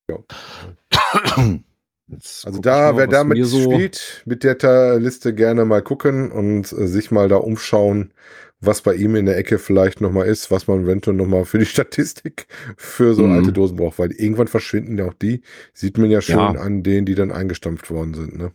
Jetzt 2.14 2.46
Also 2.46 2.60
da, 2.60 2.94
mal, 2.94 2.98
wer 2.98 3.08
damit 3.08 3.46
so, 3.46 3.64
spielt, 3.74 4.24
mit 4.26 4.44
der 4.44 4.58
Ta- 4.58 4.96
Liste 4.96 5.34
gerne 5.34 5.66
mal 5.66 5.82
gucken 5.82 6.32
und 6.32 6.72
äh, 6.74 6.88
sich 6.88 7.12
mal 7.12 7.28
da 7.30 7.38
umschauen, 7.38 8.14
was 8.60 8.82
bei 8.82 8.96
ihm 8.96 9.16
in 9.16 9.26
der 9.26 9.38
Ecke 9.38 9.60
vielleicht 9.60 10.00
nochmal 10.02 10.28
ist, 10.28 10.50
was 10.52 10.68
man 10.68 10.84
eventuell 10.84 11.16
nochmal 11.18 11.46
für 11.46 11.60
die 11.60 11.66
Statistik 11.76 12.48
für 12.78 13.14
so 13.14 13.26
Mhm. 13.26 13.32
alte 13.34 13.52
Dosen 13.54 13.76
braucht, 13.78 14.00
weil 14.00 14.12
irgendwann 14.12 14.48
verschwinden 14.48 14.98
ja 14.98 15.06
auch 15.06 15.14
die, 15.14 15.42
sieht 15.74 15.98
man 15.98 16.10
ja 16.12 16.22
schon 16.22 16.56
Ja. 16.56 16.62
an 16.62 16.84
denen, 16.84 17.06
die 17.06 17.16
dann 17.16 17.32
eingestampft 17.32 17.90
worden 17.92 18.14
sind, 18.14 18.38
ne? 18.38 18.52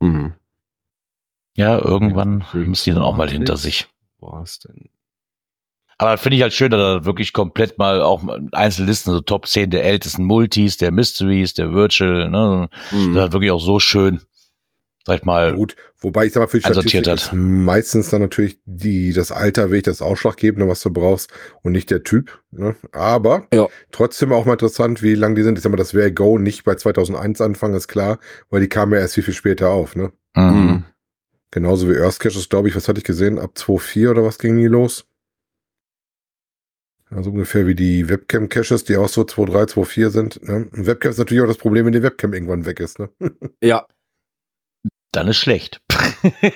Mhm. 0.00 0.32
Ja, 1.56 1.78
irgendwann 1.78 2.44
muss 2.66 2.84
die 2.84 2.92
dann 2.92 3.02
auch 3.02 3.16
mal 3.16 3.28
hinter 3.28 3.56
sich. 3.56 3.88
Was 4.20 4.60
denn? 4.60 4.88
Aber 5.98 6.16
finde 6.16 6.36
ich 6.36 6.42
halt 6.42 6.52
schön, 6.52 6.70
dass 6.70 6.80
er 6.80 7.04
wirklich 7.04 7.32
komplett 7.32 7.76
mal 7.78 8.00
auch 8.02 8.22
Einzellisten, 8.52 9.12
so 9.12 9.20
Top 9.20 9.46
10 9.48 9.70
der 9.70 9.84
ältesten 9.84 10.24
Multis, 10.24 10.76
der 10.76 10.92
Mysteries, 10.92 11.54
der 11.54 11.72
Virtual, 11.72 12.30
ne? 12.30 12.68
Mhm. 12.92 12.96
Das 12.96 13.06
ist 13.08 13.16
halt 13.20 13.32
wirklich 13.32 13.50
auch 13.50 13.60
so 13.60 13.80
schön, 13.80 14.20
sag 15.04 15.18
ich 15.18 15.24
mal, 15.24 15.54
Gut, 15.54 15.74
wobei 16.00 16.26
ich 16.26 16.32
sag 16.32 16.40
mal, 16.42 16.46
für 16.46 16.58
die 16.58 16.64
Statistik 16.64 17.04
hat. 17.08 17.18
ist 17.20 17.32
meistens 17.32 18.10
dann 18.10 18.20
natürlich 18.22 18.58
die, 18.64 19.12
das 19.12 19.32
Alter 19.32 19.64
wirklich 19.70 19.82
das 19.82 20.00
Ausschlaggebende, 20.00 20.68
was 20.68 20.82
du 20.82 20.90
brauchst 20.92 21.30
und 21.62 21.72
nicht 21.72 21.90
der 21.90 22.04
Typ. 22.04 22.38
Ne? 22.52 22.76
Aber 22.92 23.48
Ja. 23.52 23.66
trotzdem 23.90 24.32
auch 24.32 24.44
mal 24.44 24.52
interessant, 24.52 25.02
wie 25.02 25.16
lang 25.16 25.34
die 25.34 25.42
sind. 25.42 25.58
Ich 25.58 25.62
sag 25.64 25.70
mal, 25.70 25.76
das 25.76 25.94
wäre 25.94 26.12
Go 26.12 26.38
nicht 26.38 26.62
bei 26.62 26.76
2001 26.76 27.40
anfangen, 27.40 27.74
ist 27.74 27.88
klar, 27.88 28.20
weil 28.50 28.60
die 28.60 28.68
kamen 28.68 28.92
ja 28.92 29.00
erst 29.00 29.14
viel, 29.14 29.24
viel 29.24 29.34
später 29.34 29.70
auf. 29.70 29.96
Ne? 29.96 30.12
Mhm. 30.36 30.84
Genauso 31.50 31.88
wie 31.90 31.96
Earth 31.98 32.20
Caches, 32.20 32.48
glaube 32.48 32.68
ich, 32.68 32.76
was 32.76 32.86
hatte 32.86 32.98
ich 32.98 33.04
gesehen? 33.04 33.40
Ab 33.40 33.52
2.4 33.56 34.10
oder 34.10 34.22
was 34.22 34.38
ging 34.38 34.56
die 34.58 34.66
los? 34.68 35.06
Also 37.10 37.30
ungefähr 37.30 37.66
wie 37.66 37.74
die 37.74 38.08
Webcam-Caches, 38.08 38.84
die 38.84 38.96
auch 38.96 39.08
so 39.08 39.22
2.3, 39.22 39.70
2.4 39.72 40.10
sind. 40.10 40.42
Ne? 40.46 40.68
Und 40.72 40.86
Webcam 40.86 41.10
ist 41.10 41.18
natürlich 41.18 41.42
auch 41.42 41.46
das 41.48 41.56
Problem, 41.58 41.86
wenn 41.86 41.92
die 41.92 42.02
Webcam 42.02 42.34
irgendwann 42.34 42.66
weg 42.66 42.80
ist. 42.80 42.98
Ne? 42.98 43.10
Ja, 43.62 43.86
Dann 45.12 45.28
ist 45.28 45.38
schlecht. 45.38 45.80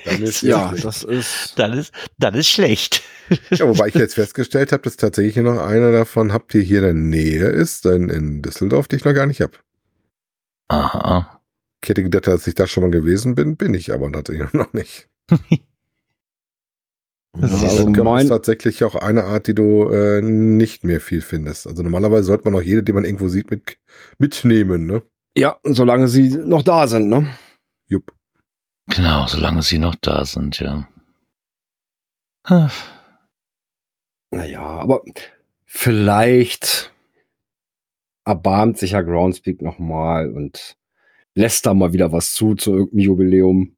Dann 0.05 0.23
ist 0.23 0.43
ja, 0.43 0.69
schlecht. 0.69 0.85
das 0.85 1.03
ist. 1.05 1.59
dann 1.59 1.73
ist, 1.73 1.93
dann 2.19 2.35
ist 2.35 2.49
schlecht. 2.49 3.03
Ja, 3.51 3.67
wobei 3.67 3.89
ich 3.89 3.95
jetzt 3.95 4.15
festgestellt 4.15 4.73
habe, 4.73 4.83
dass 4.83 4.97
tatsächlich 4.99 5.37
noch 5.43 5.59
einer 5.59 5.91
davon 5.91 6.33
habt, 6.35 6.53
die 6.53 6.63
hier 6.63 6.81
in 6.81 6.85
der 6.85 6.95
Nähe 6.95 7.47
ist, 7.49 7.87
denn 7.87 8.11
in 8.11 8.43
Düsseldorf, 8.43 8.89
die 8.89 8.97
ich 8.97 9.05
noch 9.07 9.15
gar 9.15 9.27
nicht 9.27 9.41
habe. 9.41 9.57
Aha. 10.69 11.41
Ich 11.83 11.89
hätte 11.89 12.03
gedacht, 12.03 12.27
dass 12.27 12.47
ich 12.47 12.55
da 12.55 12.67
schon 12.67 12.83
mal 12.85 12.91
gewesen 12.91 13.35
bin, 13.35 13.57
bin 13.57 13.73
ich 13.75 13.93
aber 13.93 14.13
tatsächlich 14.13 14.53
noch 14.53 14.73
nicht. 14.75 15.09
Ja, 17.73 17.85
Das 17.85 17.93
ist 17.95 18.07
also 18.07 18.17
ist 18.17 18.29
tatsächlich 18.29 18.85
auch 18.85 18.95
eine 18.95 19.25
Art, 19.25 19.47
die 19.47 19.55
du 19.55 19.89
äh, 19.91 20.21
nicht 20.23 20.85
mehr 20.85 21.01
viel 21.01 21.21
findest. 21.21 21.67
Also 21.67 21.83
normalerweise 21.83 22.25
sollte 22.25 22.45
man 22.45 22.55
auch 22.61 22.65
jede, 22.65 22.83
die 22.83 22.93
man 22.93 23.05
irgendwo 23.05 23.29
sieht, 23.29 23.51
mit, 23.51 23.79
mitnehmen, 24.19 24.87
ne? 24.87 25.03
ja, 25.37 25.59
solange 25.65 26.09
sie 26.09 26.29
noch 26.37 26.63
da 26.63 26.87
sind, 26.87 27.09
ne? 27.09 27.35
Jupp. 27.87 28.13
Genau, 28.89 29.27
solange 29.27 29.63
sie 29.63 29.79
noch 29.79 29.95
da 29.95 30.25
sind, 30.25 30.59
ja. 30.59 30.89
Ah, 32.45 32.71
Naja, 34.31 34.63
aber 34.63 35.03
vielleicht 35.65 36.93
erbarmt 38.25 38.79
sich 38.79 38.93
ja 38.93 39.03
Groundspeak 39.03 39.63
nochmal 39.63 40.31
und 40.33 40.77
lässt 41.35 41.67
da 41.67 41.75
mal 41.75 41.93
wieder 41.93 42.13
was 42.13 42.35
zu, 42.35 42.55
zu 42.55 42.73
irgendeinem 42.73 43.01
Jubiläum. 43.01 43.77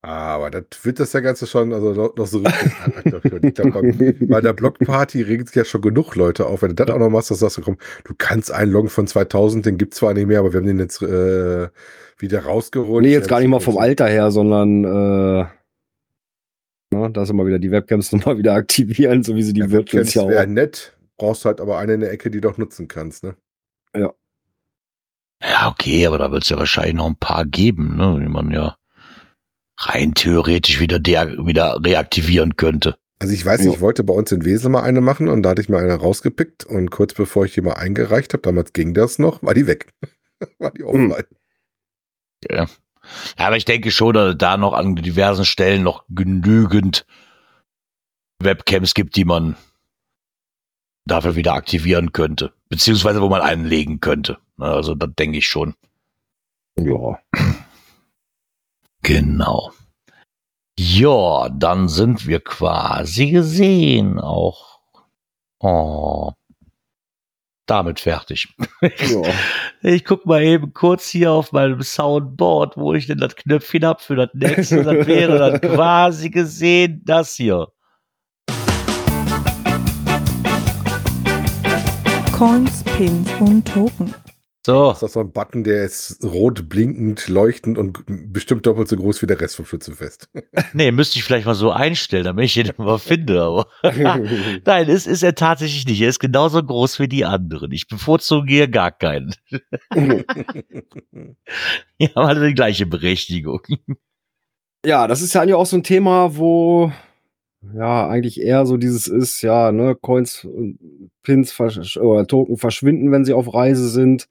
Aber 0.00 0.50
das 0.50 0.64
wird 0.84 1.00
das 1.00 1.12
ja 1.12 1.20
Ganze 1.20 1.46
schon, 1.48 1.72
also 1.72 1.92
noch, 1.92 2.14
noch 2.14 2.26
so 2.26 2.38
richtig 2.38 3.54
glaub, 3.54 3.72
komm, 3.72 3.98
Bei 4.28 4.40
der 4.40 4.52
Blockparty 4.52 5.22
regen 5.22 5.44
sich 5.44 5.56
ja 5.56 5.64
schon 5.64 5.80
genug 5.80 6.14
Leute 6.14 6.46
auf. 6.46 6.62
Wenn 6.62 6.70
du 6.70 6.74
das 6.76 6.90
auch 6.94 7.00
noch 7.00 7.10
machst, 7.10 7.30
dass 7.32 7.40
du 7.40 7.46
sagst, 7.48 7.60
komm, 7.64 7.78
du 8.04 8.14
kannst 8.16 8.52
einen 8.52 8.70
Loggen 8.70 8.90
von 8.90 9.08
2000, 9.08 9.66
den 9.66 9.76
gibt's 9.76 9.96
zwar 9.96 10.14
nicht 10.14 10.26
mehr, 10.28 10.38
aber 10.38 10.52
wir 10.52 10.60
haben 10.60 10.66
den 10.66 10.78
jetzt 10.78 11.02
äh, 11.02 11.68
wieder 12.16 12.44
rausgeholt. 12.44 13.02
Nee, 13.04 13.12
jetzt 13.12 13.28
gar 13.28 13.40
nicht 13.40 13.48
mal 13.48 13.58
vom 13.60 13.76
Alter 13.76 14.06
her, 14.06 14.30
sondern 14.30 14.84
äh, 14.84 15.46
na, 16.90 17.08
da 17.08 17.22
ist 17.22 17.30
immer 17.30 17.46
wieder 17.46 17.58
die 17.58 17.70
Webcams 17.70 18.12
nochmal 18.12 18.38
wieder 18.38 18.54
aktivieren, 18.54 19.22
so 19.24 19.34
wie 19.34 19.42
sie 19.42 19.52
die 19.52 19.60
Ja, 19.60 19.70
Virtuals 19.70 20.14
ja 20.14 20.28
wäre 20.28 20.44
auch. 20.44 20.46
nett, 20.46 20.96
brauchst 21.16 21.44
halt 21.44 21.60
aber 21.60 21.78
eine 21.78 21.94
in 21.94 22.00
der 22.00 22.12
Ecke, 22.12 22.30
die 22.30 22.40
du 22.40 22.48
auch 22.50 22.58
nutzen 22.58 22.88
kannst, 22.88 23.24
ne? 23.24 23.36
Ja, 25.42 25.68
okay, 25.68 26.06
aber 26.06 26.18
da 26.18 26.30
wird 26.32 26.42
es 26.44 26.48
ja 26.48 26.58
wahrscheinlich 26.58 26.94
noch 26.94 27.06
ein 27.06 27.16
paar 27.16 27.44
geben, 27.44 27.96
ne, 27.96 28.18
die 28.20 28.28
man 28.28 28.50
ja 28.52 28.76
rein 29.78 30.14
theoretisch 30.14 30.80
wieder, 30.80 30.98
der, 30.98 31.46
wieder 31.46 31.80
reaktivieren 31.82 32.56
könnte. 32.56 32.96
Also 33.20 33.34
ich 33.34 33.44
weiß 33.44 33.60
nicht, 33.62 33.74
ich 33.74 33.80
wollte 33.80 34.04
bei 34.04 34.14
uns 34.14 34.30
in 34.30 34.44
Wesel 34.44 34.70
mal 34.70 34.82
eine 34.82 35.00
machen 35.00 35.28
und 35.28 35.42
da 35.42 35.50
hatte 35.50 35.60
ich 35.62 35.68
mir 35.68 35.78
eine 35.78 35.94
rausgepickt 35.94 36.64
und 36.64 36.90
kurz 36.90 37.14
bevor 37.14 37.44
ich 37.44 37.54
die 37.54 37.60
mal 37.60 37.72
eingereicht 37.74 38.32
habe, 38.32 38.42
damals 38.42 38.72
ging 38.72 38.94
das 38.94 39.18
noch, 39.18 39.42
war 39.42 39.54
die 39.54 39.66
weg. 39.66 39.92
war 40.58 40.70
die 40.70 40.82
Hm. 40.84 41.10
offline. 41.12 41.26
Ja. 42.48 42.66
Aber 43.36 43.56
ich 43.56 43.64
denke 43.64 43.90
schon, 43.90 44.14
dass 44.14 44.32
es 44.32 44.38
da 44.38 44.56
noch 44.56 44.72
an 44.74 44.94
diversen 44.94 45.44
Stellen 45.44 45.82
noch 45.82 46.04
genügend 46.08 47.06
Webcams 48.40 48.94
gibt, 48.94 49.16
die 49.16 49.24
man 49.24 49.56
dafür 51.06 51.34
wieder 51.34 51.54
aktivieren 51.54 52.12
könnte. 52.12 52.52
Beziehungsweise 52.68 53.22
wo 53.22 53.28
man 53.28 53.40
einen 53.40 53.64
legen 53.64 54.00
könnte. 54.00 54.38
Also 54.58 54.94
das 54.94 55.10
denke 55.18 55.38
ich 55.38 55.48
schon. 55.48 55.74
Ja. 56.78 57.18
Genau. 59.08 59.72
Ja, 60.78 61.48
dann 61.48 61.88
sind 61.88 62.26
wir 62.26 62.40
quasi 62.40 63.30
gesehen 63.30 64.20
auch. 64.20 64.80
Oh. 65.60 66.32
Damit 67.64 68.00
fertig. 68.00 68.54
ja. 68.82 69.22
Ich 69.80 70.04
guck 70.04 70.26
mal 70.26 70.42
eben 70.42 70.74
kurz 70.74 71.08
hier 71.08 71.32
auf 71.32 71.52
meinem 71.52 71.80
Soundboard, 71.80 72.76
wo 72.76 72.92
ich 72.92 73.06
denn 73.06 73.16
das 73.16 73.34
Knöpfchen 73.34 73.86
hab 73.86 74.02
für 74.02 74.16
das 74.16 74.28
nächste. 74.34 74.84
Das 74.84 75.06
wäre 75.06 75.38
dann 75.38 75.60
quasi 75.74 76.28
gesehen 76.28 77.00
das 77.06 77.34
hier. 77.34 77.68
Coins, 82.36 82.84
Pins 82.84 83.30
und 83.40 83.66
Token. 83.66 84.14
So, 84.68 84.90
Das 84.90 85.02
ist 85.02 85.14
so 85.14 85.20
ein 85.20 85.32
Button, 85.32 85.64
der 85.64 85.84
ist 85.84 86.22
rot 86.22 86.68
blinkend, 86.68 87.28
leuchtend 87.28 87.78
und 87.78 88.04
bestimmt 88.06 88.66
doppelt 88.66 88.86
so 88.86 88.96
groß 88.96 89.22
wie 89.22 89.26
der 89.26 89.40
Rest 89.40 89.56
vom 89.56 89.64
Schützenfest. 89.64 90.28
nee, 90.74 90.92
müsste 90.92 91.18
ich 91.18 91.24
vielleicht 91.24 91.46
mal 91.46 91.54
so 91.54 91.70
einstellen, 91.70 92.24
damit 92.24 92.44
ich 92.44 92.52
den 92.52 92.70
mal 92.76 92.98
finde, 92.98 93.40
aber. 93.40 93.66
Nein, 93.82 94.90
es 94.90 95.06
ist 95.06 95.22
er 95.22 95.34
tatsächlich 95.34 95.86
nicht. 95.86 96.02
Er 96.02 96.10
ist 96.10 96.18
genauso 96.18 96.62
groß 96.62 97.00
wie 97.00 97.08
die 97.08 97.24
anderen. 97.24 97.72
Ich 97.72 97.88
bevorzuge 97.88 98.46
hier 98.46 98.68
gar 98.68 98.92
keinen. 98.92 99.34
Die 99.94 100.22
haben 102.08 102.26
alle 102.26 102.48
die 102.48 102.54
gleiche 102.54 102.84
Berechtigung. 102.84 103.62
ja, 104.84 105.06
das 105.06 105.22
ist 105.22 105.32
ja 105.32 105.40
eigentlich 105.40 105.54
auch 105.54 105.64
so 105.64 105.78
ein 105.78 105.82
Thema, 105.82 106.36
wo 106.36 106.92
ja 107.74 108.06
eigentlich 108.06 108.38
eher 108.38 108.66
so 108.66 108.76
dieses 108.76 109.06
ist, 109.06 109.40
ja, 109.40 109.72
ne, 109.72 109.94
Coins 109.94 110.44
und 110.44 110.78
Pins 111.22 111.52
versch 111.52 111.96
oder 111.96 112.26
Token 112.26 112.58
verschwinden, 112.58 113.12
wenn 113.12 113.24
sie 113.24 113.32
auf 113.32 113.54
Reise 113.54 113.88
sind. 113.88 114.28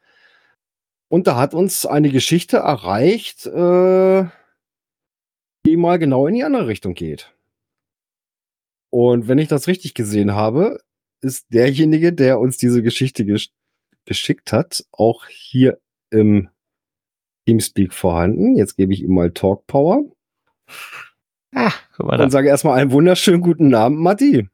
Und 1.09 1.27
da 1.27 1.37
hat 1.37 1.53
uns 1.53 1.85
eine 1.85 2.09
Geschichte 2.09 2.57
erreicht, 2.57 3.45
äh, 3.45 4.25
die 5.65 5.77
mal 5.77 5.99
genau 5.99 6.27
in 6.27 6.35
die 6.35 6.43
andere 6.43 6.67
Richtung 6.67 6.93
geht. 6.93 7.33
Und 8.89 9.27
wenn 9.27 9.37
ich 9.37 9.47
das 9.47 9.67
richtig 9.67 9.93
gesehen 9.93 10.33
habe, 10.33 10.79
ist 11.21 11.45
derjenige, 11.53 12.13
der 12.13 12.39
uns 12.39 12.57
diese 12.57 12.81
Geschichte 12.81 13.25
gesch 13.25 13.49
geschickt 14.05 14.53
hat, 14.53 14.85
auch 14.93 15.25
hier 15.27 15.79
im 16.11 16.49
Teamspeak 17.45 17.93
vorhanden. 17.93 18.55
Jetzt 18.55 18.77
gebe 18.77 18.93
ich 18.93 19.01
ihm 19.01 19.13
mal 19.13 19.31
Talk 19.31 19.67
Power 19.67 20.03
Ah, 21.53 21.73
guck 21.95 22.07
mal 22.07 22.13
und 22.13 22.19
da. 22.19 22.29
sage 22.29 22.49
erstmal 22.49 22.79
einen 22.79 22.91
wunderschönen 22.91 23.41
guten 23.41 23.73
Abend, 23.73 23.99
Matti. 23.99 24.47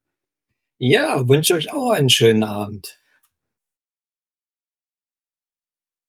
Ja, 0.78 1.28
wünsche 1.28 1.56
euch 1.56 1.72
auch 1.74 1.92
einen 1.92 2.10
schönen 2.10 2.44
Abend. 2.44 3.00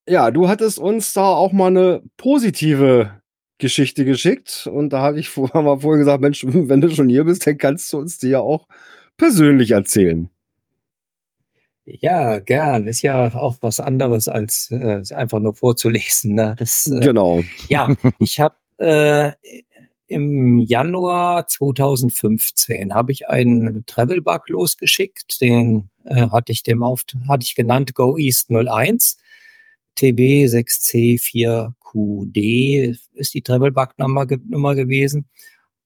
Ja, 0.07 0.31
du 0.31 0.47
hattest 0.47 0.77
uns 0.77 1.13
da 1.13 1.25
auch 1.25 1.51
mal 1.51 1.67
eine 1.67 2.03
positive 2.17 3.21
Geschichte 3.57 4.05
geschickt 4.05 4.67
und 4.71 4.91
da 4.91 5.01
hatte 5.01 5.19
ich 5.19 5.29
vor, 5.29 5.49
haben 5.53 5.65
wir 5.65 5.79
vorhin 5.79 5.99
gesagt, 5.99 6.21
Mensch, 6.21 6.45
wenn 6.47 6.81
du 6.81 6.89
schon 6.89 7.09
hier 7.09 7.23
bist, 7.23 7.47
dann 7.47 7.57
kannst 7.57 7.91
du 7.93 7.97
uns 7.97 8.17
die 8.17 8.29
ja 8.29 8.39
auch 8.39 8.67
persönlich 9.17 9.71
erzählen. 9.71 10.29
Ja, 11.85 12.39
gern. 12.39 12.87
Ist 12.87 13.03
ja 13.03 13.33
auch 13.35 13.57
was 13.61 13.79
anderes 13.79 14.27
als 14.27 14.71
äh, 14.71 15.01
einfach 15.13 15.39
nur 15.39 15.53
vorzulesen. 15.53 16.33
Ne? 16.33 16.55
Das, 16.57 16.87
äh, 16.87 16.99
Genau. 16.99 17.43
Ja, 17.69 17.95
ich 18.19 18.39
habe 18.39 18.55
äh, 18.79 19.33
im 20.07 20.59
Januar 20.59 21.47
2015 21.47 22.93
habe 22.93 23.11
ich 23.11 23.29
einen 23.29 23.85
Travel-Bug 23.85 24.49
losgeschickt. 24.49 25.39
Den 25.41 25.89
äh, 26.05 26.27
hatte 26.29 26.51
ich 26.51 26.63
dem 26.63 26.81
auf, 26.81 27.03
hatte 27.27 27.43
ich 27.43 27.53
genannt 27.53 27.93
Go 27.93 28.17
East 28.17 28.49
01. 28.49 29.17
TB 29.95 30.47
6C4QD 30.47 32.97
ist 33.13 33.33
die 33.33 33.41
Travel-Bug-Nummer 33.41 34.27
Nummer 34.47 34.75
gewesen. 34.75 35.27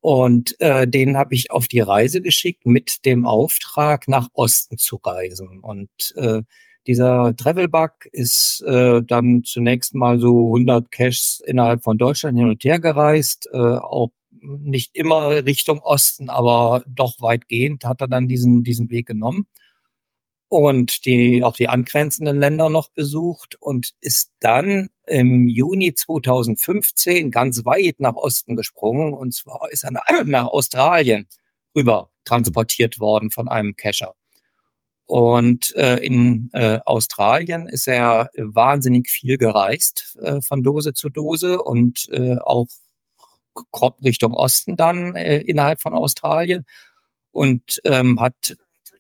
Und 0.02 0.60
äh, 0.62 0.88
den 0.88 1.18
habe 1.18 1.36
ich 1.36 1.52
auf 1.52 1.68
die 1.68 1.82
Reise 1.82 2.22
geschickt 2.22 2.66
mit 2.66 3.06
dem 3.06 3.26
Auftrag, 3.26 4.08
nach 4.08 4.30
Osten 4.34 4.78
zu 4.78 4.96
reisen. 4.98 5.60
Und 5.60 5.90
äh, 6.16 6.42
dieser 6.88 7.36
Travel-Bug 7.36 8.06
ist 8.12 8.64
äh, 8.66 9.02
dann 9.04 9.44
zunächst 9.44 9.94
mal 9.94 10.20
so 10.20 10.48
100 10.48 10.92
Caches 10.92 11.42
innerhalb 11.46 11.84
von 11.84 11.98
Deutschland 11.98 12.38
hin 12.38 12.50
und 12.50 12.64
her 12.64 12.80
gereist, 12.80 13.50
äh, 13.52 13.58
auch 13.58 14.12
nicht 14.42 14.96
immer 14.96 15.46
Richtung 15.46 15.80
Osten, 15.80 16.30
aber 16.30 16.84
doch 16.88 17.20
weitgehend 17.20 17.84
hat 17.84 18.00
er 18.02 18.08
dann 18.08 18.30
diesen, 18.30 18.64
diesen 18.64 18.90
Weg 18.90 19.08
genommen 19.08 19.48
und 20.50 21.06
die, 21.06 21.44
auch 21.44 21.56
die 21.56 21.70
angrenzenden 21.70 22.40
Länder 22.40 22.70
noch 22.70 22.90
besucht 22.90 23.56
und 23.62 23.92
ist 24.02 24.32
dann 24.40 24.90
im 25.06 25.48
Juni 25.48 25.94
2015 25.94 27.30
ganz 27.32 27.64
weit 27.66 28.00
nach 28.00 28.16
Osten 28.16 28.56
gesprungen 28.56 29.14
und 29.14 29.34
zwar 29.34 29.72
ist 29.72 29.84
er 29.84 29.92
nach, 29.92 30.48
Australien 30.52 31.28
rüber 31.76 32.10
transportiert 32.26 33.00
worden 33.00 33.30
von 33.30 33.48
einem 33.48 33.76
Cacher. 33.76 34.16
Und 35.06 35.76
äh, 35.76 35.98
in 35.98 36.50
äh, 36.54 36.80
Australien 36.86 37.68
ist 37.68 37.88
er 37.88 38.30
wahnsinnig 38.36 39.10
viel 39.10 39.38
gereist 39.38 40.18
äh, 40.22 40.42
von 40.42 40.64
Dose 40.64 40.94
zu 40.94 41.10
Dose 41.10 41.62
und 41.62 42.08
äh, 42.12 42.38
auch 42.38 42.68
Richtung 44.04 44.34
Osten 44.34 44.78
dann 44.78 45.16
äh, 45.16 45.40
innerhalb 45.40 45.82
von 45.82 45.94
Australien 45.94 46.66
und 47.32 47.82
ähm, 47.86 48.20
hat 48.20 48.56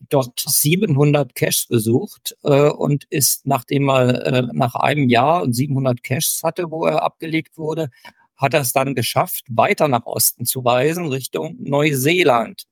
dort 0.09 0.39
700 0.39 1.35
Caches 1.35 1.67
besucht 1.67 2.35
äh, 2.43 2.69
und 2.69 3.05
ist, 3.09 3.45
nachdem 3.45 3.89
er 3.89 4.25
äh, 4.25 4.47
nach 4.53 4.75
einem 4.75 5.09
Jahr 5.09 5.43
und 5.43 5.53
700 5.53 6.03
Caches 6.03 6.41
hatte, 6.43 6.71
wo 6.71 6.85
er 6.85 7.03
abgelegt 7.03 7.57
wurde, 7.57 7.89
hat 8.37 8.53
er 8.53 8.61
es 8.61 8.71
dann 8.71 8.95
geschafft, 8.95 9.45
weiter 9.49 9.87
nach 9.87 10.05
Osten 10.05 10.45
zu 10.45 10.61
reisen, 10.61 11.07
Richtung 11.07 11.57
Neuseeland. 11.59 12.63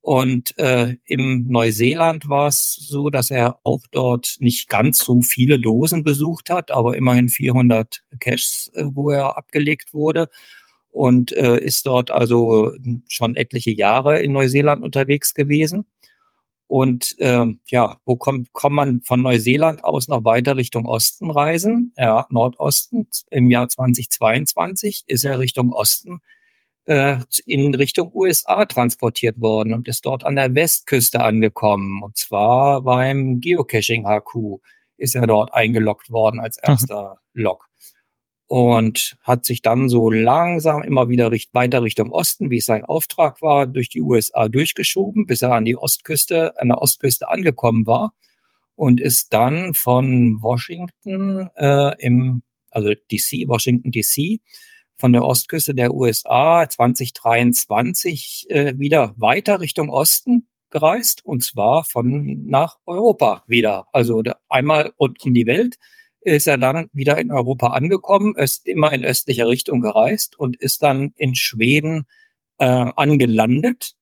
Und 0.00 0.56
äh, 0.58 0.96
im 1.06 1.46
Neuseeland 1.48 2.28
war 2.28 2.48
es 2.48 2.74
so, 2.74 3.08
dass 3.08 3.30
er 3.30 3.58
auch 3.64 3.80
dort 3.90 4.36
nicht 4.38 4.68
ganz 4.68 4.98
so 4.98 5.22
viele 5.22 5.58
Dosen 5.58 6.04
besucht 6.04 6.50
hat, 6.50 6.70
aber 6.70 6.96
immerhin 6.96 7.30
400 7.30 8.04
Caches, 8.20 8.70
äh, 8.74 8.84
wo 8.84 9.10
er 9.10 9.38
abgelegt 9.38 9.94
wurde 9.94 10.28
und 10.90 11.32
äh, 11.32 11.58
ist 11.58 11.86
dort 11.86 12.10
also 12.10 12.72
schon 13.08 13.34
etliche 13.34 13.72
Jahre 13.72 14.20
in 14.20 14.32
Neuseeland 14.32 14.84
unterwegs 14.84 15.34
gewesen. 15.34 15.86
Und 16.66 17.14
ähm, 17.18 17.60
ja, 17.66 17.98
wo 18.04 18.16
kommt, 18.16 18.52
kommt 18.52 18.76
man 18.76 19.00
von 19.02 19.22
Neuseeland 19.22 19.84
aus 19.84 20.08
noch 20.08 20.24
weiter 20.24 20.56
Richtung 20.56 20.86
Osten 20.86 21.30
reisen? 21.30 21.92
Ja, 21.96 22.26
Nordosten. 22.30 23.08
Im 23.30 23.50
Jahr 23.50 23.68
2022 23.68 25.04
ist 25.06 25.24
er 25.24 25.38
Richtung 25.38 25.72
Osten 25.72 26.20
äh, 26.86 27.18
in 27.46 27.74
Richtung 27.74 28.10
USA 28.14 28.64
transportiert 28.64 29.40
worden 29.40 29.74
und 29.74 29.88
ist 29.88 30.04
dort 30.06 30.24
an 30.24 30.36
der 30.36 30.54
Westküste 30.54 31.20
angekommen. 31.20 32.02
Und 32.02 32.16
zwar 32.16 32.82
beim 32.82 33.40
Geocaching 33.40 34.06
HQ 34.06 34.60
ist 34.96 35.14
er 35.14 35.26
dort 35.26 35.52
eingeloggt 35.52 36.10
worden 36.10 36.40
als 36.40 36.56
erster 36.58 37.18
Log 37.34 37.68
und 38.46 39.16
hat 39.22 39.44
sich 39.44 39.62
dann 39.62 39.88
so 39.88 40.10
langsam 40.10 40.82
immer 40.82 41.08
wieder 41.08 41.30
richt 41.30 41.54
weiter 41.54 41.82
Richtung 41.82 42.10
Osten, 42.10 42.50
wie 42.50 42.58
es 42.58 42.66
sein 42.66 42.84
Auftrag 42.84 43.40
war, 43.42 43.66
durch 43.66 43.88
die 43.88 44.02
USA 44.02 44.48
durchgeschoben, 44.48 45.26
bis 45.26 45.42
er 45.42 45.52
an 45.52 45.64
die 45.64 45.76
Ostküste, 45.76 46.58
an 46.60 46.68
der 46.68 46.82
Ostküste 46.82 47.28
angekommen 47.28 47.86
war 47.86 48.12
und 48.76 49.00
ist 49.00 49.32
dann 49.32 49.74
von 49.74 50.42
Washington 50.42 51.48
äh, 51.56 51.94
im, 52.02 52.42
also 52.70 52.92
DC, 53.10 53.48
Washington 53.48 53.90
DC, 53.90 54.40
von 54.96 55.12
der 55.12 55.24
Ostküste 55.24 55.74
der 55.74 55.94
USA 55.94 56.68
2023 56.68 58.46
äh, 58.50 58.78
wieder 58.78 59.14
weiter 59.16 59.60
Richtung 59.60 59.90
Osten 59.90 60.46
gereist 60.70 61.24
und 61.24 61.42
zwar 61.42 61.84
von 61.84 62.46
nach 62.46 62.78
Europa 62.84 63.44
wieder. 63.46 63.86
Also 63.92 64.22
einmal 64.48 64.92
um 64.96 65.34
die 65.34 65.46
Welt 65.46 65.76
ist 66.24 66.46
er 66.46 66.58
dann 66.58 66.88
wieder 66.92 67.18
in 67.18 67.30
Europa 67.30 67.68
angekommen, 67.68 68.34
ist 68.36 68.66
immer 68.66 68.92
in 68.92 69.04
östlicher 69.04 69.48
Richtung 69.48 69.80
gereist 69.80 70.38
und 70.38 70.56
ist 70.56 70.82
dann 70.82 71.12
in 71.16 71.34
Schweden 71.34 72.06
äh, 72.58 72.64
angelandet. 72.64 73.94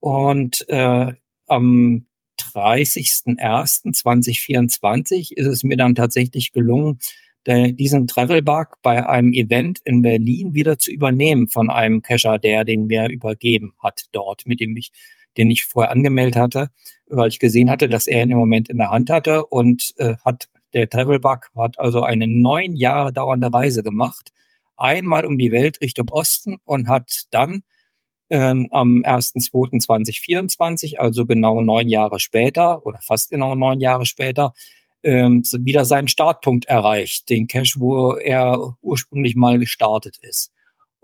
Und 0.00 0.68
äh, 0.68 1.12
am 1.46 2.06
30.01.2024 2.40 5.32
ist 5.32 5.46
es 5.46 5.64
mir 5.64 5.76
dann 5.76 5.94
tatsächlich 5.94 6.52
gelungen, 6.52 6.98
der, 7.46 7.72
diesen 7.72 8.06
Travelbug 8.06 8.78
bei 8.82 9.06
einem 9.06 9.32
Event 9.32 9.80
in 9.84 10.02
Berlin 10.02 10.54
wieder 10.54 10.78
zu 10.78 10.90
übernehmen 10.90 11.48
von 11.48 11.70
einem 11.70 12.02
Cacher, 12.02 12.38
der 12.38 12.64
den 12.64 12.86
mir 12.86 13.08
übergeben 13.08 13.74
hat 13.82 14.06
dort, 14.12 14.46
mit 14.46 14.60
dem 14.60 14.76
ich, 14.76 14.92
den 15.36 15.50
ich 15.50 15.64
vorher 15.64 15.92
angemeldet 15.92 16.36
hatte, 16.36 16.70
weil 17.08 17.28
ich 17.28 17.38
gesehen 17.38 17.70
hatte, 17.70 17.88
dass 17.88 18.06
er 18.06 18.22
ihn 18.22 18.30
im 18.30 18.38
Moment 18.38 18.68
in 18.68 18.78
der 18.78 18.90
Hand 18.90 19.10
hatte 19.10 19.46
und 19.46 19.94
äh, 19.98 20.16
hat 20.24 20.48
der 20.72 20.88
Travelbug 20.88 21.50
hat 21.56 21.78
also 21.78 22.02
eine 22.02 22.26
neun 22.26 22.74
Jahre 22.76 23.12
dauernde 23.12 23.52
Reise 23.52 23.82
gemacht, 23.82 24.32
einmal 24.76 25.24
um 25.24 25.38
die 25.38 25.52
Welt 25.52 25.80
Richtung 25.80 26.08
Osten 26.10 26.58
und 26.64 26.88
hat 26.88 27.26
dann 27.30 27.62
ähm, 28.30 28.68
am 28.72 29.02
1.2.2024, 29.02 30.96
also 30.96 31.26
genau 31.26 31.60
neun 31.60 31.88
Jahre 31.88 32.18
später 32.20 32.84
oder 32.84 32.98
fast 33.00 33.30
genau 33.30 33.54
neun 33.54 33.80
Jahre 33.80 34.06
später, 34.06 34.52
ähm, 35.02 35.42
wieder 35.60 35.84
seinen 35.84 36.08
Startpunkt 36.08 36.64
erreicht, 36.66 37.30
den 37.30 37.46
Cache, 37.46 37.78
wo 37.78 38.14
er 38.14 38.76
ursprünglich 38.82 39.36
mal 39.36 39.58
gestartet 39.58 40.18
ist. 40.22 40.52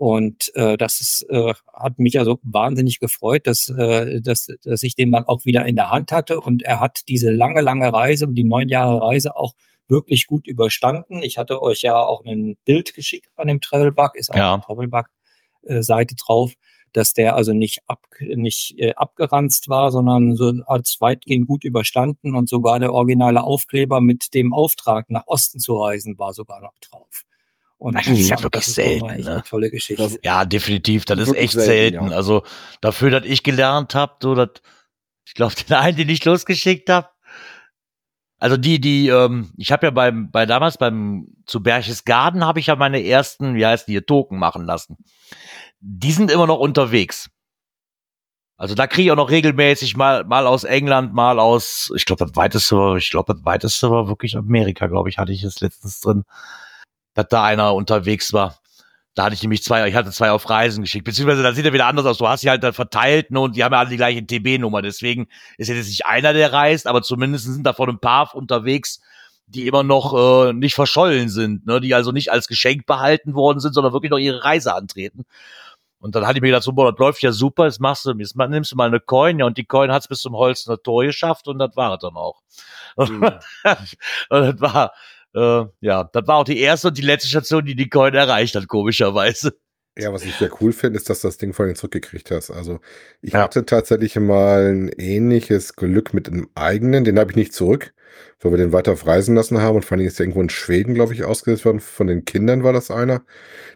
Und 0.03 0.53
äh, 0.55 0.75
das 0.75 0.99
ist, 0.99 1.25
äh, 1.29 1.53
hat 1.71 1.97
mich 1.97 2.19
also 2.19 2.37
wahnsinnig 2.43 2.99
gefreut, 2.99 3.47
dass, 3.47 3.69
äh, 3.69 4.19
dass, 4.19 4.47
dass 4.61 4.83
ich 4.83 4.95
den 4.95 5.13
dann 5.13 5.23
auch 5.23 5.45
wieder 5.45 5.65
in 5.65 5.77
der 5.77 5.91
Hand 5.91 6.11
hatte. 6.11 6.41
Und 6.41 6.61
er 6.61 6.81
hat 6.81 7.07
diese 7.07 7.31
lange, 7.31 7.61
lange 7.61 7.93
Reise, 7.93 8.27
die 8.27 8.43
neun 8.43 8.67
Jahre 8.67 9.01
Reise 9.01 9.37
auch 9.37 9.53
wirklich 9.87 10.27
gut 10.27 10.45
überstanden. 10.45 11.23
Ich 11.23 11.37
hatte 11.37 11.61
euch 11.61 11.83
ja 11.83 11.95
auch 11.95 12.25
ein 12.25 12.57
Bild 12.65 12.93
geschickt 12.93 13.29
von 13.37 13.47
dem 13.47 13.61
Travelbug, 13.61 14.15
ist 14.15 14.29
auch 14.29 14.35
ja. 14.35 14.53
eine 14.55 14.63
Travelbug-Seite 14.63 16.15
drauf, 16.15 16.51
dass 16.91 17.13
der 17.13 17.37
also 17.37 17.53
nicht, 17.53 17.79
ab, 17.87 18.01
nicht 18.19 18.77
äh, 18.79 18.95
abgeranzt 18.95 19.69
war, 19.69 19.89
sondern 19.89 20.35
so 20.35 20.51
als 20.65 20.97
weitgehend 20.99 21.47
gut 21.47 21.63
überstanden 21.63 22.35
und 22.35 22.49
sogar 22.49 22.77
der 22.81 22.91
originale 22.91 23.41
Aufkleber 23.41 24.01
mit 24.01 24.33
dem 24.33 24.53
Auftrag 24.53 25.09
nach 25.09 25.27
Osten 25.27 25.61
zu 25.61 25.77
reisen 25.77 26.19
war 26.19 26.33
sogar 26.33 26.59
noch 26.59 26.77
drauf. 26.81 27.23
Und 27.83 27.95
das 27.95 28.07
ist 28.07 28.29
ja 28.29 28.41
wirklich 28.41 28.63
das 28.63 28.75
selten. 28.75 29.23
Ne? 29.23 29.43
tolle 29.45 29.69
Geschichte. 29.69 30.01
Das, 30.01 30.17
ja, 30.23 30.45
definitiv. 30.45 31.03
Das 31.03 31.19
ist 31.19 31.35
echt 31.35 31.51
selten. 31.51 31.65
selten. 31.65 32.11
Ja. 32.11 32.15
Also 32.15 32.43
dafür, 32.79 33.09
dass 33.09 33.25
ich 33.25 33.43
gelernt 33.43 33.93
habe, 33.93 34.15
so 34.21 34.35
dass 34.35 34.51
ich 35.25 35.33
glaube, 35.33 35.53
den 35.67 35.75
einen, 35.75 35.97
den 35.97 36.07
ich 36.07 36.23
losgeschickt 36.23 36.89
habe, 36.89 37.09
also 38.39 38.55
die, 38.55 38.79
die, 38.79 39.09
ähm, 39.09 39.51
ich 39.57 39.73
habe 39.73 39.87
ja 39.87 39.91
beim, 39.91 40.31
bei 40.31 40.45
damals 40.45 40.77
beim 40.77 41.27
zu 41.45 41.61
Berchtesgaden 41.61 42.45
habe 42.45 42.61
ich 42.61 42.67
ja 42.67 42.77
meine 42.77 43.05
ersten, 43.05 43.55
wie 43.55 43.65
heißt 43.65 43.85
die, 43.89 43.99
Token 43.99 44.39
machen 44.39 44.63
lassen. 44.63 44.95
Die 45.81 46.13
sind 46.13 46.31
immer 46.31 46.47
noch 46.47 46.59
unterwegs. 46.59 47.31
Also 48.55 48.75
da 48.75 48.87
kriege 48.87 49.07
ich 49.07 49.11
auch 49.11 49.17
noch 49.17 49.29
regelmäßig 49.29 49.97
mal, 49.97 50.23
mal 50.23 50.47
aus 50.47 50.63
England, 50.63 51.13
mal 51.13 51.37
aus, 51.37 51.91
ich 51.97 52.05
glaube, 52.05 52.25
das 52.25 52.37
weiteste 52.37 52.77
war, 52.77 52.95
ich 52.95 53.09
glaube, 53.09 53.33
das 53.33 53.43
weiteste 53.43 53.91
war 53.91 54.07
wirklich 54.07 54.37
Amerika, 54.37 54.87
glaube 54.87 55.09
ich, 55.09 55.17
hatte 55.17 55.33
ich 55.33 55.43
es 55.43 55.59
letztens 55.59 55.99
drin 55.99 56.23
dass 57.13 57.27
da 57.29 57.43
einer 57.43 57.73
unterwegs 57.73 58.33
war. 58.33 58.59
Da 59.15 59.25
hatte 59.25 59.35
ich 59.35 59.43
nämlich 59.43 59.63
zwei, 59.63 59.87
ich 59.87 59.93
hatte 59.93 60.11
zwei 60.11 60.31
auf 60.31 60.49
Reisen 60.49 60.81
geschickt. 60.81 61.05
Beziehungsweise 61.05 61.43
da 61.43 61.53
sieht 61.53 61.65
er 61.65 61.73
wieder 61.73 61.85
anders 61.85 62.05
aus. 62.05 62.17
Du 62.17 62.27
hast 62.27 62.41
sie 62.41 62.49
halt 62.49 62.63
dann 62.63 62.73
verteilt 62.73 63.29
ne, 63.29 63.39
und 63.39 63.55
die 63.55 63.63
haben 63.63 63.71
ja 63.71 63.79
alle 63.79 63.89
die 63.89 63.97
gleiche 63.97 64.25
TB-Nummer. 64.25 64.81
Deswegen 64.81 65.27
ist 65.57 65.67
jetzt 65.67 65.87
nicht 65.87 66.07
einer, 66.07 66.33
der 66.33 66.51
reist, 66.51 66.87
aber 66.87 67.03
zumindest 67.03 67.45
sind 67.45 67.63
davon 67.63 67.89
ein 67.89 67.99
paar 67.99 68.33
unterwegs, 68.33 69.01
die 69.45 69.67
immer 69.67 69.83
noch 69.83 70.47
äh, 70.47 70.53
nicht 70.53 70.73
verschollen 70.73 71.29
sind, 71.29 71.67
ne, 71.67 71.79
die 71.79 71.93
also 71.93 72.11
nicht 72.11 72.31
als 72.31 72.47
Geschenk 72.47 72.87
behalten 72.87 73.35
worden 73.35 73.59
sind, 73.59 73.73
sondern 73.73 73.93
wirklich 73.93 74.09
noch 74.09 74.17
ihre 74.17 74.43
Reise 74.43 74.73
antreten. 74.73 75.25
Und 75.99 76.15
dann 76.15 76.25
hatte 76.25 76.37
ich 76.37 76.41
mir 76.41 76.49
gedacht, 76.49 76.63
so, 76.63 76.73
boah, 76.73 76.91
das 76.91 76.99
läuft 76.99 77.21
ja 77.21 77.31
super, 77.31 77.65
jetzt 77.65 77.79
machst 77.79 78.05
du, 78.05 78.11
jetzt 78.17 78.35
nimmst 78.35 78.71
du 78.71 78.75
mal 78.75 78.87
eine 78.87 78.99
Coin, 78.99 79.39
ja, 79.39 79.45
und 79.45 79.57
die 79.57 79.63
Coin 79.63 79.91
hat's 79.91 80.07
bis 80.07 80.19
zum 80.19 80.35
Holzner 80.35 80.77
Tor 80.81 81.05
geschafft 81.05 81.47
und 81.47 81.59
das 81.59 81.75
war 81.77 81.93
es 81.93 81.99
dann 82.01 82.15
auch. 82.15 82.41
Mhm. 82.97 83.23
und 84.29 84.41
das 84.41 84.59
war, 84.59 84.91
äh, 85.35 85.65
ja, 85.81 86.03
das 86.11 86.27
war 86.27 86.37
auch 86.37 86.43
die 86.43 86.59
erste 86.59 86.89
und 86.89 86.97
die 86.97 87.03
letzte 87.03 87.29
Station, 87.29 87.65
die 87.65 87.75
die 87.75 87.89
Coin 87.89 88.13
erreicht 88.13 88.55
hat, 88.55 88.67
komischerweise. 88.67 89.53
Ja, 89.97 90.11
was 90.11 90.25
ich 90.25 90.33
sehr 90.35 90.49
cool 90.59 90.73
finde, 90.73 90.97
ist, 90.97 91.09
dass 91.09 91.21
du 91.21 91.27
das 91.27 91.37
Ding 91.37 91.53
vorhin 91.53 91.75
zurückgekriegt 91.75 92.31
hast. 92.31 92.49
Also 92.49 92.79
ich 93.21 93.33
ja. 93.33 93.43
hatte 93.43 93.63
tatsächlich 93.63 94.15
mal 94.15 94.71
ein 94.71 94.89
ähnliches 94.97 95.75
Glück 95.75 96.15
mit 96.15 96.27
einem 96.27 96.49
eigenen, 96.55 97.03
den 97.03 97.19
habe 97.19 97.31
ich 97.31 97.37
nicht 97.37 97.53
zurück, 97.53 97.93
weil 98.39 98.51
wir 98.51 98.57
den 98.57 98.73
weiter 98.73 98.93
auf 98.93 99.05
Reisen 99.05 99.35
lassen 99.35 99.61
haben 99.61 99.75
und 99.75 99.85
vor 99.85 99.95
allem 99.97 100.07
ist 100.07 100.17
der 100.17 100.25
irgendwo 100.25 100.41
in 100.41 100.49
Schweden, 100.49 100.95
glaube 100.95 101.13
ich, 101.13 101.23
ausgesetzt 101.23 101.65
worden. 101.65 101.79
Von 101.79 102.07
den 102.07 102.25
Kindern 102.25 102.63
war 102.63 102.73
das 102.73 102.89
einer, 102.89 103.23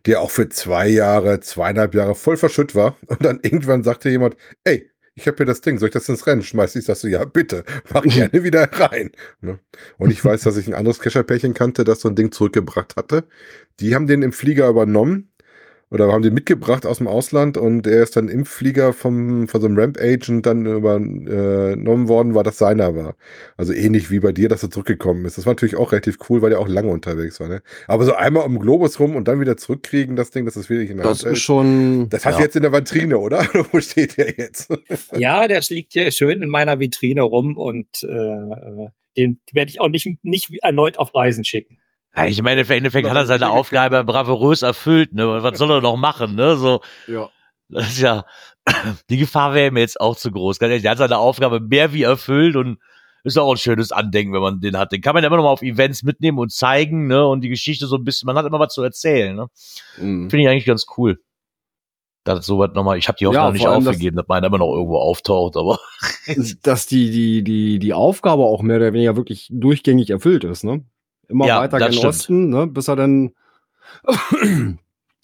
der 0.07 0.21
auch 0.21 0.31
für 0.31 0.49
zwei 0.49 0.87
Jahre, 0.87 1.39
zweieinhalb 1.39 1.93
Jahre 1.93 2.15
voll 2.15 2.37
verschütt 2.37 2.73
war. 2.73 2.97
Und 3.05 3.23
dann 3.23 3.39
irgendwann 3.43 3.83
sagte 3.83 4.09
jemand, 4.09 4.35
ey, 4.63 4.89
ich 5.17 5.25
habe 5.25 5.37
hier 5.37 5.45
das 5.47 5.61
Ding, 5.61 5.79
soll 5.79 5.89
ich 5.89 5.93
das 5.93 6.07
ins 6.07 6.27
Rennen 6.27 6.43
schmeißen? 6.43 6.79
Ich 6.79 6.85
sag 6.85 6.95
so, 6.95 7.07
ja, 7.07 7.25
bitte, 7.25 7.63
mach 7.91 8.03
gerne 8.03 8.43
wieder 8.43 8.71
rein. 8.71 9.11
Ne? 9.41 9.59
Und 9.97 10.11
ich 10.11 10.23
weiß, 10.23 10.43
dass 10.43 10.57
ich 10.57 10.67
ein 10.67 10.75
anderes 10.75 10.99
Kescherpärchen 10.99 11.55
kannte, 11.55 11.83
das 11.83 12.01
so 12.01 12.07
ein 12.07 12.15
Ding 12.15 12.31
zurückgebracht 12.31 12.95
hatte. 12.95 13.23
Die 13.79 13.95
haben 13.95 14.05
den 14.05 14.21
im 14.21 14.31
Flieger 14.31 14.69
übernommen 14.69 15.29
oder 15.89 16.11
haben 16.11 16.21
den 16.21 16.33
mitgebracht 16.33 16.85
aus 16.85 16.97
dem 16.97 17.07
Ausland 17.07 17.57
und 17.57 17.87
er 17.87 18.03
ist 18.03 18.17
dann 18.17 18.27
im 18.27 18.45
Flieger 18.45 18.91
vom, 18.91 19.47
von 19.47 19.61
so 19.61 19.67
einem 19.67 19.79
Ramp-Agent 19.79 20.45
dann 20.45 20.65
übernommen 20.65 22.09
worden, 22.09 22.35
weil 22.35 22.43
das 22.43 22.57
seiner 22.57 22.95
war. 22.95 23.15
Also 23.55 23.71
ähnlich 23.71 24.11
wie 24.11 24.19
bei 24.19 24.33
dir, 24.33 24.49
dass 24.49 24.63
er 24.63 24.69
zurückgekommen 24.69 25.23
ist. 25.25 25.37
Das 25.37 25.45
war 25.45 25.53
natürlich 25.53 25.77
auch 25.77 25.93
relativ 25.93 26.17
cool, 26.29 26.41
weil 26.41 26.51
er 26.51 26.59
auch 26.59 26.67
lange 26.67 26.91
unterwegs 26.91 27.39
war. 27.39 27.47
Ne? 27.47 27.61
Aber 27.87 28.03
so 28.03 28.13
einmal 28.13 28.45
um 28.45 28.53
den 28.53 28.61
Globus 28.61 28.99
rum 28.99 29.15
und 29.15 29.29
dann 29.29 29.39
wieder 29.39 29.55
zurückkriegen, 29.55 30.17
das 30.17 30.31
Ding, 30.31 30.45
das 30.45 30.57
ist 30.57 30.69
wirklich 30.69 30.89
in 30.89 30.97
der 30.97 31.05
Das 31.05 31.23
Hand, 31.23 31.33
ist 31.33 31.41
schon. 31.41 32.09
Das 32.09 32.25
hat 32.25 32.35
ja. 32.35 32.41
jetzt 32.41 32.57
in 32.57 32.63
der 32.63 32.73
Vitrine, 32.73 33.17
oder? 33.17 33.39
Wo 33.71 33.79
steht 33.79 34.17
der 34.17 34.33
jetzt? 34.37 34.69
ja, 35.17 35.47
der 35.47 35.61
liegt 35.69 35.93
hier 35.93 36.11
schön 36.11 36.41
in 36.41 36.49
meiner 36.49 36.79
Vitrine 36.79 37.21
rum 37.21 37.57
und 37.57 38.03
äh, 38.03 38.89
den 39.15 39.39
werde 39.53 39.71
ich 39.71 39.79
auch 39.79 39.89
nicht, 39.89 40.07
nicht 40.23 40.51
erneut 40.61 40.99
auf 40.99 41.15
Reisen 41.15 41.45
schicken. 41.45 41.79
Ja, 42.17 42.25
ich 42.25 42.41
meine, 42.41 42.61
im 42.61 42.69
Endeffekt 42.69 43.07
hat 43.07 43.15
er 43.15 43.27
seine 43.27 43.51
Aufgabe 43.51 44.03
bravourös 44.03 44.63
erfüllt, 44.63 45.13
ne? 45.13 45.43
Was 45.43 45.59
soll 45.59 45.71
er 45.71 45.81
noch 45.81 45.97
machen, 45.97 46.35
ne? 46.35 46.57
So. 46.57 46.81
Ja. 47.07 47.29
Das 47.69 47.89
ist 47.89 47.99
ja, 47.99 48.25
die 49.09 49.17
Gefahr 49.17 49.53
wäre 49.53 49.71
mir 49.71 49.81
jetzt 49.81 50.01
auch 50.01 50.15
zu 50.15 50.31
groß. 50.31 50.57
Er 50.59 50.89
hat 50.89 50.97
seine 50.97 51.17
Aufgabe 51.17 51.59
mehr 51.59 51.93
wie 51.93 52.03
erfüllt 52.03 52.55
und 52.55 52.79
ist 53.23 53.37
auch 53.37 53.51
ein 53.51 53.57
schönes 53.57 53.91
Andenken, 53.91 54.33
wenn 54.33 54.41
man 54.41 54.61
den 54.61 54.77
hat. 54.77 54.91
Den 54.93 55.01
kann 55.01 55.13
man 55.13 55.21
ja 55.21 55.27
immer 55.27 55.37
noch 55.37 55.43
mal 55.43 55.51
auf 55.51 55.61
Events 55.61 56.03
mitnehmen 56.03 56.39
und 56.39 56.51
zeigen, 56.51 57.07
ne? 57.07 57.27
Und 57.27 57.41
die 57.41 57.49
Geschichte 57.49 57.85
so 57.85 57.97
ein 57.97 58.03
bisschen, 58.03 58.25
man 58.25 58.37
hat 58.37 58.45
immer 58.45 58.59
was 58.59 58.73
zu 58.73 58.81
erzählen, 58.81 59.35
ne? 59.35 59.47
Mhm. 59.97 60.29
Finde 60.29 60.43
ich 60.43 60.49
eigentlich 60.49 60.65
ganz 60.65 60.85
cool. 60.97 61.19
Das 62.23 62.45
sowas 62.45 62.71
nochmal, 62.73 62.97
ich 62.97 63.07
habe 63.07 63.17
die 63.17 63.27
Hoffnung 63.27 63.41
Ja, 63.41 63.47
noch 63.47 63.53
nicht 63.53 63.67
aufgegeben, 63.67 64.17
dass 64.17 64.27
meiner 64.27 64.47
immer 64.47 64.57
noch 64.57 64.73
irgendwo 64.73 64.97
auftaucht, 64.97 65.55
aber 65.55 65.79
dass 66.63 66.87
die, 66.87 67.11
die, 67.11 67.43
die, 67.43 67.79
die 67.79 67.93
Aufgabe 67.93 68.43
auch 68.43 68.61
mehr 68.61 68.77
oder 68.77 68.93
weniger 68.93 69.15
wirklich 69.15 69.47
durchgängig 69.51 70.09
erfüllt 70.09 70.43
ist, 70.43 70.63
ne? 70.63 70.83
Immer 71.29 71.45
Ja, 71.47 71.59
weiter 71.61 71.79
gen 71.79 71.93
stimmt. 71.93 72.05
Osten, 72.05 72.49
ne? 72.49 72.67
Bis 72.67 72.87
er 72.87 72.95
dann 72.95 73.31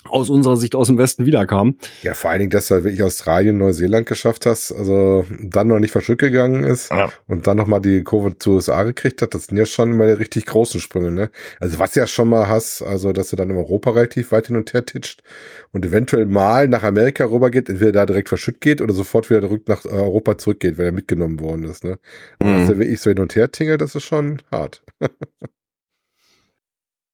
aus 0.05 0.29
unserer 0.29 0.57
Sicht 0.57 0.75
aus 0.75 0.87
dem 0.87 0.97
Westen 0.97 1.25
wiederkam. 1.25 1.77
Ja, 2.01 2.13
vor 2.13 2.29
allen 2.29 2.39
Dingen, 2.39 2.51
dass 2.51 2.67
du 2.67 2.75
halt 2.75 2.83
wirklich 2.83 3.03
Australien, 3.03 3.57
Neuseeland 3.57 4.05
geschafft 4.05 4.45
hast, 4.45 4.73
also 4.73 5.25
dann 5.39 5.67
noch 5.67 5.79
nicht 5.79 5.91
verschütt 5.91 6.19
gegangen 6.19 6.65
ist 6.65 6.91
Ja. 6.91 7.09
und 7.27 7.47
dann 7.47 7.55
nochmal 7.55 7.79
die 7.79 8.03
Kurve 8.03 8.37
zu 8.37 8.51
USA 8.51 8.83
gekriegt 8.83 9.21
hat, 9.21 9.33
das 9.33 9.45
sind 9.45 9.57
ja 9.57 9.65
schon 9.65 9.93
immer 9.93 10.05
die 10.07 10.11
richtig 10.13 10.45
großen 10.45 10.81
Sprünge, 10.81 11.09
ne? 11.11 11.29
Also 11.61 11.79
was 11.79 11.93
du 11.93 12.01
ja 12.01 12.07
schon 12.07 12.27
mal 12.27 12.49
hast, 12.49 12.81
also 12.81 13.13
dass 13.13 13.29
du 13.29 13.37
dann 13.37 13.49
in 13.49 13.55
Europa 13.55 13.91
relativ 13.91 14.33
weit 14.33 14.47
hin 14.47 14.57
und 14.57 14.73
her 14.73 14.85
titscht 14.85 15.23
und 15.71 15.85
eventuell 15.85 16.25
mal 16.25 16.67
nach 16.67 16.83
Amerika 16.83 17.23
rübergeht, 17.23 17.69
entweder 17.69 17.93
da 17.93 18.05
direkt 18.05 18.27
verschütt 18.27 18.59
geht 18.59 18.81
oder 18.81 18.93
sofort 18.93 19.29
wieder 19.29 19.41
zurück 19.41 19.63
nach 19.69 19.85
Europa 19.85 20.37
zurückgeht, 20.37 20.77
weil 20.77 20.87
er 20.87 20.91
mitgenommen 20.91 21.39
worden 21.39 21.63
ist, 21.63 21.85
ne? 21.85 21.97
Und 22.39 22.47
Dass 22.53 22.69
er 22.69 22.77
wirklich 22.77 22.99
so 22.99 23.09
hin 23.09 23.19
und 23.19 23.35
her 23.37 23.51
tingelt, 23.51 23.79
das 23.79 23.95
ist 23.95 24.03
schon 24.03 24.41
hart. 24.51 24.83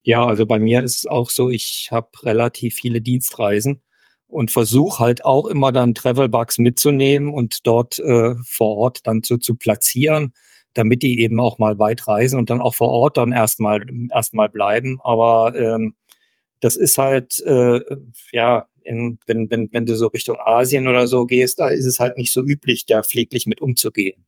Ja, 0.03 0.25
also 0.25 0.45
bei 0.45 0.59
mir 0.59 0.83
ist 0.83 0.99
es 0.99 1.05
auch 1.05 1.29
so, 1.29 1.49
ich 1.49 1.89
habe 1.91 2.09
relativ 2.23 2.75
viele 2.75 3.01
Dienstreisen 3.01 3.81
und 4.27 4.51
versuche 4.51 4.99
halt 4.99 5.25
auch 5.25 5.47
immer 5.47 5.71
dann 5.71 5.95
Travelbugs 5.95 6.57
mitzunehmen 6.59 7.33
und 7.33 7.65
dort 7.67 7.99
äh, 7.99 8.35
vor 8.43 8.77
Ort 8.77 9.05
dann 9.07 9.23
zu, 9.23 9.37
zu 9.37 9.55
platzieren, 9.55 10.33
damit 10.73 11.03
die 11.03 11.19
eben 11.21 11.39
auch 11.39 11.57
mal 11.57 11.79
weit 11.79 12.07
reisen 12.07 12.39
und 12.39 12.49
dann 12.49 12.61
auch 12.61 12.75
vor 12.75 12.89
Ort 12.89 13.17
dann 13.17 13.31
erstmal 13.31 13.85
erstmal 14.11 14.49
bleiben. 14.49 14.99
Aber 15.03 15.55
ähm, 15.55 15.95
das 16.59 16.75
ist 16.75 16.97
halt, 16.97 17.39
äh, 17.45 17.81
ja, 18.31 18.67
in, 18.83 19.19
wenn, 19.25 19.49
wenn, 19.49 19.69
wenn 19.71 19.85
du 19.85 19.95
so 19.95 20.07
Richtung 20.07 20.37
Asien 20.39 20.87
oder 20.87 21.07
so 21.07 21.25
gehst, 21.25 21.59
da 21.59 21.69
ist 21.69 21.85
es 21.85 21.99
halt 21.99 22.17
nicht 22.17 22.31
so 22.31 22.41
üblich, 22.43 22.85
da 22.85 23.03
pfleglich 23.03 23.47
mit 23.47 23.61
umzugehen. 23.61 24.25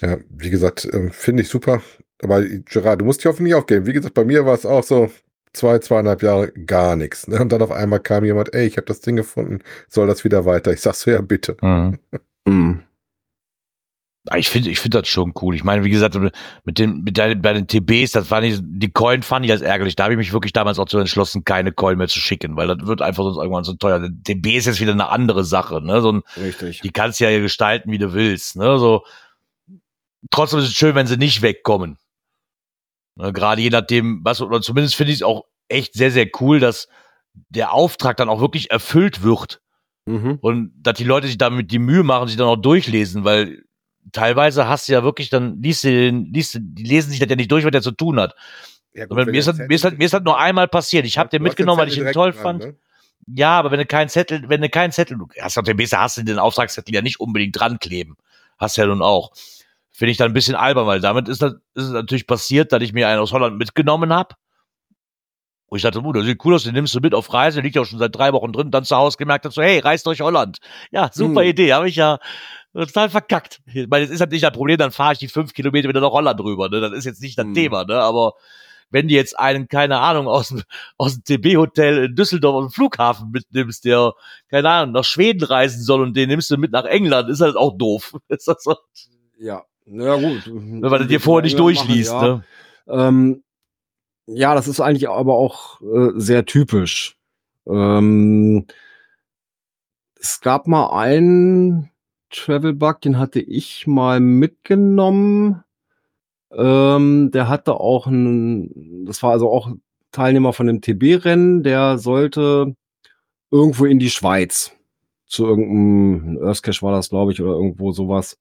Ja, 0.00 0.18
wie 0.30 0.50
gesagt, 0.50 0.88
ähm, 0.92 1.10
finde 1.10 1.42
ich 1.42 1.48
super. 1.48 1.82
Aber 2.22 2.42
Gerard, 2.42 3.00
du 3.00 3.04
musst 3.04 3.20
dich 3.20 3.26
hoffentlich 3.26 3.54
aufgeben. 3.54 3.86
Wie 3.86 3.92
gesagt, 3.92 4.14
bei 4.14 4.24
mir 4.24 4.44
war 4.46 4.54
es 4.54 4.66
auch 4.66 4.82
so 4.82 5.10
zwei, 5.52 5.78
zweieinhalb 5.78 6.22
Jahre 6.22 6.52
gar 6.52 6.96
nichts. 6.96 7.26
Ne? 7.28 7.40
Und 7.40 7.50
dann 7.50 7.62
auf 7.62 7.72
einmal 7.72 8.00
kam 8.00 8.24
jemand, 8.24 8.54
ey, 8.54 8.66
ich 8.66 8.76
habe 8.76 8.86
das 8.86 9.00
Ding 9.00 9.16
gefunden, 9.16 9.60
soll 9.88 10.06
das 10.06 10.24
wieder 10.24 10.44
weiter? 10.44 10.72
Ich 10.72 10.80
sag 10.80 10.94
so, 10.94 11.10
ja, 11.10 11.20
bitte. 11.20 11.56
Mhm. 11.62 11.98
Mhm. 12.46 12.82
Ah, 14.28 14.36
Ich 14.36 14.50
finde, 14.50 14.68
ich 14.68 14.78
finde 14.80 15.00
das 15.00 15.08
schon 15.08 15.32
cool. 15.40 15.54
Ich 15.54 15.64
meine, 15.64 15.82
wie 15.82 15.90
gesagt, 15.90 16.14
mit 16.64 16.78
den, 16.78 17.02
mit 17.02 17.16
deinen, 17.16 17.40
bei 17.40 17.54
den 17.54 17.66
TBs, 17.66 18.12
das 18.12 18.30
war 18.30 18.42
nicht, 18.42 18.60
die 18.62 18.92
Coin 18.92 19.22
fand 19.22 19.46
ich 19.46 19.50
als 19.50 19.62
ärgerlich. 19.62 19.96
Da 19.96 20.04
habe 20.04 20.12
ich 20.12 20.18
mich 20.18 20.34
wirklich 20.34 20.52
damals 20.52 20.78
auch 20.78 20.84
zu 20.84 20.98
entschlossen, 20.98 21.44
keine 21.44 21.72
Coin 21.72 21.96
mehr 21.96 22.06
zu 22.06 22.20
schicken, 22.20 22.54
weil 22.56 22.68
das 22.68 22.86
wird 22.86 23.00
einfach 23.00 23.24
sonst 23.24 23.38
irgendwann 23.38 23.64
so 23.64 23.72
teuer. 23.74 23.98
Der 23.98 24.10
TB 24.10 24.46
ist 24.56 24.66
jetzt 24.66 24.80
wieder 24.80 24.92
eine 24.92 25.08
andere 25.08 25.42
Sache, 25.42 25.80
ne? 25.80 26.02
So 26.02 26.12
ein, 26.12 26.22
Richtig. 26.36 26.80
die 26.82 26.90
kannst 26.90 27.18
du 27.18 27.24
ja 27.30 27.40
gestalten, 27.40 27.90
wie 27.90 27.98
du 27.98 28.12
willst, 28.12 28.56
ne? 28.56 28.78
So, 28.78 29.04
trotzdem 30.30 30.60
ist 30.60 30.66
es 30.66 30.74
schön, 30.74 30.94
wenn 30.94 31.06
sie 31.06 31.16
nicht 31.16 31.40
wegkommen. 31.40 31.96
Ne? 33.20 33.32
Gerade 33.32 33.62
je 33.62 33.70
nachdem, 33.70 34.20
was, 34.24 34.40
oder 34.40 34.60
zumindest 34.60 34.94
finde 34.94 35.12
ich 35.12 35.18
es 35.18 35.22
auch 35.22 35.44
echt 35.68 35.94
sehr, 35.94 36.10
sehr 36.10 36.28
cool, 36.40 36.60
dass 36.60 36.88
der 37.48 37.72
Auftrag 37.72 38.16
dann 38.16 38.28
auch 38.28 38.40
wirklich 38.40 38.70
erfüllt 38.70 39.22
wird. 39.22 39.60
Mhm. 40.06 40.38
Und 40.40 40.72
dass 40.76 40.94
die 40.94 41.04
Leute 41.04 41.26
sich 41.26 41.38
damit 41.38 41.70
die 41.70 41.78
Mühe 41.78 42.02
machen, 42.02 42.28
sich 42.28 42.36
dann 42.36 42.48
auch 42.48 42.56
durchlesen, 42.56 43.24
weil 43.24 43.62
teilweise 44.12 44.66
hast 44.66 44.88
du 44.88 44.92
ja 44.92 45.04
wirklich, 45.04 45.30
dann 45.30 45.62
liest 45.62 45.84
du 45.84 45.88
den, 45.88 46.32
liest 46.32 46.54
du, 46.54 46.58
die 46.60 46.84
lesen 46.84 47.10
sich 47.10 47.20
das 47.20 47.28
ja 47.28 47.36
nicht 47.36 47.52
durch, 47.52 47.64
was 47.64 47.70
der 47.70 47.82
zu 47.82 47.92
tun 47.92 48.18
hat. 48.18 48.34
Ja, 48.92 49.06
gut, 49.06 49.26
mir, 49.26 49.38
ist 49.38 49.46
das, 49.46 49.58
mir, 49.58 49.70
ist 49.70 49.84
das, 49.84 49.92
mir 49.92 50.04
ist 50.04 50.14
das 50.14 50.22
nur 50.22 50.38
einmal 50.38 50.66
passiert. 50.66 51.06
Ich 51.06 51.16
habe 51.16 51.28
den 51.28 51.42
Du 51.42 51.48
mitgenommen, 51.48 51.80
weil 51.80 51.88
ich 51.88 51.98
ihn 51.98 52.10
toll 52.12 52.32
dran, 52.32 52.42
fand. 52.42 52.64
ne? 52.64 52.76
Ja, 53.26 53.58
aber 53.58 53.70
wenn 53.70 53.78
du 53.78 53.86
keinen 53.86 54.08
Zettel, 54.08 54.48
wenn 54.48 54.60
du 54.60 54.68
keinen 54.68 54.90
Zettel, 54.90 55.16
du 55.16 55.28
hast 55.40 55.56
dem 55.56 55.76
BC 55.76 55.92
hast 55.92 56.16
du 56.16 56.24
den 56.24 56.38
Auftragszettel 56.38 56.94
ja 56.94 57.02
nicht 57.02 57.20
unbedingt 57.20 57.58
dran 57.58 57.78
kleben. 57.78 58.16
Hast 58.58 58.76
ja 58.76 58.86
nun 58.86 59.02
auch. 59.02 59.30
Finde 60.00 60.12
ich 60.12 60.16
dann 60.16 60.30
ein 60.30 60.32
bisschen 60.32 60.54
albern, 60.54 60.86
weil 60.86 61.02
damit 61.02 61.28
ist, 61.28 61.42
das, 61.42 61.52
ist 61.74 61.84
es 61.84 61.90
natürlich 61.90 62.26
passiert, 62.26 62.72
dass 62.72 62.82
ich 62.82 62.94
mir 62.94 63.06
einen 63.06 63.20
aus 63.20 63.32
Holland 63.32 63.58
mitgenommen 63.58 64.14
habe. 64.14 64.34
Und 65.66 65.76
ich 65.76 65.82
dachte, 65.82 66.00
uh, 66.00 66.12
das 66.14 66.24
sieht 66.24 66.42
cool 66.42 66.54
aus, 66.54 66.64
den 66.64 66.72
nimmst 66.72 66.94
du 66.94 67.00
mit 67.00 67.12
auf 67.14 67.30
Reise, 67.34 67.60
liegt 67.60 67.76
ja 67.76 67.82
auch 67.82 67.84
schon 67.84 67.98
seit 67.98 68.16
drei 68.16 68.32
Wochen 68.32 68.50
drin, 68.50 68.70
dann 68.70 68.84
zu 68.84 68.96
Hause 68.96 69.18
gemerkt 69.18 69.44
hast, 69.44 69.56
so, 69.56 69.62
hey, 69.62 69.78
reist 69.78 70.06
durch 70.06 70.22
Holland. 70.22 70.56
Ja, 70.90 71.10
super 71.12 71.42
Hm. 71.42 71.50
Idee, 71.50 71.74
habe 71.74 71.86
ich 71.86 71.96
ja 71.96 72.18
total 72.72 73.10
verkackt. 73.10 73.60
Ich 73.66 73.88
meine, 73.88 74.06
es 74.06 74.10
ist 74.10 74.20
halt 74.20 74.32
nicht 74.32 74.42
das 74.42 74.52
Problem, 74.52 74.78
dann 74.78 74.90
fahre 74.90 75.12
ich 75.12 75.18
die 75.18 75.28
fünf 75.28 75.52
Kilometer 75.52 75.90
wieder 75.90 76.00
nach 76.00 76.12
Holland 76.12 76.40
rüber, 76.40 76.70
ne? 76.70 76.80
Das 76.80 76.92
ist 76.92 77.04
jetzt 77.04 77.20
nicht 77.20 77.36
das 77.38 77.44
Hm. 77.44 77.52
Thema, 77.52 77.84
ne? 77.84 78.00
Aber 78.00 78.32
wenn 78.88 79.06
du 79.06 79.12
jetzt 79.12 79.38
einen, 79.38 79.68
keine 79.68 79.98
Ahnung, 80.00 80.28
aus 80.28 80.48
dem, 80.48 80.62
aus 80.96 81.20
dem 81.20 81.42
TB-Hotel 81.42 82.04
in 82.06 82.14
Düsseldorf 82.16 82.54
auf 82.56 82.70
dem 82.70 82.74
Flughafen 82.74 83.32
mitnimmst, 83.32 83.84
der, 83.84 84.14
keine 84.48 84.70
Ahnung, 84.70 84.94
nach 84.94 85.04
Schweden 85.04 85.44
reisen 85.44 85.82
soll 85.82 86.00
und 86.00 86.16
den 86.16 86.30
nimmst 86.30 86.50
du 86.50 86.56
mit 86.56 86.72
nach 86.72 86.86
England, 86.86 87.28
ist 87.28 87.42
halt 87.42 87.56
auch 87.56 87.76
doof. 87.76 88.16
Ist 88.28 88.48
das 88.48 88.62
so? 88.62 88.76
Ja. 89.38 89.62
Ja, 89.92 90.16
gut. 90.16 90.46
Wenn 90.46 90.80
man 90.80 91.00
das 91.00 91.08
dir 91.08 91.20
vorher 91.20 91.42
nicht 91.42 91.58
durchliest, 91.58 92.12
ja. 92.12 92.22
ne? 92.22 92.44
Ähm, 92.88 93.42
ja, 94.26 94.54
das 94.54 94.68
ist 94.68 94.80
eigentlich 94.80 95.08
aber 95.08 95.34
auch 95.34 95.80
äh, 95.80 96.12
sehr 96.14 96.44
typisch. 96.44 97.16
Ähm, 97.66 98.66
es 100.14 100.40
gab 100.40 100.66
mal 100.66 100.90
einen 100.90 101.90
Travel 102.30 102.74
Bug, 102.74 103.00
den 103.00 103.18
hatte 103.18 103.40
ich 103.40 103.86
mal 103.86 104.20
mitgenommen. 104.20 105.64
Ähm, 106.52 107.30
der 107.32 107.48
hatte 107.48 107.74
auch 107.74 108.06
ein, 108.06 109.04
das 109.06 109.22
war 109.22 109.32
also 109.32 109.50
auch 109.50 109.72
Teilnehmer 110.12 110.52
von 110.52 110.66
dem 110.66 110.80
TB-Rennen, 110.80 111.62
der 111.62 111.98
sollte 111.98 112.74
irgendwo 113.50 113.84
in 113.86 113.98
die 113.98 114.10
Schweiz. 114.10 114.72
Zu 115.26 115.46
irgendeinem 115.46 116.38
Earthcache 116.42 116.82
war 116.82 116.92
das, 116.92 117.10
glaube 117.10 117.32
ich, 117.32 117.40
oder 117.40 117.52
irgendwo 117.52 117.92
sowas. 117.92 118.38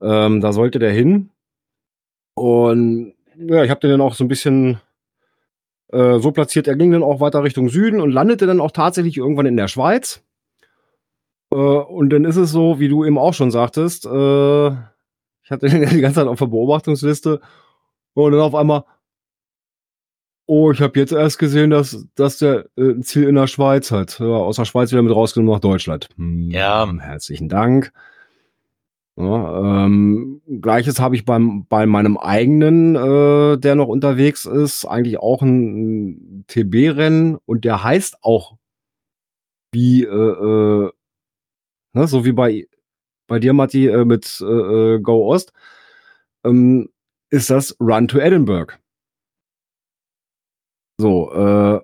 Ähm, 0.00 0.40
da 0.40 0.52
sollte 0.52 0.78
der 0.78 0.92
hin. 0.92 1.30
Und 2.34 3.14
ja, 3.36 3.64
ich 3.64 3.70
habe 3.70 3.80
den 3.80 3.90
dann 3.90 4.00
auch 4.00 4.14
so 4.14 4.24
ein 4.24 4.28
bisschen 4.28 4.80
äh, 5.92 6.18
so 6.18 6.32
platziert. 6.32 6.68
Er 6.68 6.76
ging 6.76 6.92
dann 6.92 7.02
auch 7.02 7.20
weiter 7.20 7.42
Richtung 7.42 7.68
Süden 7.68 8.00
und 8.00 8.10
landete 8.10 8.46
dann 8.46 8.60
auch 8.60 8.70
tatsächlich 8.70 9.16
irgendwann 9.16 9.46
in 9.46 9.56
der 9.56 9.68
Schweiz. 9.68 10.22
Äh, 11.50 11.56
und 11.56 12.10
dann 12.10 12.24
ist 12.24 12.36
es 12.36 12.50
so, 12.50 12.78
wie 12.80 12.88
du 12.88 13.04
eben 13.04 13.18
auch 13.18 13.34
schon 13.34 13.50
sagtest, 13.50 14.06
äh, 14.06 14.66
ich 14.68 15.50
hatte 15.50 15.68
den 15.68 15.82
ja 15.82 15.88
die 15.90 16.00
ganze 16.00 16.20
Zeit 16.20 16.28
auf 16.28 16.38
der 16.38 16.46
Beobachtungsliste 16.46 17.40
und 18.14 18.32
dann 18.32 18.40
auf 18.40 18.54
einmal, 18.54 18.84
oh, 20.46 20.70
ich 20.72 20.80
habe 20.80 20.98
jetzt 20.98 21.12
erst 21.12 21.38
gesehen, 21.38 21.70
dass, 21.70 22.06
dass 22.14 22.38
der 22.38 22.66
äh, 22.76 22.90
ein 22.90 23.02
Ziel 23.02 23.28
in 23.28 23.34
der 23.34 23.46
Schweiz 23.46 23.90
hat. 23.90 24.18
Ja, 24.18 24.26
aus 24.26 24.56
der 24.56 24.64
Schweiz 24.64 24.90
wieder 24.92 25.02
mit 25.02 25.14
rausgenommen 25.14 25.52
nach 25.52 25.60
Deutschland. 25.60 26.08
Hm, 26.16 26.50
Ja. 26.50 26.90
Herzlichen 26.98 27.48
Dank. 27.48 27.92
Ja, 29.18 29.84
ähm, 29.86 30.42
Gleiches 30.60 31.00
habe 31.00 31.14
ich 31.16 31.24
beim, 31.24 31.66
bei 31.68 31.86
meinem 31.86 32.18
eigenen, 32.18 32.96
äh, 32.96 33.56
der 33.56 33.74
noch 33.74 33.88
unterwegs 33.88 34.44
ist, 34.44 34.84
eigentlich 34.84 35.18
auch 35.18 35.40
ein, 35.40 36.40
ein 36.40 36.44
TB-Rennen 36.48 37.38
und 37.46 37.64
der 37.64 37.82
heißt 37.82 38.18
auch 38.22 38.58
wie, 39.72 40.04
äh, 40.04 40.08
äh, 40.08 40.90
ne, 41.94 42.06
so 42.06 42.26
wie 42.26 42.32
bei, 42.32 42.68
bei 43.26 43.38
dir, 43.38 43.54
Matti, 43.54 43.86
äh, 43.88 44.04
mit 44.04 44.38
äh, 44.42 44.44
äh, 44.44 45.00
Go 45.00 45.32
Ost, 45.32 45.52
ähm, 46.44 46.90
ist 47.30 47.48
das 47.50 47.76
Run 47.80 48.08
to 48.08 48.18
Edinburgh. 48.18 48.74
So, 50.98 51.82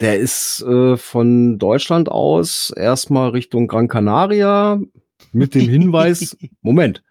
der 0.00 0.18
ist 0.18 0.64
von 0.96 1.58
Deutschland 1.60 2.08
aus 2.08 2.72
erstmal 2.74 3.30
Richtung 3.30 3.68
Gran 3.68 3.86
Canaria 3.86 4.80
mit 5.32 5.54
dem 5.54 5.68
Hinweis, 5.68 6.36
Moment, 6.62 7.02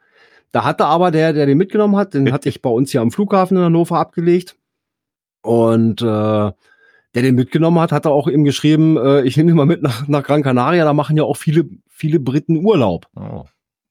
da 0.51 0.65
hatte 0.65 0.85
aber 0.85 1.11
der, 1.11 1.33
der 1.33 1.45
den 1.45 1.57
mitgenommen 1.57 1.95
hat, 1.95 2.13
den 2.13 2.31
hatte 2.31 2.49
ich 2.49 2.61
bei 2.61 2.69
uns 2.69 2.91
hier 2.91 3.01
am 3.01 3.11
Flughafen 3.11 3.57
in 3.57 3.63
Hannover 3.63 3.97
abgelegt. 3.97 4.57
Und 5.43 6.01
äh, 6.01 6.05
der 6.05 7.21
den 7.21 7.35
mitgenommen 7.35 7.79
hat, 7.79 7.91
hat 7.91 8.05
er 8.05 8.11
auch 8.11 8.27
eben 8.27 8.43
geschrieben, 8.43 8.97
äh, 8.97 9.23
ich 9.23 9.37
nehme 9.37 9.51
ihn 9.51 9.57
mal 9.57 9.65
mit 9.65 9.81
nach, 9.81 10.07
nach 10.07 10.23
Gran 10.23 10.43
Canaria, 10.43 10.83
da 10.83 10.93
machen 10.93 11.17
ja 11.17 11.23
auch 11.23 11.37
viele, 11.37 11.69
viele 11.87 12.19
Briten 12.19 12.65
Urlaub. 12.65 13.07
Oh. 13.15 13.45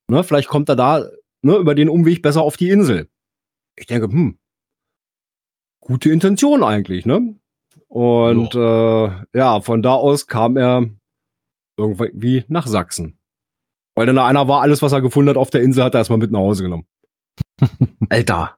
Ne, 0.08 0.24
vielleicht 0.24 0.48
kommt 0.48 0.68
er 0.68 0.76
da 0.76 1.06
ne, 1.42 1.56
über 1.56 1.74
den 1.74 1.88
Umweg 1.88 2.22
besser 2.22 2.42
auf 2.42 2.56
die 2.56 2.70
Insel. 2.70 3.08
Ich 3.76 3.86
denke, 3.86 4.08
hm, 4.08 4.38
gute 5.80 6.10
Intention 6.10 6.62
eigentlich, 6.62 7.06
ne? 7.06 7.36
Und 7.88 8.54
äh, 8.54 9.10
ja, 9.34 9.60
von 9.60 9.82
da 9.82 9.94
aus 9.94 10.26
kam 10.26 10.56
er 10.56 10.88
irgendwie 11.76 12.44
nach 12.48 12.66
Sachsen. 12.66 13.18
Weil 14.01 14.07
dann 14.07 14.16
da 14.16 14.26
einer 14.26 14.48
war, 14.48 14.62
alles, 14.62 14.80
was 14.80 14.92
er 14.92 15.03
gefunden 15.03 15.28
hat 15.28 15.36
auf 15.36 15.51
der 15.51 15.61
Insel, 15.61 15.84
hat 15.84 15.94
er 15.94 15.98
erstmal 15.98 16.18
mit 16.18 16.30
nach 16.32 16.38
Hause 16.38 16.62
genommen. 16.62 16.86
Alter. 18.09 18.57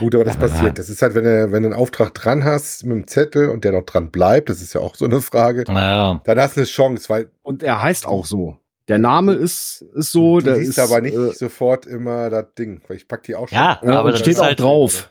Gut, 0.00 0.14
aber 0.14 0.24
das 0.24 0.38
passiert. 0.38 0.78
Das 0.78 0.88
ist 0.88 1.02
halt, 1.02 1.14
wenn 1.14 1.24
du, 1.24 1.52
wenn 1.52 1.62
du 1.64 1.68
einen 1.68 1.78
Auftrag 1.78 2.14
dran 2.14 2.44
hast 2.44 2.82
mit 2.86 2.96
dem 2.96 3.06
Zettel 3.06 3.50
und 3.50 3.62
der 3.64 3.72
noch 3.72 3.82
dran 3.82 4.10
bleibt, 4.10 4.48
das 4.48 4.62
ist 4.62 4.72
ja 4.72 4.80
auch 4.80 4.94
so 4.94 5.04
eine 5.04 5.20
Frage, 5.20 5.64
Naja. 5.70 6.22
dann 6.24 6.40
hast 6.40 6.56
du 6.56 6.60
eine 6.62 6.66
Chance, 6.66 7.10
weil 7.10 7.30
Und 7.42 7.62
er 7.62 7.82
heißt 7.82 8.06
auch 8.06 8.24
so. 8.24 8.56
Der 8.88 8.96
Name 8.98 9.34
ist, 9.34 9.82
ist 9.94 10.12
so. 10.12 10.38
du 10.38 10.46
der 10.46 10.56
siehst 10.56 10.70
ist, 10.70 10.78
aber 10.78 11.02
nicht 11.02 11.14
äh, 11.14 11.32
sofort 11.32 11.84
immer 11.84 12.30
das 12.30 12.46
Ding, 12.58 12.80
weil 12.88 12.96
ich 12.96 13.06
pack 13.06 13.22
die 13.24 13.34
auch 13.34 13.48
schon 13.48 13.58
Ja, 13.58 13.78
ja, 13.84 13.98
aber 13.98 14.04
und 14.06 14.12
das 14.12 14.20
steht 14.20 14.38
auch 14.38 14.44
halt- 14.44 14.60
drauf. 14.60 15.10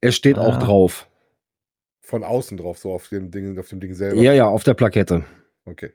Er 0.00 0.12
steht 0.12 0.38
auch 0.38 0.54
Ah. 0.56 0.58
drauf. 0.58 1.06
von 2.00 2.24
außen 2.24 2.56
drauf, 2.56 2.78
so 2.78 2.92
auf 2.94 3.08
dem 3.08 3.30
Ding, 3.30 3.58
auf 3.58 3.68
dem 3.68 3.80
Ding 3.80 3.92
selber. 3.92 4.18
Ja, 4.22 4.32
ja, 4.32 4.46
auf 4.46 4.64
der 4.64 4.72
Plakette. 4.74 5.24
Okay. 5.66 5.92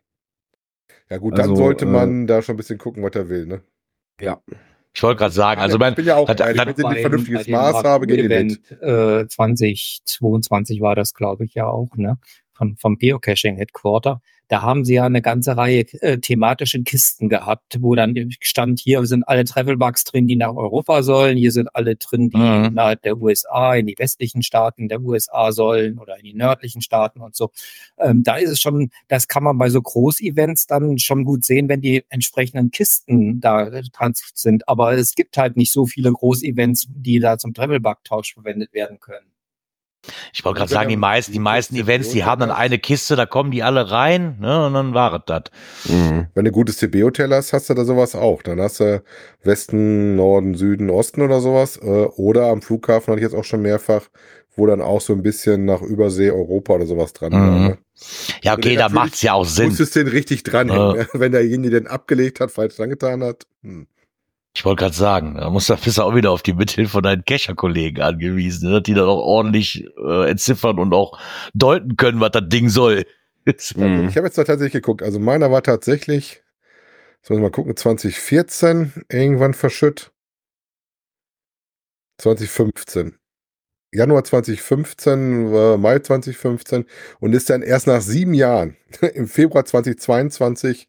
Ja 1.12 1.18
gut, 1.18 1.34
dann 1.34 1.42
Also, 1.50 1.56
sollte 1.58 1.84
äh, 1.84 1.90
man 1.90 2.26
da 2.26 2.42
schon 2.42 2.54
ein 2.54 2.58
bisschen 2.58 2.78
gucken, 2.78 3.04
was 3.04 3.12
er 3.16 3.28
will, 3.28 3.46
ne? 3.46 3.62
Ich 4.94 5.04
wollte 5.04 5.20
gerade 5.20 5.34
sagen, 5.34 5.60
also 5.60 5.76
ich 5.76 5.80
mein, 5.80 5.94
bin 5.94 6.06
ja 6.06 6.16
auch 6.16 6.28
hat- 6.28 6.40
hat- 6.42 6.68
wenn 6.68 6.76
sie 6.76 6.86
ein 6.86 6.98
vernünftiges 7.02 7.48
Maß 7.50 7.84
habe, 7.84 8.08
geht. 8.08 8.20
Event 8.20 8.62
äh, 8.82 9.28
2022 9.28 10.80
war 10.80 10.96
das, 10.96 11.14
glaube 11.14 11.44
ich, 11.44 11.54
ja 11.54 11.68
auch, 11.68 11.98
ne? 11.98 12.18
Von, 12.54 12.78
vom 12.78 12.98
Geocaching 12.98 13.58
Headquarter. 13.58 14.22
Da 14.52 14.62
haben 14.64 14.84
sie 14.84 14.96
ja 14.96 15.06
eine 15.06 15.22
ganze 15.22 15.56
Reihe 15.56 15.86
äh, 16.02 16.18
thematische 16.18 16.84
Kisten 16.84 17.30
gehabt, 17.30 17.78
wo 17.80 17.96
dann 17.96 18.14
stand, 18.42 18.82
hier 18.82 19.06
sind 19.06 19.24
alle 19.26 19.46
Travelbugs 19.46 20.04
drin, 20.04 20.28
die 20.28 20.36
nach 20.36 20.54
Europa 20.54 21.04
sollen, 21.04 21.38
hier 21.38 21.54
sind 21.54 21.74
alle 21.74 21.96
drin, 21.96 22.30
die 22.30 22.38
Mhm. 22.38 22.66
innerhalb 22.66 23.02
der 23.02 23.18
USA, 23.18 23.76
in 23.76 23.88
die 23.88 23.96
westlichen 23.98 24.44
Staaten 24.44 24.90
der 24.90 25.02
USA 25.02 25.54
sollen 25.54 26.00
oder 26.00 26.18
in 26.18 26.26
die 26.26 26.34
nördlichen 26.34 26.82
Staaten 26.82 27.22
und 27.22 27.34
so. 27.34 27.52
Ähm, 27.98 28.24
da 28.24 28.36
ist 28.36 28.50
es 28.50 28.60
schon, 28.60 28.90
das 29.08 29.30
kann 29.30 29.44
man 29.44 29.58
bei 29.58 29.70
so 29.70 29.82
Großevents 29.82 30.68
dann 30.68 30.98
schon 31.00 31.24
gut 31.24 31.46
sehen, 31.46 31.70
wenn 31.70 31.80
die 31.80 32.04
entsprechenden 32.10 32.72
Kisten 32.72 33.40
da 33.40 33.68
äh, 33.68 33.84
trans 33.94 34.32
sind. 34.34 34.68
Aber 34.68 34.92
es 34.92 35.16
gibt 35.16 35.38
halt 35.38 35.56
nicht 35.56 35.72
so 35.72 35.86
viele 35.86 36.12
Großevents, 36.12 36.88
die 36.90 37.20
da 37.20 37.38
zum 37.38 37.54
Travelbug-Tausch 37.54 38.34
verwendet 38.34 38.74
werden 38.74 39.00
können. 39.00 39.31
Ich 40.34 40.44
wollte 40.44 40.60
gerade 40.60 40.72
Wenn 40.72 40.76
sagen, 40.76 40.90
die 40.90 40.98
meisten, 40.98 41.32
die 41.32 41.40
meisten 41.40 41.76
Events, 41.76 42.10
die 42.10 42.24
haben 42.24 42.40
dann 42.40 42.52
eine 42.52 42.80
Kiste, 42.80 43.16
da 43.16 43.26
kommen 43.26 43.52
die 43.52 43.64
alle 43.64 43.92
rein, 43.92 44.38
ne, 44.40 44.66
und 44.66 44.74
dann 44.74 44.94
war 44.94 45.14
es 45.14 45.22
das. 45.26 45.44
Mhm. 45.86 46.28
Wenn 46.34 46.46
du 46.46 46.52
ein 46.52 46.54
gutes 46.54 46.78
CB-Hotel 46.78 47.32
hast, 47.34 47.54
hast 47.54 47.70
du 47.70 47.74
da 47.74 47.86
sowas 47.86 48.16
auch. 48.16 48.42
Dann 48.42 48.60
hast 48.60 48.80
du 48.80 49.04
Westen, 49.44 50.16
Norden, 50.16 50.56
Süden, 50.56 50.90
Osten 50.90 51.22
oder 51.22 51.40
sowas. 51.40 51.78
Äh, 51.78 51.86
Oder 51.86 52.48
am 52.48 52.62
Flughafen 52.62 53.12
hatte 53.12 53.20
ich 53.20 53.32
jetzt 53.32 53.36
auch 53.36 53.44
schon 53.44 53.62
mehrfach, 53.62 54.04
wo 54.56 54.66
dann 54.66 54.82
auch 54.82 55.02
so 55.02 55.14
ein 55.14 55.24
bisschen 55.24 55.66
nach 55.66 55.82
Übersee, 55.82 56.32
Europa 56.32 56.74
oder 56.74 56.86
sowas 56.86 57.14
dran 57.14 57.32
war. 57.34 57.40
Mhm. 57.52 57.68
Ne? 57.68 57.78
Ja, 58.42 58.54
okay, 58.54 58.76
da 58.76 58.84
natürlich 58.84 58.94
macht's 58.94 59.22
ja 59.22 59.34
auch 59.34 59.46
Sinn. 59.46 59.68
Musstest 59.68 59.96
den 59.96 60.08
richtig 60.08 60.44
dranhängen. 60.44 60.98
ne? 60.98 61.08
Wenn 61.14 61.32
derjenige 61.32 61.80
den 61.80 61.88
abgelegt 61.88 62.40
hat, 62.40 62.52
falsch 62.52 62.76
dran 62.76 62.90
getan 62.90 63.24
hat. 63.24 63.46
Hm. 63.64 63.88
Ich 64.54 64.66
wollte 64.66 64.82
gerade 64.82 64.96
sagen, 64.96 65.36
da 65.36 65.50
musst 65.50 65.70
du 65.70 65.76
bist 65.78 65.98
du 65.98 66.02
auch 66.02 66.14
wieder 66.14 66.32
auf 66.32 66.44
die 66.44 66.54
Mithilfe 66.54 66.92
von 66.92 67.04
deinen 67.04 67.24
Kescher-Kollegen 67.24 68.02
angewiesen, 68.02 68.70
ne, 68.70 68.82
die 68.82 68.94
dann 68.94 69.08
auch 69.08 69.22
ordentlich 69.22 69.86
äh, 69.98 70.30
entziffern 70.30 70.78
und 70.78 70.94
auch 70.94 71.18
deuten 71.54 71.96
können, 71.96 72.20
was 72.20 72.32
das 72.32 72.48
Ding 72.48 72.70
soll. 72.70 73.06
Mhm. 73.76 74.08
Ich 74.08 74.18
habe 74.18 74.28
jetzt 74.28 74.38
da 74.38 74.44
tatsächlich 74.44 74.84
geguckt. 74.84 75.02
Also 75.02 75.18
meiner 75.18 75.50
war 75.50 75.64
tatsächlich, 75.64 76.44
jetzt 77.18 77.30
muss 77.32 77.38
ich 77.38 77.42
mal 77.42 77.50
gucken, 77.50 77.76
2014 77.76 79.06
irgendwann 79.10 79.56
verschütt. 79.56 80.12
2015. 82.20 83.18
Januar 83.94 84.24
2015, 84.24 85.54
äh, 85.54 85.78
Mai 85.78 86.00
2015 86.00 86.86
und 87.20 87.34
ist 87.34 87.50
dann 87.50 87.62
erst 87.62 87.88
nach 87.88 88.02
sieben 88.02 88.34
Jahren 88.34 88.78
im 89.14 89.28
Februar 89.28 89.66
2022 89.66 90.88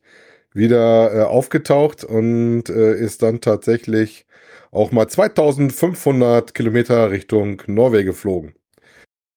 wieder 0.55 1.15
äh, 1.15 1.23
aufgetaucht 1.23 2.05
und 2.05 2.69
äh, 2.69 2.95
ist 2.95 3.23
dann 3.23 3.41
tatsächlich 3.41 4.27
auch 4.71 4.91
mal 4.91 5.07
2500 5.09 6.55
Kilometer 6.55 7.11
Richtung 7.11 7.63
Norwegen 7.67 8.07
geflogen. 8.07 8.55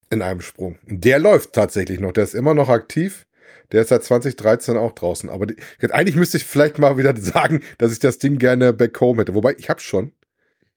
In 0.09 0.21
einem 0.21 0.41
Sprung. 0.41 0.77
Der 0.85 1.19
läuft 1.19 1.53
tatsächlich 1.53 1.99
noch. 1.99 2.11
Der 2.11 2.23
ist 2.23 2.35
immer 2.35 2.53
noch 2.53 2.69
aktiv. 2.69 3.25
Der 3.71 3.81
ist 3.81 3.89
seit 3.89 4.03
2013 4.03 4.77
auch 4.77 4.93
draußen. 4.93 5.29
Aber 5.29 5.47
die, 5.47 5.57
eigentlich 5.91 6.15
müsste 6.15 6.37
ich 6.37 6.45
vielleicht 6.45 6.79
mal 6.79 6.97
wieder 6.97 7.15
sagen, 7.19 7.61
dass 7.77 7.91
ich 7.91 7.99
das 7.99 8.19
Ding 8.19 8.37
gerne 8.37 8.71
back 8.73 8.99
home 9.01 9.21
hätte. 9.21 9.33
Wobei, 9.33 9.55
ich 9.57 9.69
hab's 9.69 9.83
schon. 9.83 10.11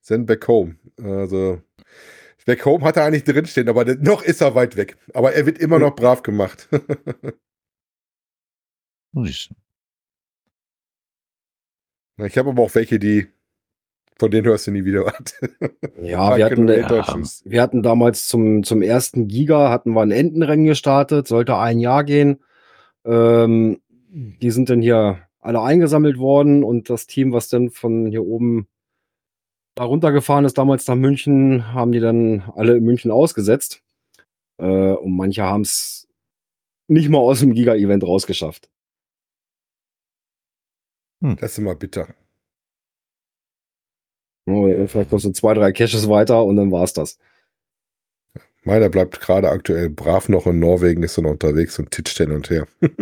Send 0.01 0.27
back 0.27 0.47
home. 0.47 0.75
Also, 1.01 1.61
back 2.45 2.65
home 2.65 2.83
hat 2.83 2.97
er 2.97 3.05
eigentlich 3.05 3.23
drinstehen, 3.23 3.69
aber 3.69 3.85
noch 3.85 4.23
ist 4.23 4.41
er 4.41 4.55
weit 4.55 4.75
weg. 4.75 4.97
Aber 5.13 5.33
er 5.33 5.45
wird 5.45 5.59
immer 5.59 5.79
noch 5.79 5.95
brav 5.95 6.23
gemacht. 6.23 6.67
Ich 12.25 12.37
habe 12.37 12.49
aber 12.49 12.63
auch 12.63 12.75
welche, 12.75 12.99
die, 12.99 13.27
von 14.17 14.31
denen 14.31 14.47
hörst 14.47 14.67
du 14.67 14.71
nie 14.71 14.85
wieder 14.85 15.05
was. 15.05 15.33
Ja, 16.01 16.37
wir 16.37 16.45
hatten, 16.45 16.67
äh, 16.69 16.81
ja. 16.81 17.01
Tschüss. 17.03 17.43
wir 17.45 17.61
hatten 17.61 17.83
damals 17.83 18.27
zum, 18.27 18.63
zum 18.63 18.81
ersten 18.81 19.27
Giga 19.27 19.69
hatten 19.69 19.91
wir 19.91 20.01
ein 20.01 20.11
Entenrennen 20.11 20.65
gestartet, 20.65 21.27
sollte 21.27 21.57
ein 21.57 21.79
Jahr 21.79 22.03
gehen. 22.03 22.39
Ähm, 23.05 23.81
die 24.09 24.51
sind 24.51 24.69
dann 24.69 24.81
hier 24.81 25.19
alle 25.39 25.61
eingesammelt 25.61 26.17
worden 26.17 26.63
und 26.63 26.89
das 26.89 27.07
Team, 27.07 27.31
was 27.31 27.47
dann 27.47 27.69
von 27.69 28.07
hier 28.07 28.25
oben 28.25 28.67
da 29.75 29.83
runtergefahren 29.83 30.45
ist, 30.45 30.57
damals 30.57 30.87
nach 30.87 30.95
München, 30.95 31.73
haben 31.73 31.91
die 31.91 31.99
dann 32.01 32.43
alle 32.55 32.77
in 32.77 32.83
München 32.83 33.11
ausgesetzt. 33.11 33.81
Äh, 34.57 34.93
und 34.93 35.15
manche 35.15 35.43
haben 35.43 35.61
es 35.61 36.07
nicht 36.87 37.09
mal 37.09 37.19
aus 37.19 37.39
dem 37.39 37.53
Giga-Event 37.53 38.03
rausgeschafft. 38.03 38.69
Das 41.21 41.51
ist 41.51 41.57
immer 41.57 41.75
bitter. 41.75 42.07
Oh, 44.47 44.67
Vielleicht 44.87 45.11
noch 45.11 45.19
so 45.19 45.31
zwei, 45.31 45.53
drei 45.53 45.71
Caches 45.71 46.09
weiter 46.09 46.43
und 46.43 46.55
dann 46.55 46.71
war's 46.71 46.93
das. 46.93 47.17
Meiner 48.63 48.89
bleibt 48.89 49.19
gerade 49.21 49.49
aktuell 49.49 49.89
brav 49.89 50.27
noch 50.29 50.47
in 50.47 50.59
Norwegen, 50.59 51.03
ist 51.03 51.17
er 51.17 51.23
noch 51.23 51.31
unterwegs 51.31 51.77
und 51.79 51.91
titscht 51.91 52.17
hin 52.17 52.31
und 52.31 52.49
her. 52.49 52.67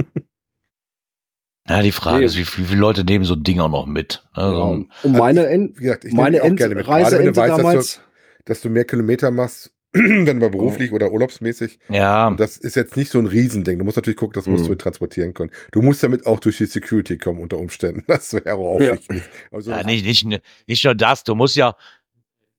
Ja, 1.70 1.82
die 1.82 1.91
Frage 1.91 2.20
Nee. 2.20 2.26
ist, 2.28 2.38
wie, 2.38 2.47
wie 2.61 2.65
viele 2.65 2.80
Leute 2.80 3.03
nehmen 3.03 3.26
so 3.26 3.34
ein 3.34 3.43
Ding 3.43 3.59
auch 3.59 3.68
noch 3.70 3.88
mit? 3.88 4.26
Also, 4.32 4.57
Ja, 4.57 4.86
und 5.03 5.11
meine 5.18 5.47
End 5.47 5.78
Wie 5.78 5.84
gesagt, 5.84 6.05
ich 6.05 6.13
meine 6.13 6.41
auch 6.41 6.55
gerne 6.55 6.76
mit. 6.76 6.86
Gerade 6.86 7.20
wenn 7.20 7.26
du 7.26 7.36
weißt, 7.36 7.49
dass 7.51 7.57
damals. 7.57 7.95
du, 7.95 8.01
dass 8.45 8.61
du 8.61 8.70
mehr 8.70 8.86
Kilometer 8.86 9.32
machst, 9.32 9.74
wenn 9.94 10.40
du 10.40 10.50
beruflich 10.50 10.92
oder 10.92 11.12
urlaubsmäßig. 11.12 11.80
ja, 11.90 12.30
das 12.32 12.58
ist 12.58 12.76
jetzt 12.76 12.98
nicht 12.98 13.10
so 13.12 13.20
ein 13.20 13.26
Riesending. 13.26 13.80
Du 13.80 13.86
musst 13.86 13.98
natürlich 13.98 14.18
gucken, 14.18 14.34
das 14.34 14.46
musst 14.48 14.66
Mhm. 14.66 14.70
du 14.70 14.76
transportieren 14.76 15.34
können. 15.34 15.52
Du 15.72 15.82
musst 15.82 16.04
damit 16.04 16.26
auch 16.26 16.40
durch 16.40 16.58
die 16.58 16.66
Security 16.66 17.18
kommen 17.18 17.40
unter 17.40 17.58
Umständen. 17.58 18.04
Das 18.08 18.34
wäre 18.34 18.54
auch 18.56 18.80
Ja. 18.80 18.94
wichtig. 18.94 19.24
Also, 19.52 19.72
ja 19.72 19.84
nicht, 19.84 20.06
nicht, 20.06 20.42
nicht 20.68 20.84
nur 20.84 20.96
das, 20.96 21.24
du 21.24 21.36
musst 21.36 21.56
ja, 21.56 21.76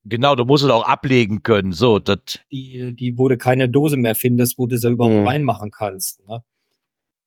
genau, 0.05 0.35
du 0.37 0.45
musst 0.45 0.65
es 0.65 0.71
auch 0.71 0.85
ablegen 0.89 1.43
können. 1.43 1.73
So, 1.73 1.99
das, 1.99 2.19
Die, 2.51 2.95
die, 2.97 3.19
wo 3.19 3.29
du 3.29 3.37
keine 3.37 3.69
Dose 3.69 3.97
mehr 3.97 4.15
findest, 4.15 4.59
wo 4.59 4.67
du 4.67 4.79
sie 4.79 4.89
überhaupt 4.89 5.15
Mhm. 5.15 5.27
reinmachen 5.27 5.71
kannst. 5.71 6.27
Ne? 6.27 6.43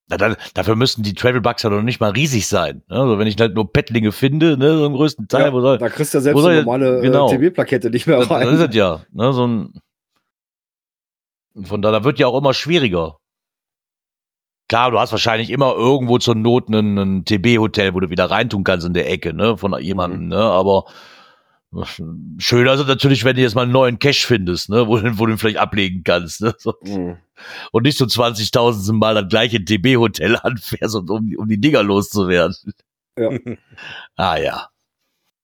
na, 0.10 0.18
dann, 0.18 0.36
dafür 0.56 0.76
müssen 0.76 1.04
die 1.04 1.14
Travelbugs 1.14 1.64
ja 1.64 1.70
noch 1.70 1.84
nicht 1.84 2.02
mal 2.02 2.12
riesig 2.12 2.45
sein. 2.47 2.82
Ne? 2.89 2.97
Also 2.97 3.18
wenn 3.18 3.28
ich 3.28 3.38
halt 3.39 3.54
nur 3.56 3.72
Pettlinge 3.72 4.12
finde, 4.12 4.58
ne, 4.58 4.78
so 4.78 4.86
im 4.86 4.93
größten 4.93 5.30
Teil, 5.30 5.45
Ja, 5.45 5.54
wo 5.54 5.62
soll, 5.62 5.78
da 5.78 5.88
kriegst 5.88 6.14
du 6.14 6.18
ja 6.18 6.22
selbst 6.22 6.43
die 6.43 6.49
normale 6.56 6.99
genau. 7.02 7.32
äh, 7.32 7.38
TB-Plakette 7.38 7.89
nicht 7.91 8.08
mehr 8.08 8.18
das, 8.18 8.30
rein. 8.30 8.45
das 8.45 8.56
ist 8.60 8.70
es 8.72 8.76
ja. 8.76 9.06
Ne, 9.14 9.32
so 9.32 9.47
ein, 9.47 9.74
von 11.64 11.82
daher 11.82 12.04
wird 12.04 12.20
ja 12.20 12.28
auch 12.28 12.38
immer 12.38 12.54
schwieriger. 12.54 13.18
Klar, 14.70 14.91
du 14.91 14.99
hast 14.99 15.12
wahrscheinlich 15.12 15.49
immer 15.49 15.74
irgendwo 15.76 16.18
zur 16.18 16.36
Not 16.36 16.70
ein, 16.70 16.97
ein 16.97 17.26
TB-Hotel, 17.26 17.93
wo 17.93 17.99
du 17.99 18.10
wieder 18.10 18.32
reintun 18.32 18.64
kannst 18.64 18.86
in 18.88 18.93
der 18.93 19.10
Ecke, 19.10 19.34
ne, 19.34 19.58
von 19.58 19.78
jemandem, 19.82 20.28
ne, 20.30 20.38
aber 20.38 20.86
schöner 22.38 22.74
ist 22.74 22.82
es 22.82 22.88
natürlich, 22.88 23.24
wenn 23.24 23.36
du 23.36 23.41
jetzt 23.41 23.56
mal 23.56 23.64
einen 23.64 23.72
neuen 23.72 23.99
Cache 23.99 24.26
findest, 24.28 24.70
ne, 24.70 24.88
wo, 24.88 24.97
du- 24.97 25.18
wo 25.18 25.26
du 25.26 25.34
ihn 25.34 25.38
vielleicht 25.38 25.58
ablegen 25.58 26.04
kannst, 26.04 26.41
ne, 26.41 26.54
so. 26.58 26.74
Mhm. 26.82 27.18
und 27.72 27.84
nicht 27.84 27.97
so 27.97 28.06
20.000 28.06 28.93
Mal 28.93 29.16
das 29.16 29.28
gleiche 29.30 29.64
TB-Hotel 29.64 30.36
anfährst, 30.43 30.95
um, 30.95 31.10
um, 31.10 31.28
die- 31.28 31.38
um 31.38 31.47
die 31.47 31.60
Dinger 31.60 31.84
loszuwerden. 31.84 32.56
Ja. 33.18 33.30
ah 34.16 34.38
ja. 34.38 34.68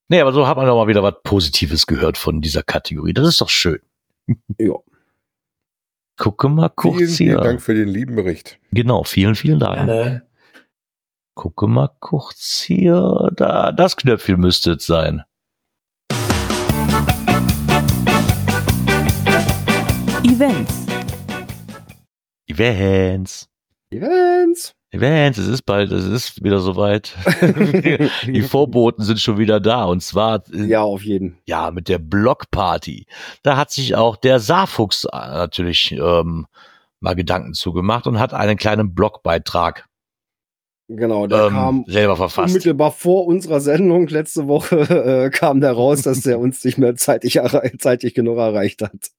Nee, 0.10 0.22
aber 0.22 0.32
so 0.32 0.47
hat 0.47 0.55
man 0.55 0.66
doch 0.66 0.76
mal 0.78 0.88
wieder 0.88 1.03
was 1.03 1.16
Positives 1.24 1.86
gehört 1.86 2.18
von 2.18 2.39
dieser 2.39 2.64
Kategorie. 2.64 3.14
Das 3.14 3.28
ist 3.28 3.41
doch 3.41 3.49
schön. 3.49 3.80
Ja. 4.58 4.76
Gucke 6.18 6.49
mal 6.49 6.70
kurz 6.70 6.97
vielen, 6.97 7.09
hier. 7.09 7.15
vielen 7.15 7.43
Dank 7.43 7.61
für 7.61 7.76
den 7.76 7.88
lieben 7.88 8.15
Bericht. 8.15 8.59
Genau, 8.72 9.03
vielen, 9.03 9.36
vielen 9.36 9.59
Dank. 9.59 9.86
Gerne. 9.86 10.24
Gucke 11.36 11.68
mal 11.68 11.89
kurz 11.99 12.61
hier. 12.61 13.30
Da, 13.36 13.72
das 13.72 13.95
Knöpfchen 13.95 14.39
müsste 14.39 14.72
es 14.72 14.86
sein. 14.88 15.24
Events. 20.24 20.88
Events. 22.47 23.49
Events. 23.91 24.76
Events, 24.91 25.38
es 25.38 25.47
ist 25.47 25.63
bald, 25.63 25.91
es 25.91 26.05
ist 26.05 26.43
wieder 26.43 26.59
soweit. 26.59 27.13
Die 28.25 28.41
Vorboten 28.41 29.03
sind 29.03 29.19
schon 29.19 29.38
wieder 29.38 29.59
da 29.59 29.83
und 29.83 30.01
zwar 30.01 30.43
äh, 30.53 30.63
Ja, 30.65 30.81
auf 30.81 31.03
jeden. 31.03 31.38
ja, 31.45 31.71
mit 31.71 31.89
der 31.89 31.99
Blockparty. 31.99 33.05
Da 33.43 33.57
hat 33.57 33.69
sich 33.71 33.95
auch 33.95 34.15
der 34.15 34.39
Saarfuchs 34.39 35.03
äh, 35.05 35.09
natürlich 35.17 35.91
ähm, 35.91 36.47
mal 37.01 37.15
Gedanken 37.15 37.53
zugemacht 37.53 38.07
und 38.07 38.17
hat 38.19 38.33
einen 38.33 38.57
kleinen 38.57 38.93
Blogbeitrag 38.95 39.85
Genau, 40.89 41.27
der 41.27 41.47
ähm, 41.47 41.49
kam 41.53 41.83
selber 41.88 42.15
verfasst. 42.15 42.47
unmittelbar 42.53 42.93
vor 42.93 43.25
unserer 43.27 43.59
Sendung 43.59 44.07
letzte 44.07 44.47
Woche 44.47 44.77
äh, 45.25 45.29
kam 45.31 45.59
der 45.59 45.73
raus, 45.73 46.03
dass 46.03 46.21
der 46.21 46.39
uns 46.39 46.63
nicht 46.63 46.77
mehr 46.77 46.95
zeitig, 46.95 47.38
zeitig 47.79 48.13
genug 48.13 48.38
erreicht 48.38 48.81
hat. 48.81 49.11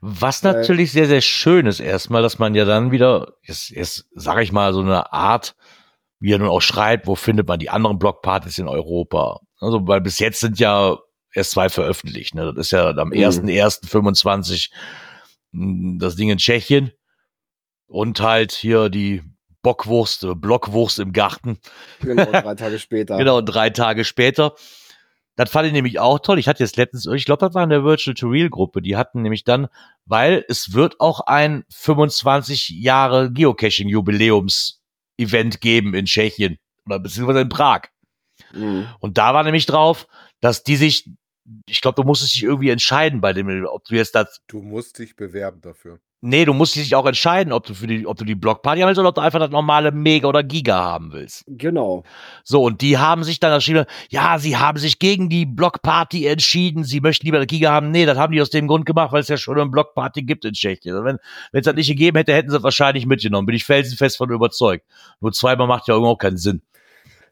Was 0.00 0.42
Äh, 0.42 0.52
natürlich 0.52 0.92
sehr, 0.92 1.06
sehr 1.06 1.20
schön 1.20 1.66
ist 1.66 1.80
erstmal, 1.80 2.22
dass 2.22 2.38
man 2.38 2.54
ja 2.54 2.64
dann 2.64 2.90
wieder, 2.92 3.34
jetzt, 3.42 3.70
jetzt 3.70 4.06
sage 4.14 4.42
ich 4.42 4.52
mal, 4.52 4.72
so 4.72 4.80
eine 4.80 5.12
Art 5.12 5.54
wie 6.18 6.32
er 6.32 6.38
nun 6.38 6.48
auch 6.48 6.62
schreibt, 6.62 7.06
wo 7.06 7.14
findet 7.14 7.46
man 7.46 7.58
die 7.58 7.68
anderen 7.68 7.98
Blockpartys 7.98 8.56
in 8.58 8.68
Europa. 8.68 9.40
Also, 9.60 9.86
weil 9.86 10.00
bis 10.00 10.18
jetzt 10.18 10.40
sind 10.40 10.58
ja 10.58 10.96
erst 11.34 11.50
zwei 11.50 11.68
veröffentlicht. 11.68 12.34
Ne? 12.34 12.46
Das 12.54 12.66
ist 12.66 12.70
ja 12.70 12.88
am 12.88 13.08
Mhm. 13.08 13.14
1.1.25 13.14 14.70
mh, 15.52 15.98
das 15.98 16.16
Ding 16.16 16.30
in 16.30 16.38
Tschechien 16.38 16.92
und 17.86 18.20
halt 18.20 18.52
hier 18.52 18.88
die 18.88 19.22
Bockwurst, 19.62 20.26
Blockwurst 20.36 20.98
im 21.00 21.12
Garten. 21.12 21.58
Genau, 22.00 22.24
drei 22.24 22.54
Tage 22.56 22.78
später. 22.78 23.18
Genau, 23.18 23.40
drei 23.42 23.70
Tage 23.70 24.04
später. 24.04 24.54
Das 25.36 25.50
fand 25.50 25.66
ich 25.66 25.72
nämlich 25.72 25.98
auch 25.98 26.18
toll. 26.18 26.38
Ich 26.38 26.48
hatte 26.48 26.62
jetzt 26.62 26.76
letztens, 26.76 27.06
ich 27.06 27.26
glaube, 27.26 27.44
das 27.46 27.54
war 27.54 27.62
in 27.62 27.70
der 27.70 27.84
Virtual 27.84 28.14
to 28.14 28.26
Real 28.28 28.48
Gruppe. 28.48 28.80
Die 28.80 28.96
hatten 28.96 29.22
nämlich 29.22 29.44
dann, 29.44 29.68
weil 30.06 30.44
es 30.48 30.72
wird 30.72 30.98
auch 30.98 31.20
ein 31.20 31.64
25 31.70 32.70
Jahre 32.70 33.30
Geocaching 33.30 33.88
Jubiläums 33.88 34.82
Event 35.18 35.60
geben 35.60 35.94
in 35.94 36.06
Tschechien 36.06 36.58
oder 36.86 36.98
beziehungsweise 36.98 37.40
in 37.40 37.50
Prag. 37.50 37.82
Mhm. 38.52 38.88
Und 38.98 39.18
da 39.18 39.34
war 39.34 39.44
nämlich 39.44 39.66
drauf, 39.66 40.06
dass 40.40 40.62
die 40.62 40.76
sich, 40.76 41.10
ich 41.68 41.82
glaube, 41.82 42.00
du 42.00 42.06
musstest 42.06 42.34
dich 42.34 42.42
irgendwie 42.42 42.70
entscheiden 42.70 43.20
bei 43.20 43.32
dem, 43.32 43.66
ob 43.66 43.84
du 43.84 43.94
jetzt 43.94 44.14
das, 44.14 44.40
Du 44.46 44.62
musst 44.62 44.98
dich 44.98 45.16
bewerben 45.16 45.60
dafür. 45.60 46.00
Nee, 46.20 46.44
du 46.44 46.52
musst 46.52 46.76
dich 46.76 46.94
auch 46.94 47.06
entscheiden, 47.06 47.52
ob 47.52 47.66
du 47.66 47.74
für 47.74 47.86
die, 47.86 48.06
ob 48.06 48.16
du 48.16 48.24
die 48.24 48.34
Blockparty 48.34 48.80
haben 48.80 48.88
willst 48.88 48.98
oder 48.98 49.10
ob 49.10 49.14
du 49.14 49.20
einfach 49.20 49.38
das 49.38 49.50
normale 49.50 49.92
Mega 49.92 50.28
oder 50.28 50.42
Giga 50.42 50.76
haben 50.76 51.12
willst. 51.12 51.44
Genau. 51.46 52.04
So, 52.44 52.64
und 52.64 52.80
die 52.80 52.98
haben 52.98 53.24
sich 53.24 53.40
dann 53.40 53.54
geschrieben, 53.54 53.84
ja, 54.08 54.38
sie 54.38 54.56
haben 54.56 54.78
sich 54.78 54.98
gegen 54.98 55.28
die 55.28 55.46
Blockparty 55.46 56.26
entschieden, 56.26 56.84
sie 56.84 57.00
möchten 57.00 57.26
lieber 57.26 57.44
Giga 57.46 57.70
haben. 57.70 57.90
Nee, 57.90 58.06
das 58.06 58.18
haben 58.18 58.32
die 58.32 58.40
aus 58.40 58.50
dem 58.50 58.66
Grund 58.66 58.86
gemacht, 58.86 59.12
weil 59.12 59.20
es 59.20 59.28
ja 59.28 59.36
schon 59.36 59.58
eine 59.58 59.70
Blockparty 59.70 60.22
gibt 60.22 60.44
in 60.44 60.52
Tschechien. 60.52 60.94
Also 60.94 61.04
wenn 61.04 61.18
es 61.52 61.64
das 61.64 61.74
nicht 61.74 61.88
gegeben 61.88 62.16
hätte, 62.16 62.34
hätten 62.34 62.50
sie 62.50 62.56
es 62.56 62.62
wahrscheinlich 62.62 63.06
mitgenommen. 63.06 63.46
Bin 63.46 63.56
ich 63.56 63.64
felsenfest 63.64 64.16
von 64.16 64.30
überzeugt. 64.30 64.84
Nur 65.20 65.32
zweimal 65.32 65.66
macht 65.66 65.88
ja 65.88 65.94
irgendwo 65.94 66.12
auch 66.12 66.18
keinen 66.18 66.38
Sinn. 66.38 66.62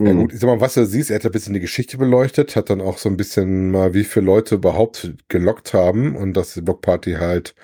Ja 0.01 0.13
gut, 0.13 0.33
ich 0.33 0.41
sag 0.41 0.49
mal, 0.49 0.61
was 0.61 0.75
du 0.75 0.85
siehst, 0.85 1.11
er 1.11 1.17
hat 1.17 1.25
ein 1.25 1.31
bisschen 1.31 1.55
die 1.55 1.61
Geschichte 1.61 1.99
beleuchtet, 1.99 2.57
hat 2.57 2.69
dann 2.69 2.81
auch 2.81 2.99
so 2.99 3.09
ein 3.09 3.17
bisschen 3.17 3.71
mal, 3.71 3.95
wie 3.95 4.03
viele 4.03 4.27
Leute 4.27 4.57
überhaupt 4.57 5.13
gelockt 5.29 5.73
haben 5.73 6.17
und 6.17 6.37
dass 6.37 6.55
die 6.55 6.63
Blockparty 6.63 7.13
halt 7.13 7.55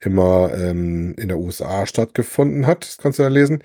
immer 0.00 0.52
ähm, 0.54 1.14
in 1.18 1.28
der 1.28 1.38
USA 1.38 1.86
stattgefunden 1.86 2.66
hat. 2.66 2.84
Das 2.84 2.98
kannst 2.98 3.18
du 3.18 3.22
da 3.24 3.28
lesen. 3.28 3.62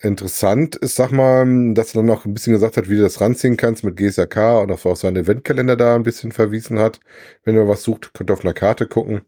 Interessant 0.00 0.74
ist, 0.76 0.96
sag 0.96 1.12
mal, 1.12 1.74
dass 1.74 1.90
er 1.94 1.98
dann 2.00 2.06
noch 2.06 2.24
ein 2.26 2.34
bisschen 2.34 2.52
gesagt 2.54 2.76
hat, 2.76 2.88
wie 2.90 2.96
du 2.96 3.02
das 3.02 3.20
ranziehen 3.20 3.56
kannst 3.56 3.84
mit 3.84 3.96
GSAK 3.96 4.36
und 4.62 4.72
auch 4.72 4.84
auf 4.84 4.98
seinen 4.98 5.16
Eventkalender 5.16 5.76
da 5.76 5.94
ein 5.94 6.02
bisschen 6.02 6.32
verwiesen 6.32 6.78
hat. 6.80 7.00
Wenn 7.44 7.54
ihr 7.54 7.68
was 7.68 7.84
sucht, 7.84 8.12
könnt 8.14 8.30
ihr 8.30 8.34
auf 8.34 8.44
einer 8.44 8.54
Karte 8.54 8.86
gucken. 8.88 9.22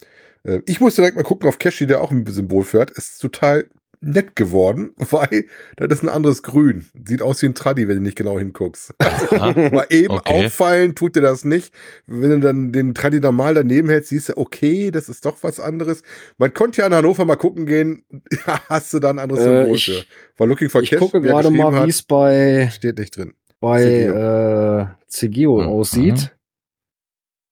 Äh, 0.45 0.61
Ich 0.67 0.81
musste 0.81 1.03
direkt 1.03 1.17
mal 1.17 1.23
gucken 1.23 1.49
auf 1.49 1.59
Cashy, 1.59 1.87
der 1.87 2.01
auch 2.03 2.11
ein 2.11 2.27
Symbol 2.27 2.65
für. 2.65 2.87
Ist 2.97 3.21
total 3.21 3.67
nett 4.05 4.37
geworden, 4.37 4.93
weil 4.97 5.47
das 5.77 5.89
ist 5.99 6.03
ein 6.03 6.09
anderes 6.09 6.43
Grün. 6.43 6.87
Sieht 7.07 7.23
aus 7.23 7.43
wie 7.43 7.47
ein 7.47 7.55
Tradi, 7.55 7.89
wenn 7.89 7.97
du 7.97 8.03
nicht 8.03 8.17
genau 8.17 8.39
hinguckst. 8.39 8.95
Mal 9.31 9.87
eben 9.91 10.13
Okay. 10.15 10.47
auffallen 10.47 10.95
tut 10.95 11.17
dir 11.17 11.21
das 11.23 11.45
nicht. 11.45 11.73
Wenn 12.07 12.31
du 12.31 12.41
dann 12.41 12.73
den 12.73 12.95
Tradi 12.95 13.21
normal 13.21 13.55
daneben 13.55 13.89
hältst, 13.89 14.11
siehst 14.11 14.29
du, 14.31 14.37
okay, 14.37 14.91
das 14.91 15.09
ist 15.09 15.25
doch 15.25 15.39
was 15.43 15.61
anderes. 15.61 16.03
Man 16.39 16.53
konnte 16.55 16.81
ja 16.83 16.87
in 16.87 16.95
Hannover 16.95 17.25
mal 17.25 17.37
gucken 17.37 17.67
gehen, 17.67 18.05
hast 18.69 18.93
du 18.95 18.99
da 19.01 19.11
ein 19.11 19.19
anderes 19.19 19.41
Äh, 19.45 19.45
Symbol 19.63 19.77
ich- 19.77 19.85
für. 19.85 20.05
War 20.37 20.47
Looking 20.49 20.69
for 20.71 20.83
Ich 20.83 20.91
Cash, 20.91 20.99
gucke 20.99 21.21
gerade 21.21 21.51
mal, 21.51 21.85
wie 21.87 21.91
es 21.91 22.03
bei, 22.03 22.69
steht 22.75 22.99
nicht 22.99 23.17
drin. 23.17 23.35
bei 23.61 23.81
CGO. 24.07 24.81
äh, 24.81 24.87
CGO 25.07 25.61
Mhm. 25.63 25.69
aussieht. 25.69 26.37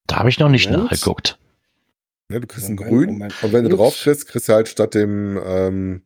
Da 0.09 0.17
habe 0.19 0.29
ich 0.29 0.39
noch 0.39 0.49
nicht 0.49 0.69
Moment. 0.71 0.91
nachgeguckt. 0.91 1.39
Ne, 2.29 2.41
du 2.41 2.47
kriegst 2.47 2.69
ein 2.69 2.75
Moment, 2.75 2.91
Grün 2.91 3.07
Moment. 3.13 3.35
und 3.43 3.53
wenn 3.53 3.65
du 3.69 3.77
drauf 3.77 3.95
kriegst, 3.95 4.27
kriegst 4.27 4.49
du 4.49 4.53
halt 4.55 4.67
statt 4.69 4.95
dem 4.95 5.39
ähm, 5.45 6.03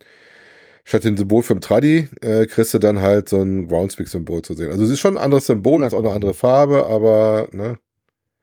statt 0.88 1.02
dem 1.04 1.16
Symbol 1.16 1.42
vom 1.42 1.60
Tradi, 1.60 2.08
äh, 2.20 2.46
kriegst 2.46 2.72
du 2.72 2.78
dann 2.78 3.00
halt 3.00 3.28
so 3.28 3.42
ein 3.42 3.66
Groundspeak-Symbol 3.66 4.42
zu 4.42 4.54
sehen. 4.54 4.70
Also 4.70 4.84
es 4.84 4.90
ist 4.90 5.00
schon 5.00 5.16
ein 5.18 5.22
anderes 5.24 5.46
Symbol, 5.46 5.82
ist 5.82 5.92
auch 5.94 5.98
eine 5.98 6.12
andere 6.12 6.32
Farbe, 6.32 6.86
aber 6.86 7.48
ne, 7.52 7.76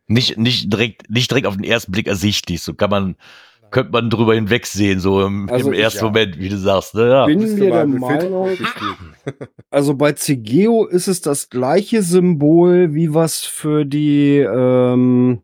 Nicht, 0.08 0.38
nicht 0.38 0.72
direkt, 0.72 1.10
nicht 1.10 1.32
direkt 1.32 1.48
auf 1.48 1.56
den 1.56 1.64
ersten 1.64 1.94
Blick 1.94 2.06
ersichtlich. 2.08 2.62
So 2.62 2.74
kann 2.74 2.90
man, 2.90 3.16
könnte 3.72 3.94
man 3.94 4.10
drüber 4.10 4.36
hinwegsehen, 4.36 5.00
so 5.00 5.26
im, 5.26 5.50
Also 5.50 5.70
im 5.70 5.74
ich- 5.74 5.80
ersten 5.80 6.00
ja. 6.00 6.04
Moment, 6.04 6.38
wie 6.38 6.50
du 6.50 6.58
sagst. 6.58 6.96
Ne? 6.96 7.08
Ja. 7.10 7.26
Bin 7.28 7.40
mir 7.40 7.72
der 7.72 7.86
Meinung, 7.88 8.50
also 9.70 9.96
bei 9.96 10.12
CGO 10.12 10.86
ist 10.86 11.08
es 11.08 11.22
das 11.22 11.50
gleiche 11.50 12.04
Symbol, 12.04 12.94
wie 12.94 13.14
was 13.14 13.40
für 13.46 13.86
die, 13.86 14.40
ähm, 14.40 15.42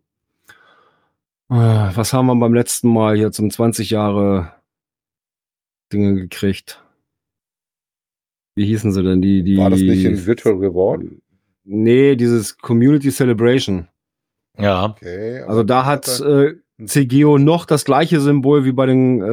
äh, 1.49 1.55
was 1.55 2.11
haben 2.11 2.25
wir 2.27 2.35
beim 2.35 2.53
letzten 2.53 2.91
Mal 2.91 3.15
hier 3.15 3.31
zum 3.31 3.49
20 3.49 3.89
Jahre 3.89 4.51
Dinge 5.93 6.15
gekriegt? 6.15 6.83
Wie 8.59 8.65
hießen 8.65 8.91
sie 8.91 9.03
denn? 9.03 9.21
Die, 9.21 9.41
die, 9.41 9.57
War 9.57 9.69
das 9.69 9.79
nicht 9.79 10.03
in 10.03 10.25
Virtual 10.25 10.53
Reward? 10.55 11.01
Nee, 11.63 12.17
dieses 12.17 12.57
Community 12.57 13.09
Celebration. 13.09 13.87
ja. 14.57 14.85
Okay. 14.85 15.39
Also 15.47 15.63
da 15.63 15.85
hat 15.85 16.07
äh, 16.19 16.55
CGO 16.85 17.37
noch 17.37 17.65
das 17.65 17.85
gleiche 17.85 18.19
Symbol 18.19 18.65
wie 18.65 18.73
bei 18.73 18.85
den 18.85 19.21
äh, 19.21 19.25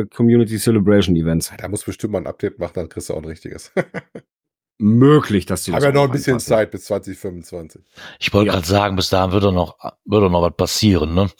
äh, 0.00 0.06
Community 0.06 0.56
Celebration 0.58 1.14
Events. 1.14 1.52
da 1.56 1.68
muss 1.68 1.84
bestimmt 1.84 2.12
mal 2.14 2.18
ein 2.22 2.26
Update 2.26 2.58
machen, 2.58 2.72
dann 2.74 2.88
kriegst 2.88 3.08
du 3.08 3.14
auch 3.14 3.18
ein 3.22 3.24
richtiges. 3.26 3.70
Möglich, 4.78 5.46
dass 5.46 5.62
die 5.64 5.70
Haben 5.72 5.76
das 5.80 5.84
ja 5.84 5.92
noch 5.92 6.04
ein 6.04 6.10
bisschen 6.10 6.32
anpassen. 6.34 6.48
Zeit 6.48 6.70
bis 6.72 6.84
2025. 6.86 7.82
Ich 8.18 8.34
wollte 8.34 8.48
Ja. 8.48 8.52
gerade 8.54 8.66
sagen, 8.66 8.96
bis 8.96 9.08
dahin 9.10 9.32
würde 9.32 9.52
noch, 9.52 9.76
würde 10.04 10.28
noch 10.28 10.42
was 10.42 10.54
passieren, 10.56 11.14
ne? 11.14 11.30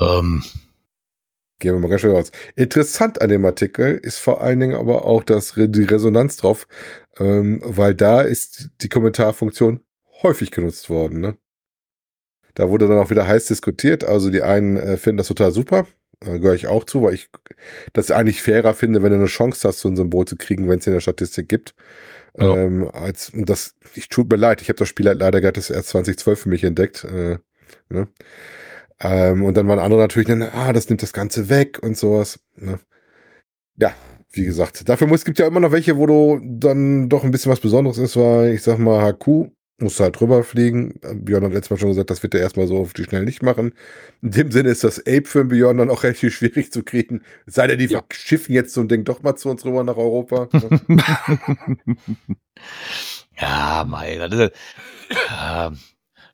Ähm, 0.00 0.42
Gehen 1.62 1.74
wir 1.74 1.78
mal 1.78 1.86
ganz 1.86 2.00
schnell 2.00 2.14
raus. 2.14 2.32
Interessant 2.56 3.22
an 3.22 3.28
dem 3.28 3.44
Artikel 3.44 3.96
ist 3.96 4.18
vor 4.18 4.40
allen 4.40 4.58
Dingen 4.58 4.74
aber 4.74 5.04
auch 5.04 5.22
das, 5.22 5.54
die 5.56 5.84
Resonanz 5.84 6.36
drauf, 6.36 6.66
ähm, 7.20 7.60
weil 7.64 7.94
da 7.94 8.20
ist 8.20 8.70
die 8.80 8.88
Kommentarfunktion 8.88 9.78
häufig 10.24 10.50
genutzt 10.50 10.90
worden. 10.90 11.20
Ne? 11.20 11.36
Da 12.54 12.68
wurde 12.68 12.88
dann 12.88 12.98
auch 12.98 13.10
wieder 13.10 13.28
heiß 13.28 13.46
diskutiert. 13.46 14.02
Also 14.02 14.30
die 14.30 14.42
einen 14.42 14.76
äh, 14.76 14.96
finden 14.96 15.18
das 15.18 15.28
total 15.28 15.52
super. 15.52 15.86
Da 16.18 16.36
gehöre 16.38 16.56
ich 16.56 16.66
auch 16.66 16.82
zu, 16.82 17.04
weil 17.04 17.14
ich 17.14 17.30
das 17.92 18.10
eigentlich 18.10 18.42
fairer 18.42 18.74
finde, 18.74 19.04
wenn 19.04 19.12
du 19.12 19.18
eine 19.18 19.26
Chance 19.26 19.68
hast, 19.68 19.78
so 19.78 19.88
ein 19.88 19.94
Symbol 19.94 20.26
zu 20.26 20.34
kriegen, 20.36 20.68
wenn 20.68 20.80
es 20.80 20.86
in 20.88 20.94
der 20.94 21.00
Statistik 21.00 21.48
gibt. 21.48 21.76
Ja. 22.36 22.56
Ähm, 22.56 22.90
als 22.92 23.30
das, 23.36 23.76
ich 23.94 24.08
tut 24.08 24.28
mir 24.28 24.36
leid, 24.36 24.62
ich 24.62 24.68
habe 24.68 24.78
das 24.80 24.88
Spiel 24.88 25.06
halt 25.06 25.20
leider 25.20 25.40
gerade 25.40 25.60
erst 25.60 25.90
2012 25.90 26.40
für 26.40 26.48
mich 26.48 26.64
entdeckt. 26.64 27.04
Äh, 27.04 27.38
ne? 27.88 28.08
Ähm, 29.02 29.44
und 29.44 29.56
dann 29.56 29.68
waren 29.68 29.78
andere 29.78 30.00
natürlich, 30.00 30.28
dann, 30.28 30.42
ah, 30.42 30.72
das 30.72 30.88
nimmt 30.88 31.02
das 31.02 31.12
Ganze 31.12 31.48
weg 31.48 31.78
und 31.82 31.96
sowas. 31.96 32.40
Ne? 32.56 32.78
Ja, 33.76 33.94
wie 34.32 34.44
gesagt, 34.44 34.88
dafür 34.88 35.06
muss, 35.06 35.20
es 35.20 35.24
gibt 35.24 35.38
ja 35.38 35.46
immer 35.46 35.60
noch 35.60 35.72
welche, 35.72 35.96
wo 35.96 36.06
du 36.06 36.40
dann 36.42 37.08
doch 37.08 37.24
ein 37.24 37.30
bisschen 37.30 37.52
was 37.52 37.60
Besonderes 37.60 37.98
ist, 37.98 38.16
weil 38.16 38.52
ich 38.54 38.62
sag 38.62 38.78
mal, 38.78 39.02
HQ 39.12 39.50
musst 39.78 39.98
du 39.98 40.04
halt 40.04 40.18
drüber 40.18 40.44
fliegen. 40.44 41.00
Björn 41.24 41.44
hat 41.44 41.52
letztes 41.52 41.70
Mal 41.70 41.78
schon 41.78 41.88
gesagt, 41.88 42.10
das 42.10 42.22
wird 42.22 42.34
er 42.34 42.40
erstmal 42.40 42.66
so 42.68 42.78
auf 42.78 42.92
die 42.92 43.04
schnell 43.04 43.24
nicht 43.24 43.42
machen. 43.42 43.72
In 44.22 44.30
dem 44.30 44.50
Sinne 44.52 44.70
ist 44.70 44.84
das 44.84 45.00
Ape 45.00 45.24
für 45.24 45.44
Björn 45.44 45.78
dann 45.78 45.90
auch 45.90 46.02
relativ 46.04 46.34
schwierig 46.34 46.72
zu 46.72 46.82
kriegen. 46.82 47.22
Sei 47.46 47.66
denn, 47.66 47.78
die 47.78 47.86
Ja. 47.86 48.02
schiffen 48.12 48.54
jetzt 48.54 48.72
so 48.74 48.80
ein 48.80 48.88
Ding 48.88 49.04
doch 49.04 49.22
mal 49.22 49.36
zu 49.36 49.50
uns 49.50 49.64
rüber 49.64 49.82
nach 49.84 49.96
Europa. 49.96 50.48
ne? 50.52 50.80
ja, 53.40 53.84
mei, 53.88 54.16
das 54.18 54.32
ist, 54.32 54.52
ja, 55.10 55.66
ähm, 55.68 55.78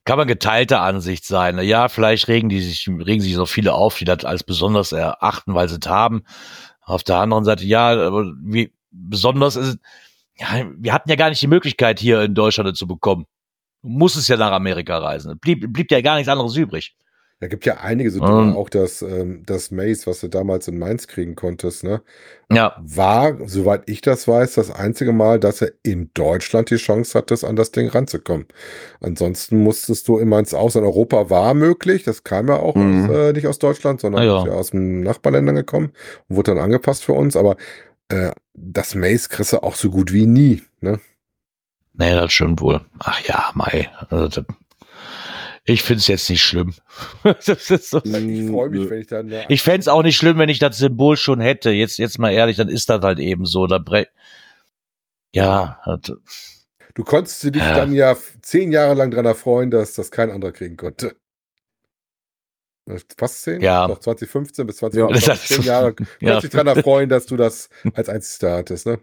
kann 0.09 0.17
man 0.17 0.27
geteilter 0.27 0.81
Ansicht 0.81 1.27
sein. 1.27 1.57
ne? 1.57 1.63
Ja, 1.63 1.91
vielleicht 1.91 2.29
regen 2.29 2.49
die 2.49 2.63
sich, 2.63 2.89
regen 2.89 3.21
sich 3.21 3.35
so 3.35 3.45
viele 3.45 3.75
auf, 3.75 3.99
die 3.99 4.07
das 4.07 4.25
als 4.25 4.43
besonders 4.43 4.93
erachten, 4.93 5.55
weil 5.55 5.69
sie 5.69 5.77
es 5.79 5.87
haben. 5.87 6.23
Auf 6.81 7.05
der 7.05 7.17
anderen 7.17 7.45
Seite, 7.45 7.67
ja, 7.67 7.91
aber 7.91 8.25
wie 8.43 8.73
besonders 8.91 9.57
ist 9.57 9.67
es, 9.67 9.79
ja, 10.37 10.65
wir 10.79 10.95
hatten 10.95 11.11
ja 11.11 11.17
gar 11.17 11.29
nicht 11.29 11.43
die 11.43 11.47
Möglichkeit, 11.47 12.01
hier 12.01 12.23
in 12.23 12.35
Deutschland 12.35 12.75
zu 12.75 12.87
bekommen. 12.87 13.27
Du 13.83 13.91
musstest 13.91 14.31
ja 14.31 14.39
nach 14.39 14.53
Amerika 14.53 14.97
reisen. 14.97 15.39
Blieb, 15.41 15.71
blieb 15.75 15.91
ja 15.93 16.01
gar 16.01 16.15
nichts 16.15 16.31
anderes 16.31 16.57
übrig. 16.57 16.97
Da 17.41 17.47
gibt 17.47 17.67
ja 17.67 17.77
einige 17.79 18.11
so 18.11 18.21
Ähm. 18.21 18.27
Dinge, 18.27 18.57
auch 18.57 18.69
das, 18.69 19.01
ähm, 19.01 19.45
das 19.47 19.71
Maze, 19.71 20.07
was 20.09 20.21
du 20.21 20.29
damals 20.29 20.67
in 20.67 20.77
Mainz 20.79 21.07
kriegen 21.07 21.37
konntest, 21.37 21.85
ne? 21.85 22.03
Ja, 22.51 22.77
War, 22.81 23.37
soweit 23.47 23.83
ich 23.89 24.01
das 24.01 24.27
weiß, 24.27 24.55
das 24.55 24.71
einzige 24.73 25.13
Mal, 25.13 25.39
dass 25.39 25.63
er 25.63 25.71
in 25.85 26.11
Deutschland 26.15 26.71
die 26.71 26.77
Chance 26.77 27.17
hattest, 27.17 27.45
an 27.45 27.55
das 27.57 27.71
Ding 27.71 27.89
ranzukommen. 27.89 28.47
Ansonsten 29.01 29.63
musstest 29.63 30.09
du 30.09 30.19
immer 30.19 30.39
ins 30.41 30.53
Ausland. 30.55 30.85
Europa 30.87 31.31
war 31.31 31.55
möglich, 31.55 32.03
das 32.05 32.25
kam 32.25 32.49
ja 32.49 32.57
auch 32.57 32.75
Mhm. 32.75 33.05
aus, 33.11 33.17
äh, 33.17 33.33
nicht 33.35 33.47
aus 33.47 33.59
Deutschland, 33.61 34.01
sondern 34.01 34.23
Ah, 34.23 34.25
ja. 34.25 34.47
ja 34.47 34.53
aus 34.55 34.71
den 34.71 35.03
Nachbarländern 35.03 35.55
gekommen 35.57 35.93
und 36.29 36.37
wurde 36.37 36.55
dann 36.55 36.65
angepasst 36.65 37.05
für 37.05 37.13
uns. 37.13 37.37
Aber 37.37 37.57
äh, 38.09 38.33
das 38.55 38.95
Maze 38.97 39.29
kriegst 39.29 39.53
du 39.53 39.63
auch 39.63 39.77
so 39.77 39.91
gut 39.91 40.13
wie 40.13 40.27
nie, 40.27 40.63
ne? 40.81 40.99
nee, 41.95 42.15
das 42.15 42.33
stimmt 42.33 42.61
wohl. 42.63 42.81
Ach 43.01 43.21
ja, 43.21 43.51
mei. 43.55 43.91
Also, 44.11 44.43
ich 45.69 45.83
find's 45.83 46.07
jetzt 46.09 46.29
nicht 46.31 46.43
schlimm. 46.43 46.75
das 47.23 47.49
ist 47.49 47.91
so. 47.91 47.99
Ich 48.05 48.51
freue 48.51 48.71
mich, 48.71 48.89
wenn 48.91 49.01
ich 49.01 49.07
dann. 49.07 49.31
äh, 49.31 49.45
Ich 49.49 49.63
fänd's 49.63 49.87
auch 49.89 50.03
nicht 50.03 50.17
schlimm, 50.17 50.39
wenn 50.39 50.49
ich 50.49 50.59
das 50.59 50.79
Symbol 50.79 51.17
schon 51.17 51.41
hätte. 51.41 51.71
Jetzt, 51.71 51.99
jetzt 51.99 52.19
mal 52.19 52.33
ehrlich, 52.33 52.57
dann 52.57 52.69
ist 52.69 52.89
das 52.91 53.01
halt 53.03 53.19
eben 53.19 53.45
so. 53.47 53.67
Da 53.67 53.79
bre 53.79 54.09
ja, 55.35 55.81
das, 55.85 56.17
Du 56.95 57.05
konntest 57.05 57.45
dich 57.45 57.55
Ja. 57.57 57.77
dann 57.77 57.93
ja 57.93 58.17
zehn 58.43 58.73
Jahre 58.73 58.95
lang 58.95 59.11
dran 59.13 59.25
erfreuen, 59.27 59.71
dass 59.71 59.93
das 59.95 60.11
kein 60.11 60.31
anderer 60.31 60.53
kriegen 60.53 60.77
konnte. 60.77 61.15
Fast 63.19 63.43
zehn? 63.43 63.61
Ja. 63.61 63.87
Doch 63.87 63.99
2015 64.01 64.67
bis 64.67 64.81
Ja. 64.81 64.89
2020. 64.91 65.25
Das 65.27 65.43
ist- 65.45 65.49
zehn 65.57 65.65
Jahre. 65.65 65.95
Ja. 66.21 66.33
Konntest 66.33 66.45
dich 66.45 66.51
dran 66.51 66.67
erfreuen, 66.67 67.09
dass 67.09 67.27
du 67.27 67.37
das 67.37 67.69
als 67.95 68.09
einzigster 68.09 68.57
hattest, 68.57 68.87
ne? 68.87 68.99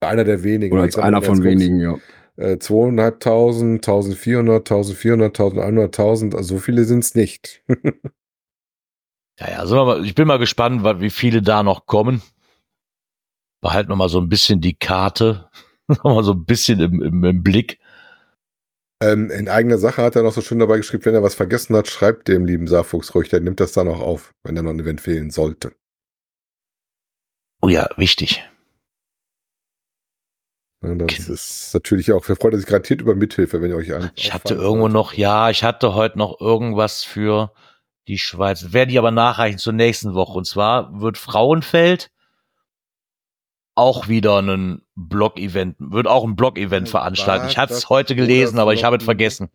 Einer 0.00 0.24
der 0.24 0.42
wenigen. 0.44 0.72
Oder 0.74 0.84
als 0.84 0.96
einer 0.96 1.20
von 1.22 1.42
wenigen, 1.42 1.80
ja. 1.80 1.96
Äh, 2.36 2.56
2.500, 2.56 3.82
1.400, 3.84 4.66
1.400, 4.68 5.32
1.100, 5.32 6.36
also 6.36 6.56
so 6.56 6.60
viele 6.60 6.84
sind 6.84 7.00
es 7.00 7.14
nicht. 7.14 7.62
Ja, 9.38 9.50
ja, 9.50 9.84
mal, 9.84 10.04
ich 10.04 10.14
bin 10.14 10.26
mal 10.26 10.38
gespannt, 10.38 10.82
wie 11.00 11.10
viele 11.10 11.42
da 11.42 11.62
noch 11.62 11.84
kommen. 11.86 12.22
Behalten 13.60 13.90
wir 13.90 13.96
mal 13.96 14.08
so 14.08 14.18
ein 14.18 14.30
bisschen 14.30 14.60
die 14.60 14.74
Karte, 14.74 15.50
mal 16.04 16.24
so 16.24 16.32
ein 16.32 16.46
bisschen 16.46 16.80
im, 16.80 17.02
im, 17.02 17.24
im 17.24 17.42
Blick. 17.42 17.78
Ähm, 19.02 19.30
in 19.30 19.48
eigener 19.48 19.76
Sache 19.76 20.02
hat 20.02 20.16
er 20.16 20.22
noch 20.22 20.32
so 20.32 20.40
schön 20.40 20.58
dabei 20.58 20.78
geschrieben, 20.78 21.04
wenn 21.04 21.14
er 21.14 21.22
was 21.22 21.34
vergessen 21.34 21.76
hat, 21.76 21.86
schreibt 21.86 22.28
dem 22.28 22.46
lieben 22.46 22.66
Saarfuchs 22.66 23.14
ruhig, 23.14 23.28
der 23.28 23.40
nimmt 23.40 23.60
das 23.60 23.72
dann 23.72 23.88
auch 23.88 24.00
auf, 24.00 24.32
wenn 24.42 24.54
da 24.54 24.62
noch 24.62 24.70
ein 24.70 24.80
Event 24.80 25.02
fehlen 25.02 25.30
sollte. 25.30 25.72
Oh 27.60 27.68
ja, 27.68 27.88
wichtig. 27.96 28.42
Ja, 30.82 30.94
das 30.94 31.28
ist 31.28 31.70
natürlich 31.74 32.12
auch, 32.12 32.24
freut 32.24 32.52
er 32.52 32.58
sich 32.58 32.66
garantiert 32.66 33.00
über 33.00 33.14
Mithilfe, 33.14 33.62
wenn 33.62 33.70
ihr 33.70 33.76
euch 33.76 33.94
an. 33.94 34.10
Ich 34.14 34.32
hatte 34.32 34.54
irgendwo 34.54 34.88
noch, 34.88 35.14
ja, 35.14 35.50
ich 35.50 35.64
hatte 35.64 35.94
heute 35.94 36.18
noch 36.18 36.40
irgendwas 36.40 37.02
für 37.02 37.52
die 38.08 38.18
Schweiz. 38.18 38.72
Werde 38.72 38.92
ich 38.92 38.98
aber 38.98 39.10
nachreichen 39.10 39.58
zur 39.58 39.72
nächsten 39.72 40.14
Woche. 40.14 40.38
Und 40.38 40.46
zwar 40.46 41.00
wird 41.00 41.18
Frauenfeld 41.18 42.10
auch 43.74 44.08
wieder 44.08 44.40
ein 44.40 44.82
Blog-Event, 44.94 45.76
wird 45.78 46.06
auch 46.06 46.24
ein 46.24 46.34
Blog-Event 46.36 46.88
veranstalten. 46.88 47.46
Ich 47.48 47.58
hatte 47.58 47.74
es 47.74 47.88
heute 47.90 48.14
gelesen, 48.14 48.58
aber 48.58 48.72
ich 48.72 48.84
habe 48.84 48.96
es 48.96 49.04
vergessen. 49.04 49.50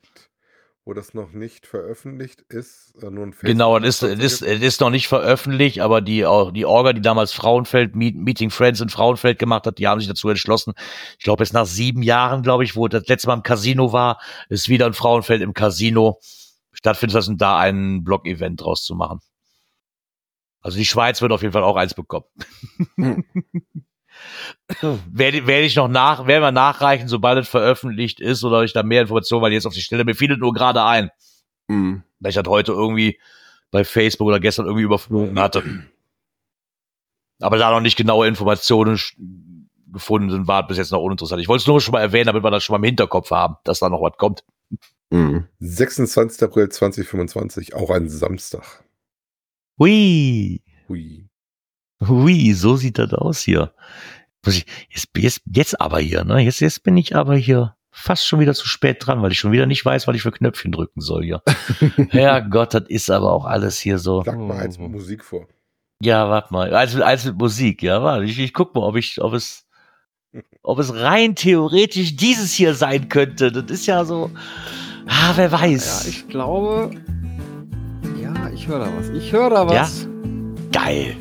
Wo 0.92 0.94
das 0.94 1.14
noch 1.14 1.32
nicht 1.32 1.68
veröffentlicht 1.68 2.42
ist, 2.50 3.02
äh, 3.02 3.10
nur 3.10 3.26
ein 3.26 3.34
Genau, 3.44 3.78
es 3.78 4.02
ist, 4.02 4.04
es 4.04 4.20
ist, 4.20 4.42
es 4.42 4.62
ist 4.62 4.82
noch 4.82 4.90
nicht 4.90 5.08
veröffentlicht, 5.08 5.80
aber 5.80 6.02
die, 6.02 6.28
die 6.54 6.66
Orga, 6.66 6.92
die 6.92 7.00
damals 7.00 7.32
Frauenfeld, 7.32 7.96
Meet, 7.96 8.18
Meeting 8.18 8.50
Friends 8.50 8.82
in 8.82 8.90
Frauenfeld 8.90 9.40
gemacht 9.40 9.66
hat, 9.66 9.78
die 9.78 9.88
haben 9.88 10.02
sich 10.02 10.10
dazu 10.10 10.28
entschlossen. 10.28 10.74
Ich 11.18 11.24
glaube, 11.24 11.46
jetzt 11.46 11.54
nach 11.54 11.66
sieben 11.66 12.04
Jahren, 12.04 12.44
glaube 12.44 12.66
ich, 12.66 12.76
wo 12.76 12.90
das 12.90 13.08
letzte 13.08 13.30
Mal 13.30 13.36
im 13.36 13.44
Casino 13.44 13.94
war, 13.94 14.20
ist 14.50 14.68
wieder 14.68 14.86
ein 14.86 14.92
Frauenfeld 14.92 15.42
im 15.42 15.54
Casino 15.54 16.20
stattfindet, 16.74 17.16
das 17.16 17.30
und 17.30 17.42
da 17.42 17.58
ein 17.58 18.04
Blog-Event 18.04 18.60
draus 18.60 18.84
zu 18.84 18.94
machen. 18.94 19.22
Also 20.60 20.78
die 20.78 20.84
Schweiz 20.84 21.22
wird 21.22 21.32
auf 21.32 21.42
jeden 21.42 21.54
Fall 21.54 21.64
auch 21.64 21.78
eins 21.78 21.94
bekommen. 21.94 22.26
Hm. 22.98 23.24
werde, 25.12 25.48
werde 25.48 25.66
ich 25.66 25.76
noch 25.76 25.88
nach, 25.88 26.28
werden 26.28 26.44
wir 26.44 26.52
nachreichen, 26.52 27.08
sobald 27.08 27.40
es 27.40 27.50
veröffentlicht 27.50 28.20
ist 28.20 28.44
oder 28.44 28.64
ich 28.64 28.74
da 28.74 28.84
mehr 28.84 29.02
Informationen, 29.02 29.42
weil 29.42 29.54
jetzt 29.54 29.66
auf 29.66 29.74
die 29.74 29.82
Stelle 29.82 30.06
mir 30.06 30.16
fiel 30.16 30.32
es 30.32 30.38
nur 30.38 30.54
gerade 30.54 30.84
ein 30.84 31.12
Mhm. 31.72 32.04
weil 32.20 32.30
ich 32.30 32.36
das 32.36 32.48
heute 32.48 32.74
irgendwie 32.74 33.20
bei 33.72 33.86
Facebook 33.86 34.28
oder 34.28 34.40
gestern 34.42 34.66
irgendwie 34.66 34.84
überflogen 34.84 35.40
hatte. 35.40 35.64
Aber 37.40 37.58
da 37.58 37.72
noch 37.72 37.80
nicht 37.80 37.96
genaue 37.98 38.28
Informationen 38.28 39.00
gefunden 39.88 40.30
sind, 40.30 40.48
war 40.48 40.68
bis 40.68 40.78
jetzt 40.78 40.92
noch 40.92 41.02
uninteressant. 41.02 41.42
Ich 41.42 41.48
wollte 41.48 41.62
es 41.62 41.68
nur 41.68 41.82
schon 41.82 41.94
mal 41.94 42.02
erwähnen, 42.02 42.28
damit 42.28 42.44
wir 42.44 42.52
das 42.52 42.64
schon 42.64 42.74
mal 42.74 42.78
im 42.80 42.84
Hinterkopf 42.84 43.32
haben, 43.32 43.56
dass 43.64 43.80
da 43.80 43.90
noch 43.90 44.02
was 44.02 44.18
kommt. 44.18 44.44
Mhm. 45.10 45.48
26. 45.60 46.44
April 46.44 46.70
2025, 46.70 47.74
auch 47.74 47.90
ein 47.90 48.10
Samstag. 48.10 48.84
Hui, 49.80 50.62
Hui. 50.90 51.30
hui, 52.06 52.54
so 52.54 52.76
sieht 52.76 52.98
das 52.98 53.14
aus 53.14 53.40
hier. 53.42 53.74
Muss 54.46 54.56
ich, 54.58 54.66
jetzt, 54.90 55.10
jetzt, 55.18 55.42
jetzt 55.54 55.82
aber 55.82 56.00
hier, 56.00 56.24
ne? 56.24 56.40
Jetzt, 56.40 56.60
jetzt 56.62 56.84
bin 56.84 56.98
ich 56.98 57.16
aber 57.16 57.36
hier 57.36 57.76
fast 57.92 58.26
schon 58.26 58.40
wieder 58.40 58.54
zu 58.54 58.68
spät 58.68 58.98
dran, 59.06 59.22
weil 59.22 59.32
ich 59.32 59.40
schon 59.40 59.52
wieder 59.52 59.66
nicht 59.66 59.86
weiß, 59.86 60.08
was 60.08 60.16
ich 60.16 60.22
für 60.22 60.32
Knöpfchen 60.32 60.72
drücken 60.72 61.02
soll 61.02 61.24
hier. 61.24 61.42
Herrgott, 62.10 62.74
das 62.74 62.84
ist 62.88 63.12
aber 63.12 63.32
auch 63.32 63.46
alles 63.46 63.80
hier 63.80 63.98
so. 64.00 64.24
Sag 64.24 64.40
mal 64.40 64.58
eins 64.58 64.80
mit 64.80 64.90
Musik 64.92 65.24
vor. 65.24 65.48
Ja, 66.02 66.30
warte 66.30 66.52
mal. 66.54 66.74
Eins 66.74 66.94
mit, 66.96 67.04
eins 67.04 67.26
mit 67.26 67.38
Musik, 67.38 67.84
ja, 67.84 68.02
warte. 68.02 68.24
Ich, 68.26 68.40
ich 68.40 68.54
guck 68.54 68.74
mal, 68.74 68.82
ob 68.82 68.96
ich, 68.96 69.22
ob 69.22 69.34
es, 69.34 69.68
ob 70.64 70.80
es 70.80 70.96
rein 70.96 71.36
theoretisch 71.36 72.16
dieses 72.16 72.54
hier 72.54 72.74
sein 72.74 73.10
könnte. 73.10 73.52
Das 73.52 73.70
ist 73.70 73.86
ja 73.86 74.04
so. 74.06 74.32
Ah, 75.08 75.34
wer 75.36 75.50
Ja, 75.52 75.62
weiß. 75.62 76.08
ich 76.08 76.28
glaube. 76.28 76.92
Ja, 78.20 78.50
ich 78.50 78.68
höre 78.68 78.80
da 78.80 78.90
was. 78.98 79.10
Ich 79.10 79.32
höre 79.32 79.50
da 79.52 79.68
was. 79.68 80.08
Geil. 80.72 81.16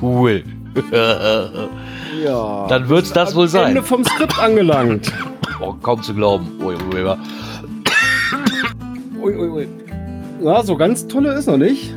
Cool. 0.00 0.44
Ja. 2.24 2.66
Dann 2.68 2.88
wird's 2.88 3.12
das 3.12 3.34
wohl 3.34 3.46
sein. 3.48 3.68
Ende 3.68 3.82
vom 3.82 4.04
Skript 4.04 4.38
angelangt. 4.40 5.12
oh, 5.60 5.74
kaum 5.82 6.02
zu 6.02 6.14
glauben. 6.14 6.48
Ui, 6.60 6.74
ui, 6.74 7.04
ui. 7.04 7.16
Ui, 9.22 9.36
ui, 9.36 9.48
ui. 9.48 9.68
Ja, 10.42 10.62
so 10.62 10.76
ganz 10.76 11.06
tolle 11.06 11.34
ist 11.34 11.46
noch 11.46 11.56
nicht. 11.58 11.94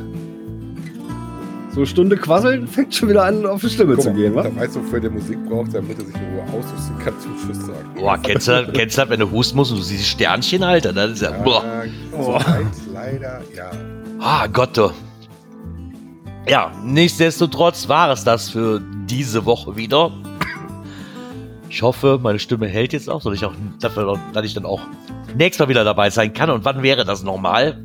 So 1.74 1.86
Stunde 1.86 2.18
quasseln 2.18 2.68
fängt 2.68 2.94
schon 2.94 3.10
wieder 3.10 3.24
an, 3.24 3.46
auf 3.46 3.62
die 3.62 3.70
Stimme 3.70 3.96
Guck 3.96 4.04
zu 4.04 4.14
gehen, 4.14 4.36
wa? 4.36 4.44
da 4.44 4.54
weißt 4.54 4.76
du, 4.76 4.82
wofür 4.82 5.00
der 5.00 5.10
Musik 5.10 5.38
braucht, 5.48 5.74
damit 5.74 5.98
er 5.98 6.06
sich 6.06 6.16
in 6.16 6.22
Ruhe 6.22 6.44
ausrüsten 6.60 7.00
kann 7.00 7.14
zum 7.20 7.32
Tschüss 7.38 7.66
sagen. 7.66 7.90
Boah, 7.96 8.18
kennst 8.18 8.48
du, 8.50 8.52
das- 8.52 8.74
kennst 8.74 8.98
du 8.98 9.10
wenn 9.10 9.20
du 9.22 9.32
husten 9.32 9.56
musst 9.56 9.72
und 9.72 9.78
du 9.78 9.84
siehst 9.84 10.06
Sternchen, 10.06 10.64
Alter? 10.64 10.92
Das 10.92 11.12
ist 11.12 11.22
ja, 11.22 11.32
boah. 11.32 11.64
Ja, 12.12 12.22
so 12.24 12.34
eins, 12.34 12.82
leider, 12.94 13.42
ja. 13.56 13.72
Ah, 14.20 14.48
Gott, 14.48 14.76
du. 14.76 14.90
Ja, 16.48 16.72
nichtsdestotrotz 16.84 17.88
war 17.88 18.12
es 18.12 18.24
das 18.24 18.50
für 18.50 18.82
diese 19.06 19.46
Woche 19.46 19.76
wieder. 19.76 20.12
Ich 21.70 21.82
hoffe, 21.82 22.20
meine 22.22 22.40
Stimme 22.40 22.68
hält 22.68 22.94
jetzt 22.94 23.10
auch, 23.10 23.24
dass 23.24 23.34
ich, 23.34 23.46
auch, 23.46 23.54
dafür, 23.80 24.20
dass 24.34 24.46
ich 24.46 24.54
dann 24.54 24.66
auch 24.66 24.82
nächstes 25.38 25.60
Mal 25.60 25.70
wieder 25.70 25.84
dabei 25.84 26.10
sein 26.10 26.34
kann. 26.34 26.50
Und 26.50 26.66
wann 26.66 26.84
wäre 26.84 27.06
das 27.06 27.24
nochmal? 27.24 27.82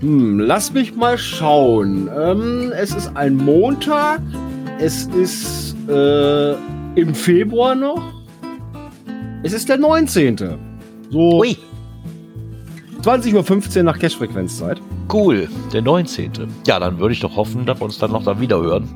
Hm, 0.00 0.40
lass 0.40 0.72
mich 0.72 0.94
mal 0.94 1.18
schauen. 1.18 2.08
Ähm, 2.16 2.72
es 2.74 2.94
ist 2.94 3.14
ein 3.16 3.36
Montag. 3.36 4.20
Es 4.78 5.04
ist 5.06 5.76
äh, 5.88 6.52
im 6.94 7.14
Februar 7.14 7.74
noch. 7.74 8.02
Es 9.42 9.52
ist 9.52 9.68
der 9.68 9.76
19. 9.76 10.36
So 11.10 11.40
Ui, 11.40 11.58
20.15 13.02 13.76
Uhr 13.78 13.82
nach 13.82 13.98
Cash-Frequenzzeit. 13.98 14.80
Cool, 15.12 15.48
der 15.72 15.82
19. 15.82 16.32
Ja, 16.66 16.78
dann 16.78 16.98
würde 16.98 17.14
ich 17.14 17.20
doch 17.20 17.36
hoffen, 17.36 17.66
dass 17.66 17.80
wir 17.80 17.84
uns 17.84 17.98
dann 17.98 18.12
noch 18.12 18.24
da 18.24 18.40
wieder 18.40 18.60
hören. 18.60 18.88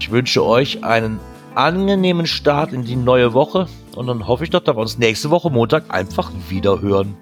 Ich 0.00 0.10
wünsche 0.10 0.44
euch 0.44 0.82
einen 0.84 1.20
angenehmen 1.54 2.26
Start 2.26 2.72
in 2.72 2.84
die 2.84 2.96
neue 2.96 3.32
Woche 3.34 3.66
und 3.96 4.06
dann 4.06 4.26
hoffe 4.26 4.44
ich 4.44 4.50
doch, 4.50 4.60
dass 4.60 4.76
wir 4.76 4.80
uns 4.80 4.98
nächste 4.98 5.30
Woche 5.30 5.50
Montag 5.50 5.84
einfach 5.88 6.30
wieder 6.48 6.80
hören. 6.80 7.14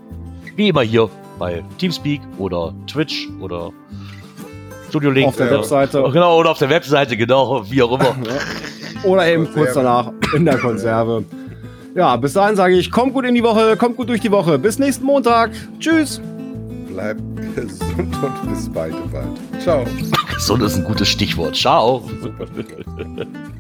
Wie 0.57 0.69
immer 0.69 0.83
hier 0.83 1.09
bei 1.39 1.65
Teamspeak 1.79 2.21
oder 2.39 2.75
Twitch 2.87 3.29
oder 3.41 3.71
Studio 4.89 5.11
Link. 5.11 5.29
Auf 5.29 5.37
der 5.37 5.49
oder, 5.49 5.59
Webseite. 5.59 6.03
Genau, 6.13 6.39
oder 6.39 6.51
auf 6.51 6.59
der 6.59 6.71
Webseite, 6.71 7.17
genau, 7.17 7.63
wie 7.71 7.83
auch 7.83 7.99
immer. 7.99 8.17
Oder 9.05 9.29
eben 9.29 9.45
Konserve. 9.45 9.65
kurz 9.65 9.75
danach 9.75 10.13
in 10.35 10.45
der 10.45 10.59
Konserve. 10.59 11.25
Ja, 11.95 12.17
bis 12.17 12.33
dahin 12.33 12.57
sage 12.57 12.75
ich, 12.75 12.91
kommt 12.91 13.15
gut 13.15 13.25
in 13.25 13.35
die 13.35 13.43
Woche, 13.43 13.77
kommt 13.77 13.97
gut 13.97 14.09
durch 14.09 14.21
die 14.21 14.31
Woche. 14.31 14.59
Bis 14.59 14.79
nächsten 14.79 15.05
Montag. 15.05 15.51
Tschüss. 15.79 16.21
Bleibt 16.99 17.55
gesund 17.55 18.17
und 18.25 18.51
bis 18.51 18.69
bald 18.69 18.93
bald. 19.13 19.63
Ciao. 19.63 19.85
Gesund 20.35 20.65
ist 20.65 20.79
ein 20.79 20.83
gutes 20.83 21.09
Stichwort. 21.09 21.55
Ciao. 21.55 22.03
Super. 22.21 22.47